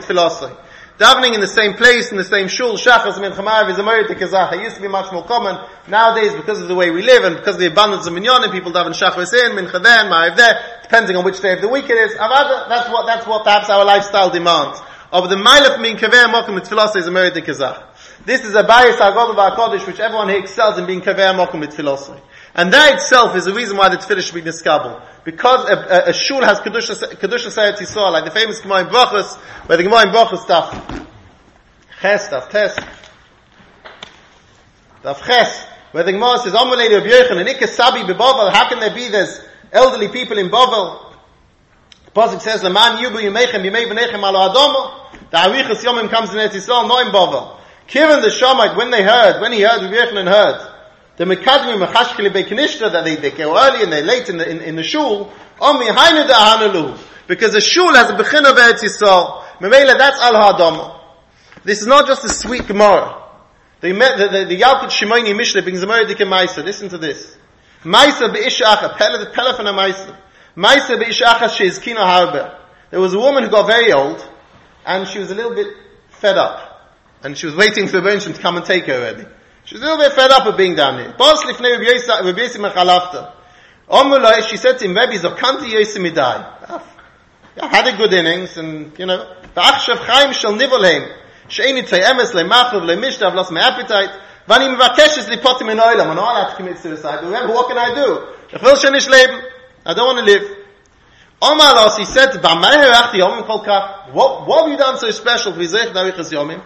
Davening 0.98 1.34
in 1.34 1.40
the 1.40 1.48
same 1.48 1.74
place, 1.74 2.12
in 2.12 2.16
the 2.16 2.24
same 2.24 2.46
shul, 2.46 2.76
shachas 2.76 3.20
min 3.20 3.32
chamayev 3.32 3.68
is 3.68 3.78
a 3.78 4.14
kazach. 4.14 4.52
It 4.52 4.62
used 4.62 4.76
to 4.76 4.82
be 4.82 4.86
much 4.86 5.10
more 5.12 5.24
common. 5.24 5.58
Nowadays, 5.88 6.34
because 6.34 6.60
of 6.60 6.68
the 6.68 6.74
way 6.74 6.90
we 6.90 7.02
live 7.02 7.24
and 7.24 7.36
because 7.36 7.56
of 7.56 7.60
the 7.60 7.66
abundance 7.66 8.06
of 8.06 8.12
minyanim, 8.12 8.52
people 8.52 8.70
daven 8.70 8.94
shachas 8.94 9.34
in, 9.34 9.56
min 9.56 9.66
chaden, 9.66 10.08
ma'ayev 10.08 10.36
there, 10.36 10.78
depending 10.82 11.16
on 11.16 11.24
which 11.24 11.40
day 11.40 11.52
of 11.54 11.60
the 11.60 11.68
week 11.68 11.90
it 11.90 11.96
is. 11.96 12.14
Avada, 12.14 12.68
that's 12.68 12.88
what, 12.90 13.06
that's 13.06 13.26
what 13.26 13.42
perhaps 13.42 13.68
our 13.70 13.84
lifestyle 13.84 14.30
demands. 14.30 14.80
Of 15.10 15.30
the 15.30 15.36
milef 15.36 15.80
min 15.80 15.96
kaver 15.96 16.26
mokum 16.32 16.54
mit 16.54 16.62
is 16.96 17.06
a 17.08 17.42
kazach. 17.42 17.82
This 18.24 18.44
is 18.44 18.54
a 18.54 18.62
bias 18.62 18.96
agod 18.96 19.36
of 19.36 19.86
which 19.88 19.98
everyone 19.98 20.28
here 20.28 20.38
excels 20.38 20.78
in 20.78 20.86
being 20.86 21.00
kaver 21.00 21.34
mokum 21.34 21.58
mit 21.58 21.74
and 22.54 22.72
that 22.72 22.94
itself 22.94 23.34
is 23.34 23.46
the 23.46 23.52
reason 23.52 23.76
why 23.76 23.88
the 23.88 23.96
tefillah 23.96 24.22
should 24.22 24.34
be 24.34 24.42
niskabel. 24.42 25.02
Because 25.24 25.68
a, 25.70 25.72
a, 25.72 26.10
a 26.10 26.12
shul 26.12 26.42
has 26.42 26.60
kedusha 26.60 27.14
kedusha 27.14 27.48
sayat 27.48 27.78
yisrael, 27.78 28.12
like 28.12 28.24
the 28.24 28.30
famous 28.30 28.60
Gemara 28.60 28.80
in 28.80 28.86
Brachos, 28.88 29.36
where 29.66 29.78
the 29.78 29.82
Gemara 29.82 30.02
in 30.02 30.12
Brachos 30.12 30.42
stuff 30.42 31.06
ches 32.00 32.26
stuff 32.26 32.50
tes 32.50 32.76
stuff 35.00 35.26
ches, 35.26 35.64
where 35.92 36.04
the 36.04 36.12
Gemara 36.12 36.38
says 36.38 36.52
Amalei 36.52 36.96
of 36.96 37.04
Yochanan 37.04 37.40
and 37.40 37.48
Ikka 37.48 37.68
Sabi. 37.68 38.00
How 38.00 38.68
can 38.68 38.80
there 38.80 38.94
be 38.94 39.08
there's 39.08 39.40
elderly 39.72 40.08
people 40.08 40.36
in 40.36 40.50
Bavel? 40.50 41.14
The 42.04 42.10
pasuk 42.10 42.42
says 42.42 42.60
the 42.60 42.70
man 42.70 43.02
yubu 43.02 43.16
yimechem 43.16 43.64
yimei 43.64 43.86
v'nechem 43.86 44.22
alo 44.22 44.52
adomo. 44.52 45.30
The 45.30 45.38
arichas 45.38 45.82
yomim 45.82 46.10
comes 46.10 46.30
in 46.34 46.36
Eretz 46.36 46.50
Yisrael, 46.50 46.86
not 46.86 47.06
in 47.06 47.12
Bavel. 47.12 47.58
Kiven 47.88 48.20
the 48.22 48.30
Shamite 48.30 48.76
when 48.76 48.90
they 48.90 49.02
heard, 49.02 49.40
when 49.40 49.52
he 49.52 49.62
heard, 49.62 49.82
Rabbi 49.82 49.94
Yochanan 49.94 50.28
heard. 50.28 50.73
The 51.16 51.24
Mekadmim 51.24 51.86
Mechashkele 51.86 52.30
Bekanishta 52.30 52.90
that 52.90 53.04
they, 53.04 53.16
they 53.16 53.30
go 53.30 53.56
early 53.56 53.84
and 53.84 53.92
they're 53.92 54.02
late 54.02 54.28
in 54.28 54.38
the, 54.38 54.50
in, 54.50 54.60
in 54.60 54.76
the 54.76 54.82
shul, 54.82 55.32
Omi 55.60 55.86
Hainu 55.86 56.26
Hanalu. 56.26 56.98
Because 57.26 57.52
the 57.52 57.60
shul 57.60 57.94
has 57.94 58.10
a 58.10 58.14
Bechina 58.14 58.50
of 58.50 58.56
Eretz 58.56 58.82
Yisrael. 58.82 59.42
Memela, 59.60 59.96
that's 59.96 60.20
Al. 60.20 61.00
This 61.62 61.80
is 61.80 61.86
not 61.86 62.06
just 62.06 62.24
a 62.24 62.28
sweet 62.28 62.66
Gemara. 62.66 63.22
The, 63.80 63.92
the, 63.92 64.28
the, 64.38 64.44
the 64.46 64.60
Yalkut 64.60 64.90
Shimoni 64.90 65.34
Mishle 65.34 65.62
brings 65.62 65.82
a 65.82 65.86
Meredike 65.86 66.26
Maisa. 66.26 66.64
Listen 66.64 66.88
to 66.88 66.98
this. 66.98 67.36
Maisa 67.82 68.32
Be'ishacha, 68.32 68.96
Pele, 68.96 69.32
Pele 69.32 69.54
from 69.54 69.66
a 69.66 69.72
Maisa. 69.72 70.16
Maisa 70.56 70.98
Be'ishacha 70.98 71.48
Shezkina 71.48 71.96
Harbe. 71.96 72.58
There 72.90 73.00
was 73.00 73.14
a 73.14 73.18
woman 73.18 73.44
who 73.44 73.50
got 73.50 73.66
very 73.66 73.92
old, 73.92 74.26
and 74.84 75.06
she 75.06 75.18
was 75.18 75.30
a 75.30 75.34
little 75.34 75.54
bit 75.54 75.68
fed 76.08 76.36
up. 76.36 76.92
And 77.22 77.36
she 77.36 77.46
was 77.46 77.56
waiting 77.56 77.86
for 77.86 78.00
the 78.00 78.08
Rebbeinu 78.08 78.34
to 78.34 78.40
come 78.40 78.56
and 78.56 78.66
take 78.66 78.86
her 78.86 78.94
already. 78.94 79.26
She's 79.64 79.80
a 79.80 79.82
little 79.82 79.98
bit 79.98 80.12
fed 80.12 80.30
up 80.30 80.46
of 80.46 80.56
being 80.56 80.74
down 80.74 80.98
here. 80.98 81.14
Bas 81.16 81.42
lifnei 81.44 81.78
Rabbi 81.78 81.84
Yosef 81.84 82.24
Rabbi 82.24 82.40
Yosef 82.40 82.60
Mechalafta. 82.60 83.32
Omulai, 83.88 84.42
she 84.48 84.56
said 84.56 84.78
to 84.78 84.84
him, 84.84 84.94
Rebbe, 84.94 85.12
Zokanti 85.12 85.70
Yosef 85.70 86.02
Midai. 86.02 86.82
I 87.60 87.66
had 87.68 87.86
a 87.86 87.96
good 87.96 88.12
innings, 88.12 88.56
and, 88.56 88.98
you 88.98 89.06
know, 89.06 89.36
shall 89.54 89.96
nivolheim. 89.96 91.12
She'eni 91.48 91.82
tzay 91.82 92.00
emes 92.02 92.32
le'machov 92.32 92.82
le'mishta, 92.82 93.26
I've 93.26 93.34
lost 93.34 93.52
my 93.52 93.60
appetite. 93.60 94.10
V'ani 94.48 94.76
mevakeshes 94.76 95.28
lipotim 95.28 95.70
in 95.70 95.78
oilam. 95.78 96.10
And 96.10 96.18
all 96.18 96.36
I 96.36 96.40
have 96.40 96.50
to 96.50 96.56
commit 96.56 96.78
suicide. 96.78 97.20
But 97.22 97.48
what 97.48 97.68
can 97.68 97.78
I 97.78 97.94
do? 97.94 98.28
Ich 98.52 98.62
will 98.62 98.76
schon. 98.76 98.94
I 98.94 99.94
don't 99.94 100.06
want 100.06 100.18
to 100.18 100.24
live. 100.24 100.58
Omar 101.40 101.74
Los, 101.74 101.98
he 101.98 102.04
said, 102.04 102.30
B'amay 102.30 102.76
herachti 102.76 103.20
yomim 103.20 103.44
kol 103.46 103.64
kach. 103.64 104.12
What, 104.12 104.46
what 104.46 104.64
have 104.64 104.72
you 104.72 104.78
done 104.78 104.98
so 104.98 105.10
special? 105.10 105.52
V'zech 105.52 105.92
narichas 105.92 106.32
yomim. 106.32 106.62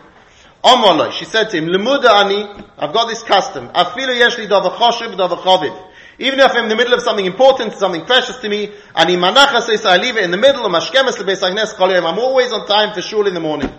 Omar 0.64 0.96
Los, 0.96 1.14
she 1.14 1.24
said 1.24 1.50
to 1.50 1.56
him, 1.56 1.66
Lemuda 1.66 2.10
ani, 2.10 2.44
I've 2.76 2.92
got 2.92 3.06
this 3.06 3.22
custom. 3.22 3.68
Afilu 3.68 4.18
yesh 4.18 4.38
li 4.38 4.46
davar 4.46 4.72
choshev, 4.72 5.14
davar 5.14 5.38
chaviv. 5.38 5.86
Even 6.18 6.40
if 6.40 6.50
I'm 6.50 6.64
in 6.64 6.68
the 6.68 6.76
middle 6.76 6.94
of 6.94 7.02
something 7.02 7.24
important, 7.24 7.74
something 7.74 8.04
precious 8.04 8.38
to 8.38 8.48
me, 8.48 8.72
and 8.94 9.08
imanacha 9.08 9.62
says 9.62 9.86
I 9.86 9.98
leave 9.98 10.16
it 10.16 10.24
in 10.24 10.32
the 10.32 10.36
middle 10.36 10.66
of 10.66 10.72
mashkemes 10.72 11.16
lebeis 11.16 11.48
agnes 11.48 11.74
I'm 11.78 12.18
always 12.18 12.52
on 12.52 12.66
time 12.66 12.92
for 12.92 13.00
shul 13.00 13.28
in 13.28 13.34
the 13.34 13.40
morning. 13.40 13.72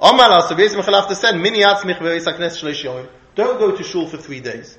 Omar 0.00 0.30
al 0.30 0.48
Sabbis 0.48 0.74
Mechalafta 0.74 1.14
said, 1.14 1.36
Mini 1.36 1.60
atzmich 1.60 1.98
beis 1.98 2.26
agnes 2.26 2.58
shleish 2.58 2.82
yom. 2.82 3.06
Don't 3.34 3.58
go 3.58 3.76
to 3.76 3.82
shul 3.82 4.06
for 4.06 4.16
three 4.16 4.40
days. 4.40 4.78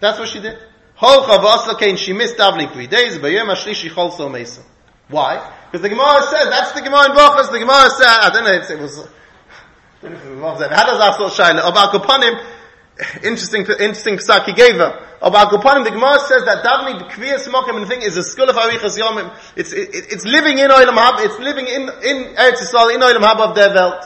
That's 0.00 0.18
what 0.18 0.28
she 0.28 0.40
did. 0.40 0.58
Hol 0.96 1.22
chavasla 1.22 1.78
kain, 1.78 1.96
she 1.96 2.12
missed 2.12 2.36
davening 2.36 2.70
three 2.72 2.86
days, 2.86 3.18
bayom 3.18 3.50
ashlishi 3.50 3.88
chol 3.88 4.12
so 4.12 4.28
mesa. 4.28 4.62
Why? 5.08 5.52
Because 5.70 5.80
the 5.80 5.88
Gemara 5.88 6.22
says, 6.24 6.50
that's 6.50 6.72
the 6.72 6.82
Gemara 6.82 7.06
in 7.06 7.12
Brachas, 7.12 7.50
the 7.50 7.58
Gemara 7.60 7.88
said, 7.88 8.06
I 8.06 8.30
don't 8.30 8.44
know 8.44 8.52
it 8.52 8.78
was, 8.78 9.08
how 10.00 10.86
does 10.86 11.20
of 11.20 11.32
shine? 11.34 11.58
About 11.58 11.92
Kapanim, 11.92 12.44
interesting, 13.16 13.62
interesting 13.62 14.16
psak 14.16 14.44
he 14.44 14.52
gave 14.52 14.76
her. 14.76 15.04
About 15.20 15.50
Gupanim, 15.50 15.84
the 15.84 15.90
Gemara 15.90 16.20
says 16.20 16.44
that 16.44 16.64
davening 16.64 17.10
b'kviyas 17.10 17.48
mokim 17.48 17.78
and 17.78 17.88
thing 17.88 18.02
is 18.02 18.16
a 18.16 18.22
school 18.22 18.48
of 18.48 18.54
arichas 18.54 18.96
yomim. 18.96 19.34
It's, 19.56 19.72
it, 19.72 19.88
it's 19.92 20.24
living 20.24 20.58
in 20.58 20.70
Olam 20.70 20.96
Haba, 20.96 21.24
it's 21.24 21.38
living 21.40 21.66
in, 21.66 21.82
in 21.82 22.34
Eretz 22.36 22.60
Yisrael, 22.62 22.94
in 22.94 23.00
Olam 23.00 23.22
Haba 23.22 23.48
of 23.48 23.54
their 23.56 23.74
Welt. 23.74 24.04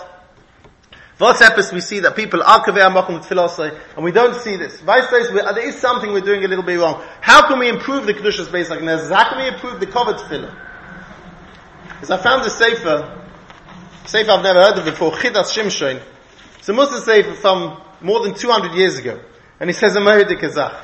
What's 1.18 1.40
happens, 1.40 1.70
we 1.70 1.80
see 1.80 2.00
that 2.00 2.16
people 2.16 2.42
are 2.42 2.64
kaveh 2.64 2.90
mokim 2.90 3.18
with 3.18 3.26
philosophy, 3.26 3.76
and 3.94 4.04
we 4.04 4.10
don't 4.10 4.34
see 4.34 4.56
this. 4.56 4.80
Vice 4.80 5.08
versa, 5.08 5.32
there 5.32 5.68
is 5.68 5.76
something 5.76 6.10
we're 6.12 6.20
doing 6.20 6.44
a 6.44 6.48
little 6.48 6.64
bit 6.64 6.78
wrong. 6.78 7.02
How 7.20 7.46
can 7.46 7.58
we 7.58 7.68
improve 7.68 8.06
the 8.06 8.14
Kedushas 8.14 8.46
Beis 8.46 8.68
HaKnesses? 8.68 9.14
How 9.14 9.28
can 9.28 9.38
we 9.38 9.48
improve 9.48 9.80
the 9.80 9.86
Kovet 9.86 10.18
Tefillah? 10.18 10.58
Because 11.90 12.10
I 12.10 12.16
found 12.16 12.44
the 12.44 12.50
Sefer, 12.50 13.21
Sefer 14.04 14.32
I've 14.32 14.42
never 14.42 14.60
heard 14.60 14.78
of 14.78 14.84
before, 14.84 15.12
Chidas 15.12 15.52
Shimshon. 15.52 16.02
It's 16.58 16.68
a 16.68 16.72
Muslim 16.72 17.02
Sefer 17.02 17.34
from 17.34 17.80
more 18.00 18.20
than 18.20 18.34
200 18.34 18.74
years 18.74 18.98
ago. 18.98 19.20
And 19.60 19.70
he 19.70 19.74
says 19.74 19.94
a. 19.94 20.80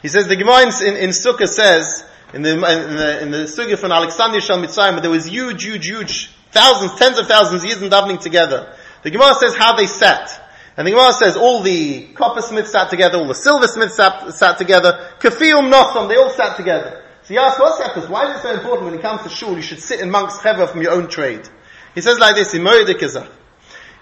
He 0.00 0.08
says 0.08 0.28
the 0.28 0.36
Gemara 0.36 0.62
in, 0.62 0.96
in 0.96 1.10
Sukkah 1.10 1.46
says, 1.46 2.04
in 2.32 2.42
the, 2.42 2.52
in 2.52 2.60
the, 2.96 3.22
in 3.22 3.30
the 3.30 3.38
Sukkah 3.44 3.78
from 3.78 3.92
Alexandria 3.92 4.40
Shal 4.40 4.58
Mitzrayim, 4.58 5.00
there 5.02 5.10
was 5.10 5.26
huge, 5.26 5.62
huge, 5.62 5.86
huge, 5.86 6.30
thousands, 6.52 6.98
tens 6.98 7.18
of 7.18 7.26
thousands 7.26 7.62
of 7.62 7.68
years 7.68 7.82
in 7.82 7.90
davening 7.90 8.20
together. 8.20 8.74
The 9.02 9.10
Gemara 9.10 9.34
says 9.34 9.54
how 9.54 9.76
they 9.76 9.86
sat. 9.86 10.40
And 10.76 10.86
the 10.86 10.92
Gemara 10.92 11.12
says 11.12 11.36
all 11.36 11.60
the 11.62 12.08
coppersmiths 12.14 12.72
sat 12.72 12.88
together, 12.88 13.18
all 13.18 13.28
the 13.28 13.34
silversmiths 13.34 13.96
sat, 13.96 14.32
sat 14.32 14.56
together, 14.56 15.10
kafiyum 15.18 15.70
notham, 15.70 16.08
they 16.08 16.16
all 16.16 16.30
sat 16.30 16.56
together. 16.56 17.02
So 17.22 17.28
he 17.28 17.38
asks, 17.38 17.60
what's 17.60 17.78
that? 17.78 18.10
Why 18.10 18.30
is 18.30 18.38
it 18.38 18.42
so 18.42 18.54
important 18.54 18.86
when 18.86 18.98
it 18.98 19.02
comes 19.02 19.22
to 19.22 19.28
shul, 19.28 19.54
you 19.54 19.62
should 19.62 19.80
sit 19.80 20.00
monks' 20.10 20.38
chevra 20.38 20.68
from 20.68 20.82
your 20.82 20.92
own 20.92 21.08
trade? 21.08 21.48
He 21.94 22.00
says 22.00 22.18
like 22.18 22.34
this, 22.34 22.52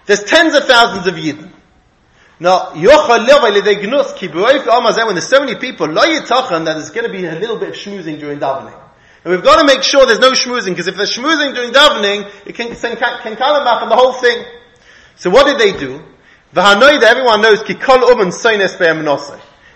There's 0.05 0.23
tens 0.23 0.55
of 0.55 0.65
thousands 0.65 1.07
of 1.07 1.15
Yidden. 1.15 1.51
Now, 2.39 2.73
when 2.73 2.85
there's 5.15 5.27
so 5.27 5.39
many 5.39 5.55
people, 5.55 5.87
that 5.87 6.63
there's 6.65 6.89
going 6.89 7.05
to 7.05 7.11
be 7.11 7.25
a 7.25 7.35
little 7.35 7.57
bit 7.57 7.69
of 7.69 7.75
schmoozing 7.75 8.19
during 8.19 8.39
davening. 8.39 8.79
And 9.23 9.33
we've 9.33 9.43
got 9.43 9.59
to 9.59 9.65
make 9.65 9.83
sure 9.83 10.05
there's 10.05 10.19
no 10.19 10.31
schmoozing, 10.31 10.69
because 10.69 10.87
if 10.87 10.97
there's 10.97 11.15
schmoozing 11.15 11.53
during 11.53 11.71
davening, 11.71 12.29
it 12.45 12.55
can, 12.55 12.75
can, 12.75 12.97
can 12.97 13.41
on 13.41 13.89
the 13.89 13.95
whole 13.95 14.13
thing. 14.13 14.43
So 15.15 15.29
what 15.29 15.45
did 15.45 15.59
they 15.59 15.77
do? 15.77 16.03
Everyone 16.55 17.41
knows, 17.41 17.63
ki 17.63 17.75
kol 17.75 17.99
uman 18.09 18.29
soines 18.29 18.77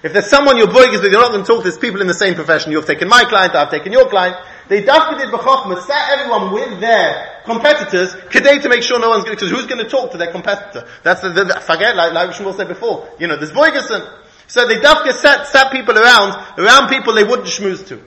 If 0.04 0.14
there's 0.14 0.30
someone 0.30 0.58
you're 0.58 0.68
boigas 0.68 1.02
with, 1.02 1.12
you're 1.12 1.22
not 1.22 1.32
going 1.32 1.44
to 1.44 1.48
talk 1.48 1.64
to, 1.64 1.70
there's 1.70 1.78
people 1.78 2.02
in 2.02 2.08
the 2.08 2.14
same 2.14 2.36
profession. 2.36 2.72
You've 2.72 2.86
taken 2.86 3.10
my 3.10 3.24
client, 3.24 3.56
I've 3.56 3.72
taken 3.72 3.92
your 3.92 4.08
client. 4.10 4.38
They 4.68 4.84
dafka 4.84 5.18
did 5.18 5.30
b'chokhmah, 5.30 5.82
sat 5.82 6.20
everyone 6.20 6.54
with 6.54 6.80
their 6.80 7.42
competitors, 7.46 8.16
today 8.30 8.60
to 8.60 8.70
make 8.70 8.84
sure 8.84 9.00
no 9.00 9.10
one's 9.10 9.24
going 9.24 9.38
to, 9.38 9.46
because 9.46 9.58
who's 9.58 9.66
going 9.66 9.84
to 9.84 9.90
talk 9.90 10.12
to 10.12 10.18
their 10.18 10.32
competitor? 10.32 10.88
That's 11.04 11.22
the, 11.22 11.30
the, 11.30 11.46
the 11.46 11.60
forget, 11.62 11.96
like, 11.96 12.14
like 12.14 12.30
Shmuel 12.32 12.56
said 12.56 12.68
before. 12.68 13.10
You 13.20 13.28
know, 13.28 13.38
there's 13.38 13.52
Boygason. 13.52 14.08
So 14.48 14.68
they 14.68 14.76
dafka 14.76 15.14
sat, 15.14 15.48
sat 15.48 15.72
people 15.72 15.98
around, 15.98 16.60
around 16.60 16.90
people 16.90 17.14
they 17.14 17.24
wouldn't 17.24 17.48
schmooze 17.48 17.88
to. 17.88 18.02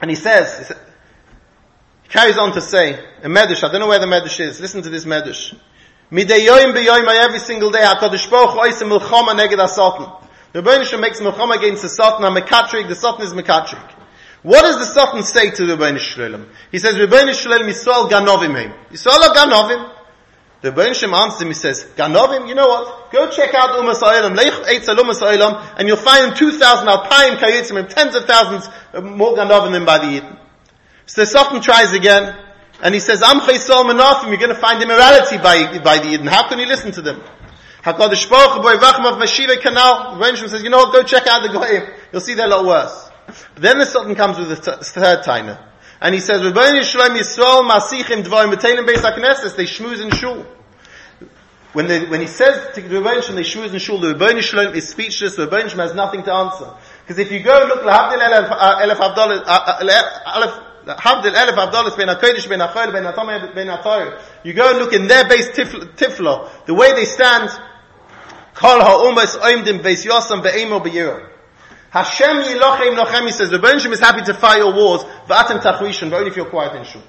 And 0.00 0.10
he 0.10 0.16
says, 0.16 0.58
he, 0.58 0.64
says, 0.64 0.78
carries 2.08 2.36
on 2.36 2.52
to 2.52 2.60
say, 2.60 2.94
a 3.22 3.28
medrash, 3.28 3.62
I 3.62 3.70
don't 3.70 3.80
know 3.80 3.88
where 3.88 4.00
the 4.00 4.06
medrash 4.06 4.40
is, 4.40 4.60
listen 4.60 4.82
to 4.82 4.90
this 4.90 5.04
beyoim 6.74 7.06
every 7.14 7.38
single 7.38 7.70
day, 7.70 7.80
HaKadosh 7.80 8.30
Baruch 8.30 8.50
Hu 8.50 8.58
oisem 8.60 8.98
milchama 8.98 9.38
neged 9.38 9.58
ha 9.58 10.20
The 10.54 10.62
Rebbeinu 10.62 11.00
makes 11.00 11.18
milchama 11.18 11.56
against 11.56 11.82
the 11.82 11.88
Satan, 11.88 12.22
and 12.22 12.36
Mekatrik, 12.36 12.86
the 12.86 12.94
Satan 12.94 13.22
is 13.22 13.32
Mekatrik. 13.32 13.90
What 14.44 14.62
does 14.62 14.76
the 14.76 14.84
Satan 14.84 15.24
say 15.24 15.50
to 15.50 15.66
the 15.66 15.76
Rebbeinu 15.76 15.98
Shalom? 15.98 16.48
He 16.70 16.78
says, 16.78 16.94
Rebbeinu 16.94 17.34
Shalom 17.34 17.62
Yisrael 17.62 18.08
Ganovim 18.08 18.56
him. 18.62 18.72
Yisrael 18.92 19.34
Ganovim. 19.34 19.92
The 20.60 20.70
Rebbeinu 20.70 20.94
Shalom 20.94 21.14
answers 21.14 21.42
him, 21.42 21.48
he 21.48 21.54
says, 21.54 21.84
Ganovim, 21.96 22.46
you 22.46 22.54
know 22.54 22.68
what? 22.68 23.10
Go 23.10 23.28
check 23.30 23.52
out 23.52 23.70
Umas 23.70 23.98
Ha'olam, 23.98 24.36
Leich 24.36 24.64
Eitzel 24.66 24.96
Umas 24.96 25.18
Ha'olam, 25.18 25.74
and 25.76 25.88
you'll 25.88 25.96
find 25.96 26.36
2,000 26.36 26.86
Alpayim 26.86 27.36
Kayitzim, 27.38 27.88
tens 27.88 28.14
of 28.14 28.24
thousands 28.26 28.68
more 29.02 29.36
Ganovim 29.36 29.72
than 29.72 29.84
by 29.84 29.98
the 29.98 30.20
Yidden. 30.20 30.38
So 31.06 31.22
the 31.22 31.26
Satan 31.26 31.62
tries 31.62 31.92
again, 31.92 32.32
and 32.80 32.94
he 32.94 33.00
says, 33.00 33.24
I'm 33.24 33.40
Chaysol 33.40 33.90
Menafim, 33.90 34.28
you're 34.28 34.36
going 34.36 34.50
to 34.50 34.54
find 34.54 34.80
immorality 34.80 35.36
by, 35.38 35.80
by 35.80 35.98
the 35.98 36.16
Yidden. 36.16 36.28
How 36.28 36.48
can 36.48 36.60
you 36.60 36.66
listen 36.66 36.92
to 36.92 37.02
them? 37.02 37.20
HaKadosh 37.84 38.30
Baruch 38.30 38.56
Hu 38.56 38.62
Boy 38.62 38.76
Vachmav 38.76 39.20
Mashiva 39.20 39.62
the 39.62 39.70
Rebbeinu 39.70 40.48
says, 40.48 40.62
you 40.62 40.70
know 40.70 40.78
what, 40.78 40.92
go 40.92 41.02
check 41.02 41.26
out 41.26 41.42
the 41.42 41.50
Goyim. 41.50 41.82
You'll 42.12 42.22
see 42.22 42.32
they're 42.32 42.46
a 42.46 42.48
lot 42.48 42.64
worse. 42.64 43.10
But 43.26 43.62
then 43.62 43.78
the 43.78 43.84
Satan 43.84 44.14
comes 44.14 44.38
with 44.38 44.48
the 44.48 44.56
third 44.56 45.22
timer. 45.22 45.58
And 46.00 46.14
he 46.14 46.20
says, 46.20 46.40
Rebbeinu 46.40 46.80
Yisrael 46.80 47.14
Yisrael 47.14 47.68
Masichim 47.70 48.24
Dvarim 48.24 48.54
B'Teilim 48.54 48.86
Beis 48.86 49.02
HaKnesses, 49.02 49.56
they 49.56 49.64
shmooze 49.64 50.02
in 50.02 50.10
shul. 50.10 50.46
When, 51.74 51.86
they, 51.88 52.06
when 52.06 52.20
he 52.20 52.26
says 52.26 52.74
to 52.74 52.80
the 52.80 52.88
Rebbeinu 52.88 53.22
Shalom, 53.22 53.36
they 53.36 53.42
shmooze 53.42 53.72
in 53.74 53.78
shul, 53.78 53.98
the 53.98 54.14
Rebbeinu 54.14 54.40
Shalom 54.40 54.74
is 54.74 54.88
speechless, 54.88 55.36
the 55.36 55.46
Rebbeinu 55.46 55.68
Shalom 55.68 55.86
has 55.86 55.94
nothing 55.94 56.22
to 56.22 56.32
answer. 56.32 56.72
Because 57.02 57.18
if 57.18 57.30
you 57.30 57.42
go 57.42 57.66
look, 57.68 57.84
L'havdil 57.84 58.18
Elef 58.18 58.96
Havdil 58.96 59.44
Elef 59.44 60.70
you 60.86 60.92
go 64.52 64.70
and 64.70 64.78
look 64.78 64.92
in 64.92 65.06
their 65.08 65.26
base 65.26 65.48
tiflo, 65.50 66.50
the 66.66 66.74
way 66.74 66.92
they 66.92 67.06
stand, 67.06 67.48
Kol 68.54 68.80
ha'umas 68.80 69.36
oimdim 69.36 69.82
beis 69.82 70.04
yosam 70.06 70.42
be'emo 70.42 70.80
be'yirah. 70.80 71.30
Hashem 71.90 72.42
Yilochem 72.42 72.96
Lochem, 72.96 73.26
he 73.26 73.32
says, 73.32 73.50
the 73.50 73.58
Rebbeinu 73.58 73.92
is 73.92 74.00
happy 74.00 74.22
to 74.22 74.34
fight 74.34 74.58
your 74.58 74.72
wars, 74.74 75.02
v'atem 75.28 75.60
tachrishin, 75.60 76.10
but 76.10 76.16
only 76.18 76.30
if 76.30 76.36
you're 76.36 76.46
quiet 76.46 76.74
in 76.74 76.84
shul. 76.84 77.02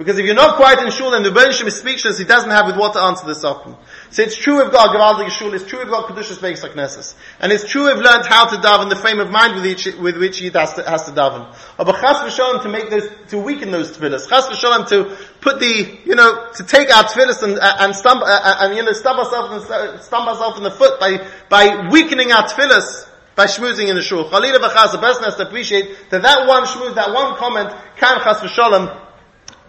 Because 0.00 0.18
if 0.18 0.24
you're 0.24 0.34
not 0.34 0.56
quiet 0.56 0.78
in 0.78 0.90
shul, 0.90 1.10
then 1.10 1.22
the 1.22 1.28
Rebbeinu 1.28 1.66
is 1.66 1.76
speechless, 1.76 2.16
he 2.16 2.24
doesn't 2.24 2.48
have 2.48 2.64
with 2.64 2.78
what 2.78 2.94
to 2.94 3.00
answer 3.00 3.26
the 3.26 3.34
Satan. 3.34 3.76
So 4.08 4.22
it's 4.22 4.34
true 4.34 4.56
we've 4.56 4.72
got 4.72 4.96
Gavaldik 4.96 5.28
shul, 5.28 5.52
it's 5.52 5.66
true 5.66 5.80
we've 5.80 5.90
got 5.90 6.08
Kedushas 6.08 6.38
Beis 6.38 6.66
HaKnesses. 6.66 7.14
And 7.38 7.52
it's 7.52 7.68
true 7.68 7.84
we've 7.84 8.02
learned 8.02 8.24
how 8.24 8.46
to 8.48 8.56
daven, 8.56 8.88
the 8.88 8.96
frame 8.96 9.20
of 9.20 9.30
mind 9.30 9.56
with, 9.56 9.66
each, 9.66 9.84
with 9.96 10.16
which 10.16 10.38
he 10.38 10.48
has 10.48 10.72
to, 10.72 10.88
has 10.88 11.04
to 11.04 11.10
daven. 11.10 11.54
But 11.76 12.00
chas 12.00 12.16
v'sholem 12.16 12.62
to 12.62 12.70
make 12.70 12.88
those, 12.88 13.10
to 13.28 13.38
weaken 13.40 13.72
those 13.72 13.94
tefillahs. 13.94 14.26
Chas 14.26 14.46
v'sholem 14.46 14.88
to 14.88 15.14
put 15.42 15.60
the, 15.60 15.98
you 16.06 16.14
know, 16.14 16.48
to 16.54 16.64
take 16.64 16.88
our 16.96 17.04
tefillahs 17.04 17.42
and, 17.42 17.58
uh, 17.58 17.76
and 17.80 17.94
stump, 17.94 18.22
uh, 18.22 18.24
uh, 18.24 18.56
and, 18.60 18.76
you 18.78 18.82
know, 18.82 18.92
stump 18.92 19.18
ourselves, 19.18 19.68
uh, 19.68 20.00
stump 20.00 20.26
ourselves 20.28 20.56
in 20.56 20.62
the 20.62 20.70
foot 20.70 20.98
by, 20.98 21.28
by 21.50 21.90
weakening 21.90 22.32
our 22.32 22.44
tefillahs 22.44 23.06
by 23.36 23.44
schmoozing 23.44 23.88
in 23.88 23.96
the 23.96 24.02
shul. 24.02 24.24
Chalila 24.30 24.60
v'chaz, 24.60 24.92
the 24.92 24.98
person 24.98 25.24
has 25.24 25.36
to 25.36 25.46
appreciate 25.46 26.08
that 26.08 26.22
that 26.22 26.48
one 26.48 26.64
shmooze, 26.64 26.94
that 26.94 27.12
one 27.12 27.36
comment, 27.36 27.68
can 27.96 28.18
chas 28.22 28.38
v'sholem, 28.38 28.98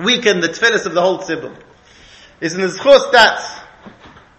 weaken 0.03 0.39
the 0.39 0.49
tefillahs 0.49 0.85
of 0.85 0.93
the 0.93 1.01
whole 1.01 1.19
tzibur. 1.19 1.55
It's 2.39 2.53
in 2.55 2.61
the 2.61 2.67
zchus 2.67 3.11
that 3.11 3.63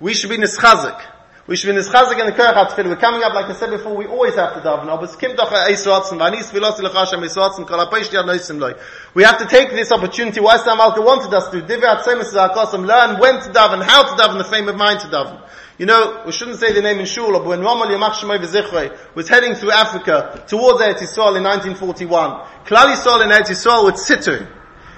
we 0.00 0.14
should 0.14 0.30
be 0.30 0.36
nischazik. 0.36 1.00
We 1.46 1.56
should 1.56 1.74
be 1.74 1.80
nischazik 1.80 2.18
in 2.20 2.26
the 2.26 2.32
kerach 2.32 2.54
HaTefillah. 2.54 2.86
We're 2.86 2.96
coming 2.96 3.22
up, 3.22 3.34
like 3.34 3.46
I 3.46 3.52
said 3.54 3.70
before, 3.70 3.96
we 3.96 4.06
always 4.06 4.34
have 4.36 4.54
to 4.54 4.60
daven. 4.60 4.86
We 9.14 9.22
have 9.24 9.38
to 9.38 9.46
take 9.46 9.70
this 9.70 9.90
opportunity. 9.92 10.40
Why 10.40 10.56
Sam 10.58 10.78
Malka 10.78 11.00
wanted 11.00 11.34
us 11.34 11.48
to. 11.50 11.58
Learn 11.58 13.18
when 13.18 13.40
to 13.40 13.50
daven, 13.50 13.82
how 13.82 14.02
to 14.04 14.22
daven, 14.22 14.38
the 14.38 14.44
frame 14.44 14.68
of 14.68 14.76
mind 14.76 15.00
to 15.00 15.08
daven. 15.08 15.40
You 15.78 15.86
know, 15.86 16.22
we 16.26 16.32
shouldn't 16.32 16.58
say 16.60 16.72
the 16.72 16.82
name 16.82 17.00
in 17.00 17.06
shul, 17.06 17.32
but 17.32 17.44
when 17.44 17.60
Rommel 17.60 17.86
Yamach 17.86 18.12
Shemay 18.12 18.38
V'Zichrei 18.38 18.96
was 19.16 19.28
heading 19.28 19.54
through 19.54 19.72
Africa 19.72 20.44
towards 20.46 20.80
Eretz 20.80 20.98
Yisrael 20.98 21.36
in 21.36 21.42
1941, 21.42 22.30
Klal 22.66 22.94
Yisrael 22.94 23.24
in 23.24 23.30
Eretz 23.30 23.48
Yisrael 23.50 23.84
would 23.84 23.98
sitter, 23.98 24.48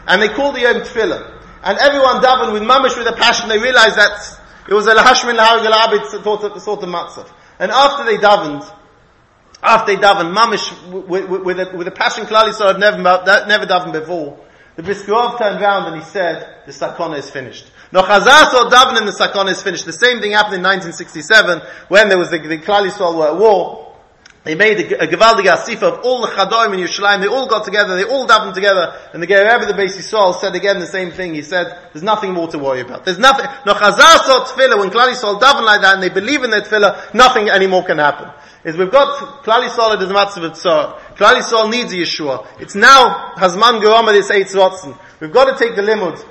and 0.06 0.22
they 0.22 0.28
called 0.28 0.56
the 0.56 0.60
Yom 0.60 0.76
Tefillah. 0.76 1.40
And 1.62 1.78
everyone 1.78 2.22
davened 2.22 2.52
with 2.52 2.62
mamish 2.62 2.96
with 2.96 3.06
a 3.06 3.16
passion, 3.16 3.48
they 3.48 3.58
realized 3.58 3.96
that 3.96 4.40
it 4.68 4.74
was 4.74 4.86
a 4.86 4.94
lahashmin 4.94 5.36
laharg 5.36 5.64
al 5.64 6.60
sort 6.60 6.82
of, 6.82 6.88
matzav. 6.88 7.30
And 7.58 7.70
after 7.70 8.04
they 8.04 8.18
davened, 8.18 8.70
after 9.62 9.94
they 9.94 10.00
davened, 10.00 10.34
mamish, 10.34 11.06
with, 11.08 11.28
with, 11.28 11.42
with, 11.42 11.60
a, 11.60 11.76
with 11.76 11.88
a 11.88 11.90
passion 11.90 12.26
Klal 12.26 12.50
Yisrael 12.50 12.72
had 12.72 12.80
never, 12.80 13.02
never 13.46 13.66
davened 13.66 13.92
before, 13.92 14.38
the 14.76 14.82
Briskerov 14.82 15.38
turned 15.38 15.62
around 15.62 15.92
and 15.92 16.02
he 16.02 16.08
said, 16.08 16.62
the 16.66 16.72
Sakona 16.72 17.18
is 17.18 17.30
finished. 17.30 17.70
No 17.92 18.02
Chazar 18.02 18.50
saw 18.50 18.68
davening, 18.68 19.06
the 19.06 19.12
Sakona 19.12 19.52
is 19.52 19.62
finished. 19.62 19.86
The 19.86 19.92
same 19.92 20.20
thing 20.20 20.32
happened 20.32 20.56
in 20.56 20.62
1967 20.62 21.62
when 21.88 22.08
there 22.08 22.18
was 22.18 22.30
the, 22.30 22.38
the 22.38 22.58
Klal 22.58 22.88
Yisrael 22.88 23.16
were 23.16 23.28
at 23.28 23.36
war. 23.36 23.83
They 24.44 24.54
made 24.54 24.92
a, 24.92 25.04
a 25.04 25.06
Gevaldig 25.06 25.46
Asifa 25.46 25.84
of 25.84 26.04
all 26.04 26.20
the 26.20 26.28
Chadoim 26.28 26.74
in 26.74 26.80
Yerushalayim. 26.80 27.22
They 27.22 27.28
all 27.28 27.46
got 27.46 27.64
together. 27.64 27.96
They 27.96 28.04
all 28.04 28.26
davened 28.26 28.52
together. 28.52 28.94
And 29.14 29.22
the 29.22 29.26
Rebbe, 29.26 29.64
the 29.64 29.72
Beis 29.72 29.96
Yisrael, 29.96 30.38
said 30.38 30.54
again 30.54 30.80
the 30.80 30.86
same 30.86 31.10
thing. 31.10 31.34
He 31.34 31.40
said, 31.40 31.78
there's 31.92 32.02
nothing 32.02 32.34
more 32.34 32.46
to 32.48 32.58
worry 32.58 32.80
about. 32.80 33.06
There's 33.06 33.18
nothing. 33.18 33.46
No 33.64 33.72
Chazar 33.72 34.18
saw 34.18 34.44
Tefillah, 34.44 34.78
when 34.78 34.90
Klal 34.90 35.10
Yisrael 35.12 35.40
daven 35.40 35.64
like 35.64 35.80
that 35.80 35.94
and 35.94 36.02
they 36.02 36.10
believe 36.10 36.42
in 36.42 36.50
their 36.50 36.60
Tefillah, 36.60 37.14
nothing 37.14 37.48
anymore 37.48 37.84
can 37.84 37.96
happen. 37.98 38.30
Is 38.64 38.76
we've 38.76 38.90
got 38.90 39.42
Klal 39.44 39.66
Yisrael 39.66 40.00
as 40.00 40.08
Matzav 40.10 40.50
Tzor. 40.50 40.98
Klal 41.16 41.40
Yisrael 41.40 41.70
needs 41.70 41.94
Yeshua. 41.94 42.46
It's 42.60 42.74
now 42.74 43.32
Hazman 43.36 43.80
Gerama 43.80 44.12
this 44.12 44.30
Eitz 44.30 44.54
Rotzen. 44.54 44.98
We've 45.20 45.32
got 45.32 45.56
to 45.56 45.64
take 45.64 45.74
the 45.74 45.82
limud 45.82 46.22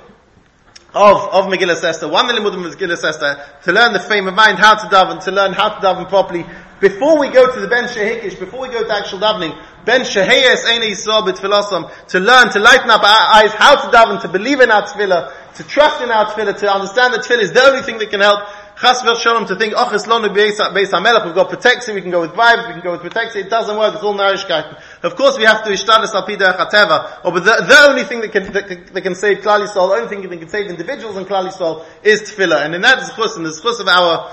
of, 0.94 1.28
of 1.32 1.46
Megillah 1.46 1.82
Esther, 1.82 2.08
one 2.08 2.26
limud 2.26 2.54
of 2.54 2.74
Megillah 2.74 3.02
Esther, 3.02 3.44
to 3.64 3.72
learn 3.72 3.92
the 3.92 4.00
frame 4.00 4.28
of 4.28 4.34
mind, 4.34 4.58
how 4.58 4.74
to 4.74 4.86
daven, 4.86 5.22
to 5.24 5.32
learn 5.32 5.52
how 5.52 5.68
to 5.68 5.84
daven 5.84 6.08
properly, 6.08 6.46
before 6.80 7.18
we 7.18 7.28
go 7.30 7.52
to 7.52 7.60
the 7.60 7.68
Ben 7.68 7.84
Shehikish, 7.84 8.38
before 8.38 8.60
we 8.60 8.68
go 8.68 8.84
to 8.84 8.94
actual 8.94 9.18
davening, 9.18 9.58
Ben 9.84 10.02
Sheheyes 10.02 10.64
Eine 10.66 10.90
Yisrael 10.90 11.26
B'Tfilasam, 11.26 11.90
to 12.08 12.20
learn, 12.20 12.50
to 12.50 12.58
lighten 12.58 12.90
up 12.90 13.02
our 13.02 13.34
eyes, 13.36 13.52
how 13.54 13.74
to 13.74 13.96
daven, 13.96 14.20
to 14.22 14.28
believe 14.28 14.60
in 14.60 14.70
our 14.70 14.82
tefillah, 14.82 15.32
to 15.56 15.64
trust 15.64 16.02
in 16.02 16.10
our 16.10 16.26
tefillah, 16.26 16.58
to 16.58 16.72
understand 16.72 17.14
that 17.14 17.20
tefillah 17.22 17.42
is 17.42 17.52
the 17.52 17.62
only 17.62 17.82
thing 17.82 17.98
that 17.98 18.10
can 18.10 18.20
help. 18.20 18.46
Chas 18.80 19.02
v'shalom 19.02 19.46
to 19.46 19.54
think, 19.54 19.72
oh, 19.76 19.88
it's 19.94 20.06
lonu 20.06 20.34
beis 20.34 20.58
hamelech, 20.58 21.24
we've 21.24 21.34
got 21.34 21.48
protection, 21.48 21.94
we 21.94 22.00
can 22.00 22.10
go 22.10 22.20
with 22.20 22.34
bribes, 22.34 22.66
we 22.66 22.72
can 22.72 22.82
go 22.82 22.90
with 22.90 23.02
protection, 23.02 23.46
it 23.46 23.48
doesn't 23.48 23.78
work, 23.78 23.94
it's 23.94 24.02
all 24.02 24.14
nourishkeit. 24.14 24.76
Of 25.04 25.14
course 25.14 25.38
we 25.38 25.44
have 25.44 25.62
to 25.64 25.70
ishtadis 25.70 26.12
al 26.12 26.26
pida 26.26 26.56
chateva, 26.56 27.18
or 27.18 27.20
oh, 27.24 27.30
but 27.30 27.44
the, 27.44 27.64
the 27.66 27.86
only 27.88 28.02
thing 28.02 28.20
that 28.22 28.32
can, 28.32 28.52
that, 28.52 28.92
that 28.92 29.02
can 29.02 29.14
save 29.14 29.38
Klal 29.38 29.64
Yisrael, 29.64 29.90
the 29.90 29.94
only 29.94 30.08
thing 30.08 30.28
that 30.28 30.36
can 30.36 30.48
save 30.48 30.66
individuals 30.68 31.16
in 31.16 31.24
Klal 31.24 31.48
Yisrael 31.48 31.84
is 32.02 32.22
tefillah. 32.22 32.64
And 32.64 32.74
in 32.74 32.80
that 32.80 32.98
zchus, 32.98 33.36
in 33.36 33.44
the 33.44 33.50
zchus 33.50 33.78
of 33.78 33.86
our 33.86 34.32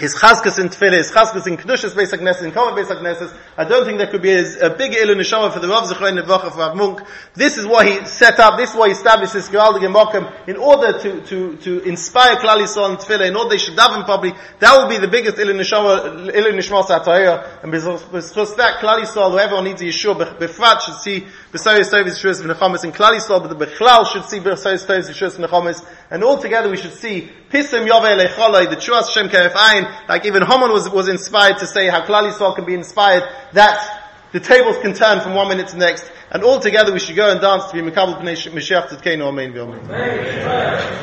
his 0.00 0.14
chaskas 0.14 0.58
in 0.58 0.68
tefillah, 0.68 0.96
his 0.96 1.10
chaskas 1.10 1.46
in 1.46 1.56
kedushas 1.56 1.90
beis 1.90 2.12
hakneses, 2.12 2.42
in 2.42 2.52
kama 2.52 2.76
beis 2.76 2.86
hakneses. 2.86 3.32
I 3.56 3.64
don't 3.64 3.84
think 3.84 3.98
there 3.98 4.06
could 4.06 4.22
be 4.22 4.32
a, 4.32 4.66
a 4.66 4.70
big 4.70 4.92
ilu 4.92 5.14
neshama 5.14 5.52
for 5.52 5.60
the 5.60 5.68
Rav 5.68 5.84
Zechrein 5.84 6.20
Nevacha 6.20 6.50
for 6.50 6.74
Munk. 6.74 7.02
This 7.34 7.58
is 7.58 7.66
why 7.66 7.84
he 7.88 8.06
set 8.06 8.40
up, 8.40 8.58
this 8.58 8.70
is 8.70 8.76
why 8.76 8.88
he 8.88 8.92
established 8.92 9.34
this 9.34 9.48
Geraldig 9.48 9.84
and 9.84 10.48
in 10.48 10.56
order 10.56 10.98
to, 10.98 11.20
to, 11.26 11.56
to 11.58 11.80
inspire 11.82 12.36
Klal 12.36 12.62
Yisrael 12.62 12.90
in 12.90 12.96
tefillah, 12.96 13.28
in 13.28 13.36
order 13.36 13.50
they 13.50 13.58
should 13.58 13.76
daven 13.76 14.04
properly. 14.04 14.32
That 14.58 14.76
will 14.78 14.88
be 14.88 14.96
the 14.96 15.08
biggest 15.08 15.36
ilu 15.36 15.52
neshama, 15.52 16.34
ilu 16.34 16.52
neshama 16.52 16.84
satayah. 16.84 17.62
And 17.62 17.70
because 17.70 18.56
that, 18.56 18.80
Klal 18.80 19.02
Yisrael, 19.02 19.32
whoever 19.32 19.62
needs 19.62 19.82
Yeshua, 19.82 20.38
befrat 20.38 20.80
should 20.80 20.94
see 20.96 21.26
B'sayis 21.52 21.90
Tovis 21.90 22.16
Yeshua 22.22 22.42
V'nechamis 22.42 22.84
in 22.84 22.92
Klal 22.92 23.18
Yisrael, 23.18 23.42
but 23.42 23.58
the 23.58 23.66
Bechlal 23.66 24.06
should 24.06 24.24
see 24.24 24.38
B'sayis 24.38 24.86
Tovis 24.86 25.10
Yeshua 25.10 25.48
V'nechamis, 25.48 25.84
and 26.08 26.22
all 26.22 26.38
together 26.38 26.70
we 26.70 26.76
should 26.76 26.92
see 26.92 27.28
Pisim 27.50 27.88
Yovei 27.88 28.24
Lecholai, 28.24 28.70
the 28.70 28.76
Chuas 28.76 29.10
Shem 29.10 29.28
Keref 29.28 30.08
like 30.08 30.24
even 30.26 30.42
Haman 30.42 30.70
was, 30.70 30.88
was 30.88 31.08
inspired 31.08 31.58
to 31.58 31.66
say 31.66 31.88
how 31.88 32.06
Klal 32.06 32.30
Yisrael 32.30 32.54
can 32.54 32.64
be 32.64 32.74
inspired, 32.74 33.24
that 33.52 34.04
the 34.30 34.38
tables 34.38 34.76
can 34.78 34.94
turn 34.94 35.20
from 35.20 35.34
one 35.34 35.48
minute 35.48 35.66
to 35.66 35.72
the 35.72 35.80
next, 35.80 36.08
and 36.30 36.44
all 36.44 36.60
together 36.60 36.92
we 36.92 37.00
should 37.00 37.16
go 37.16 37.32
and 37.32 37.40
dance 37.40 37.66
to 37.66 37.72
be 37.72 37.80
Mekabel 37.80 38.20
Pnei 38.20 38.36
Mashiach 38.52 38.86
Tzidkeinu 38.86 39.26
Amen 39.26 39.52
V'Amen. 39.52 41.00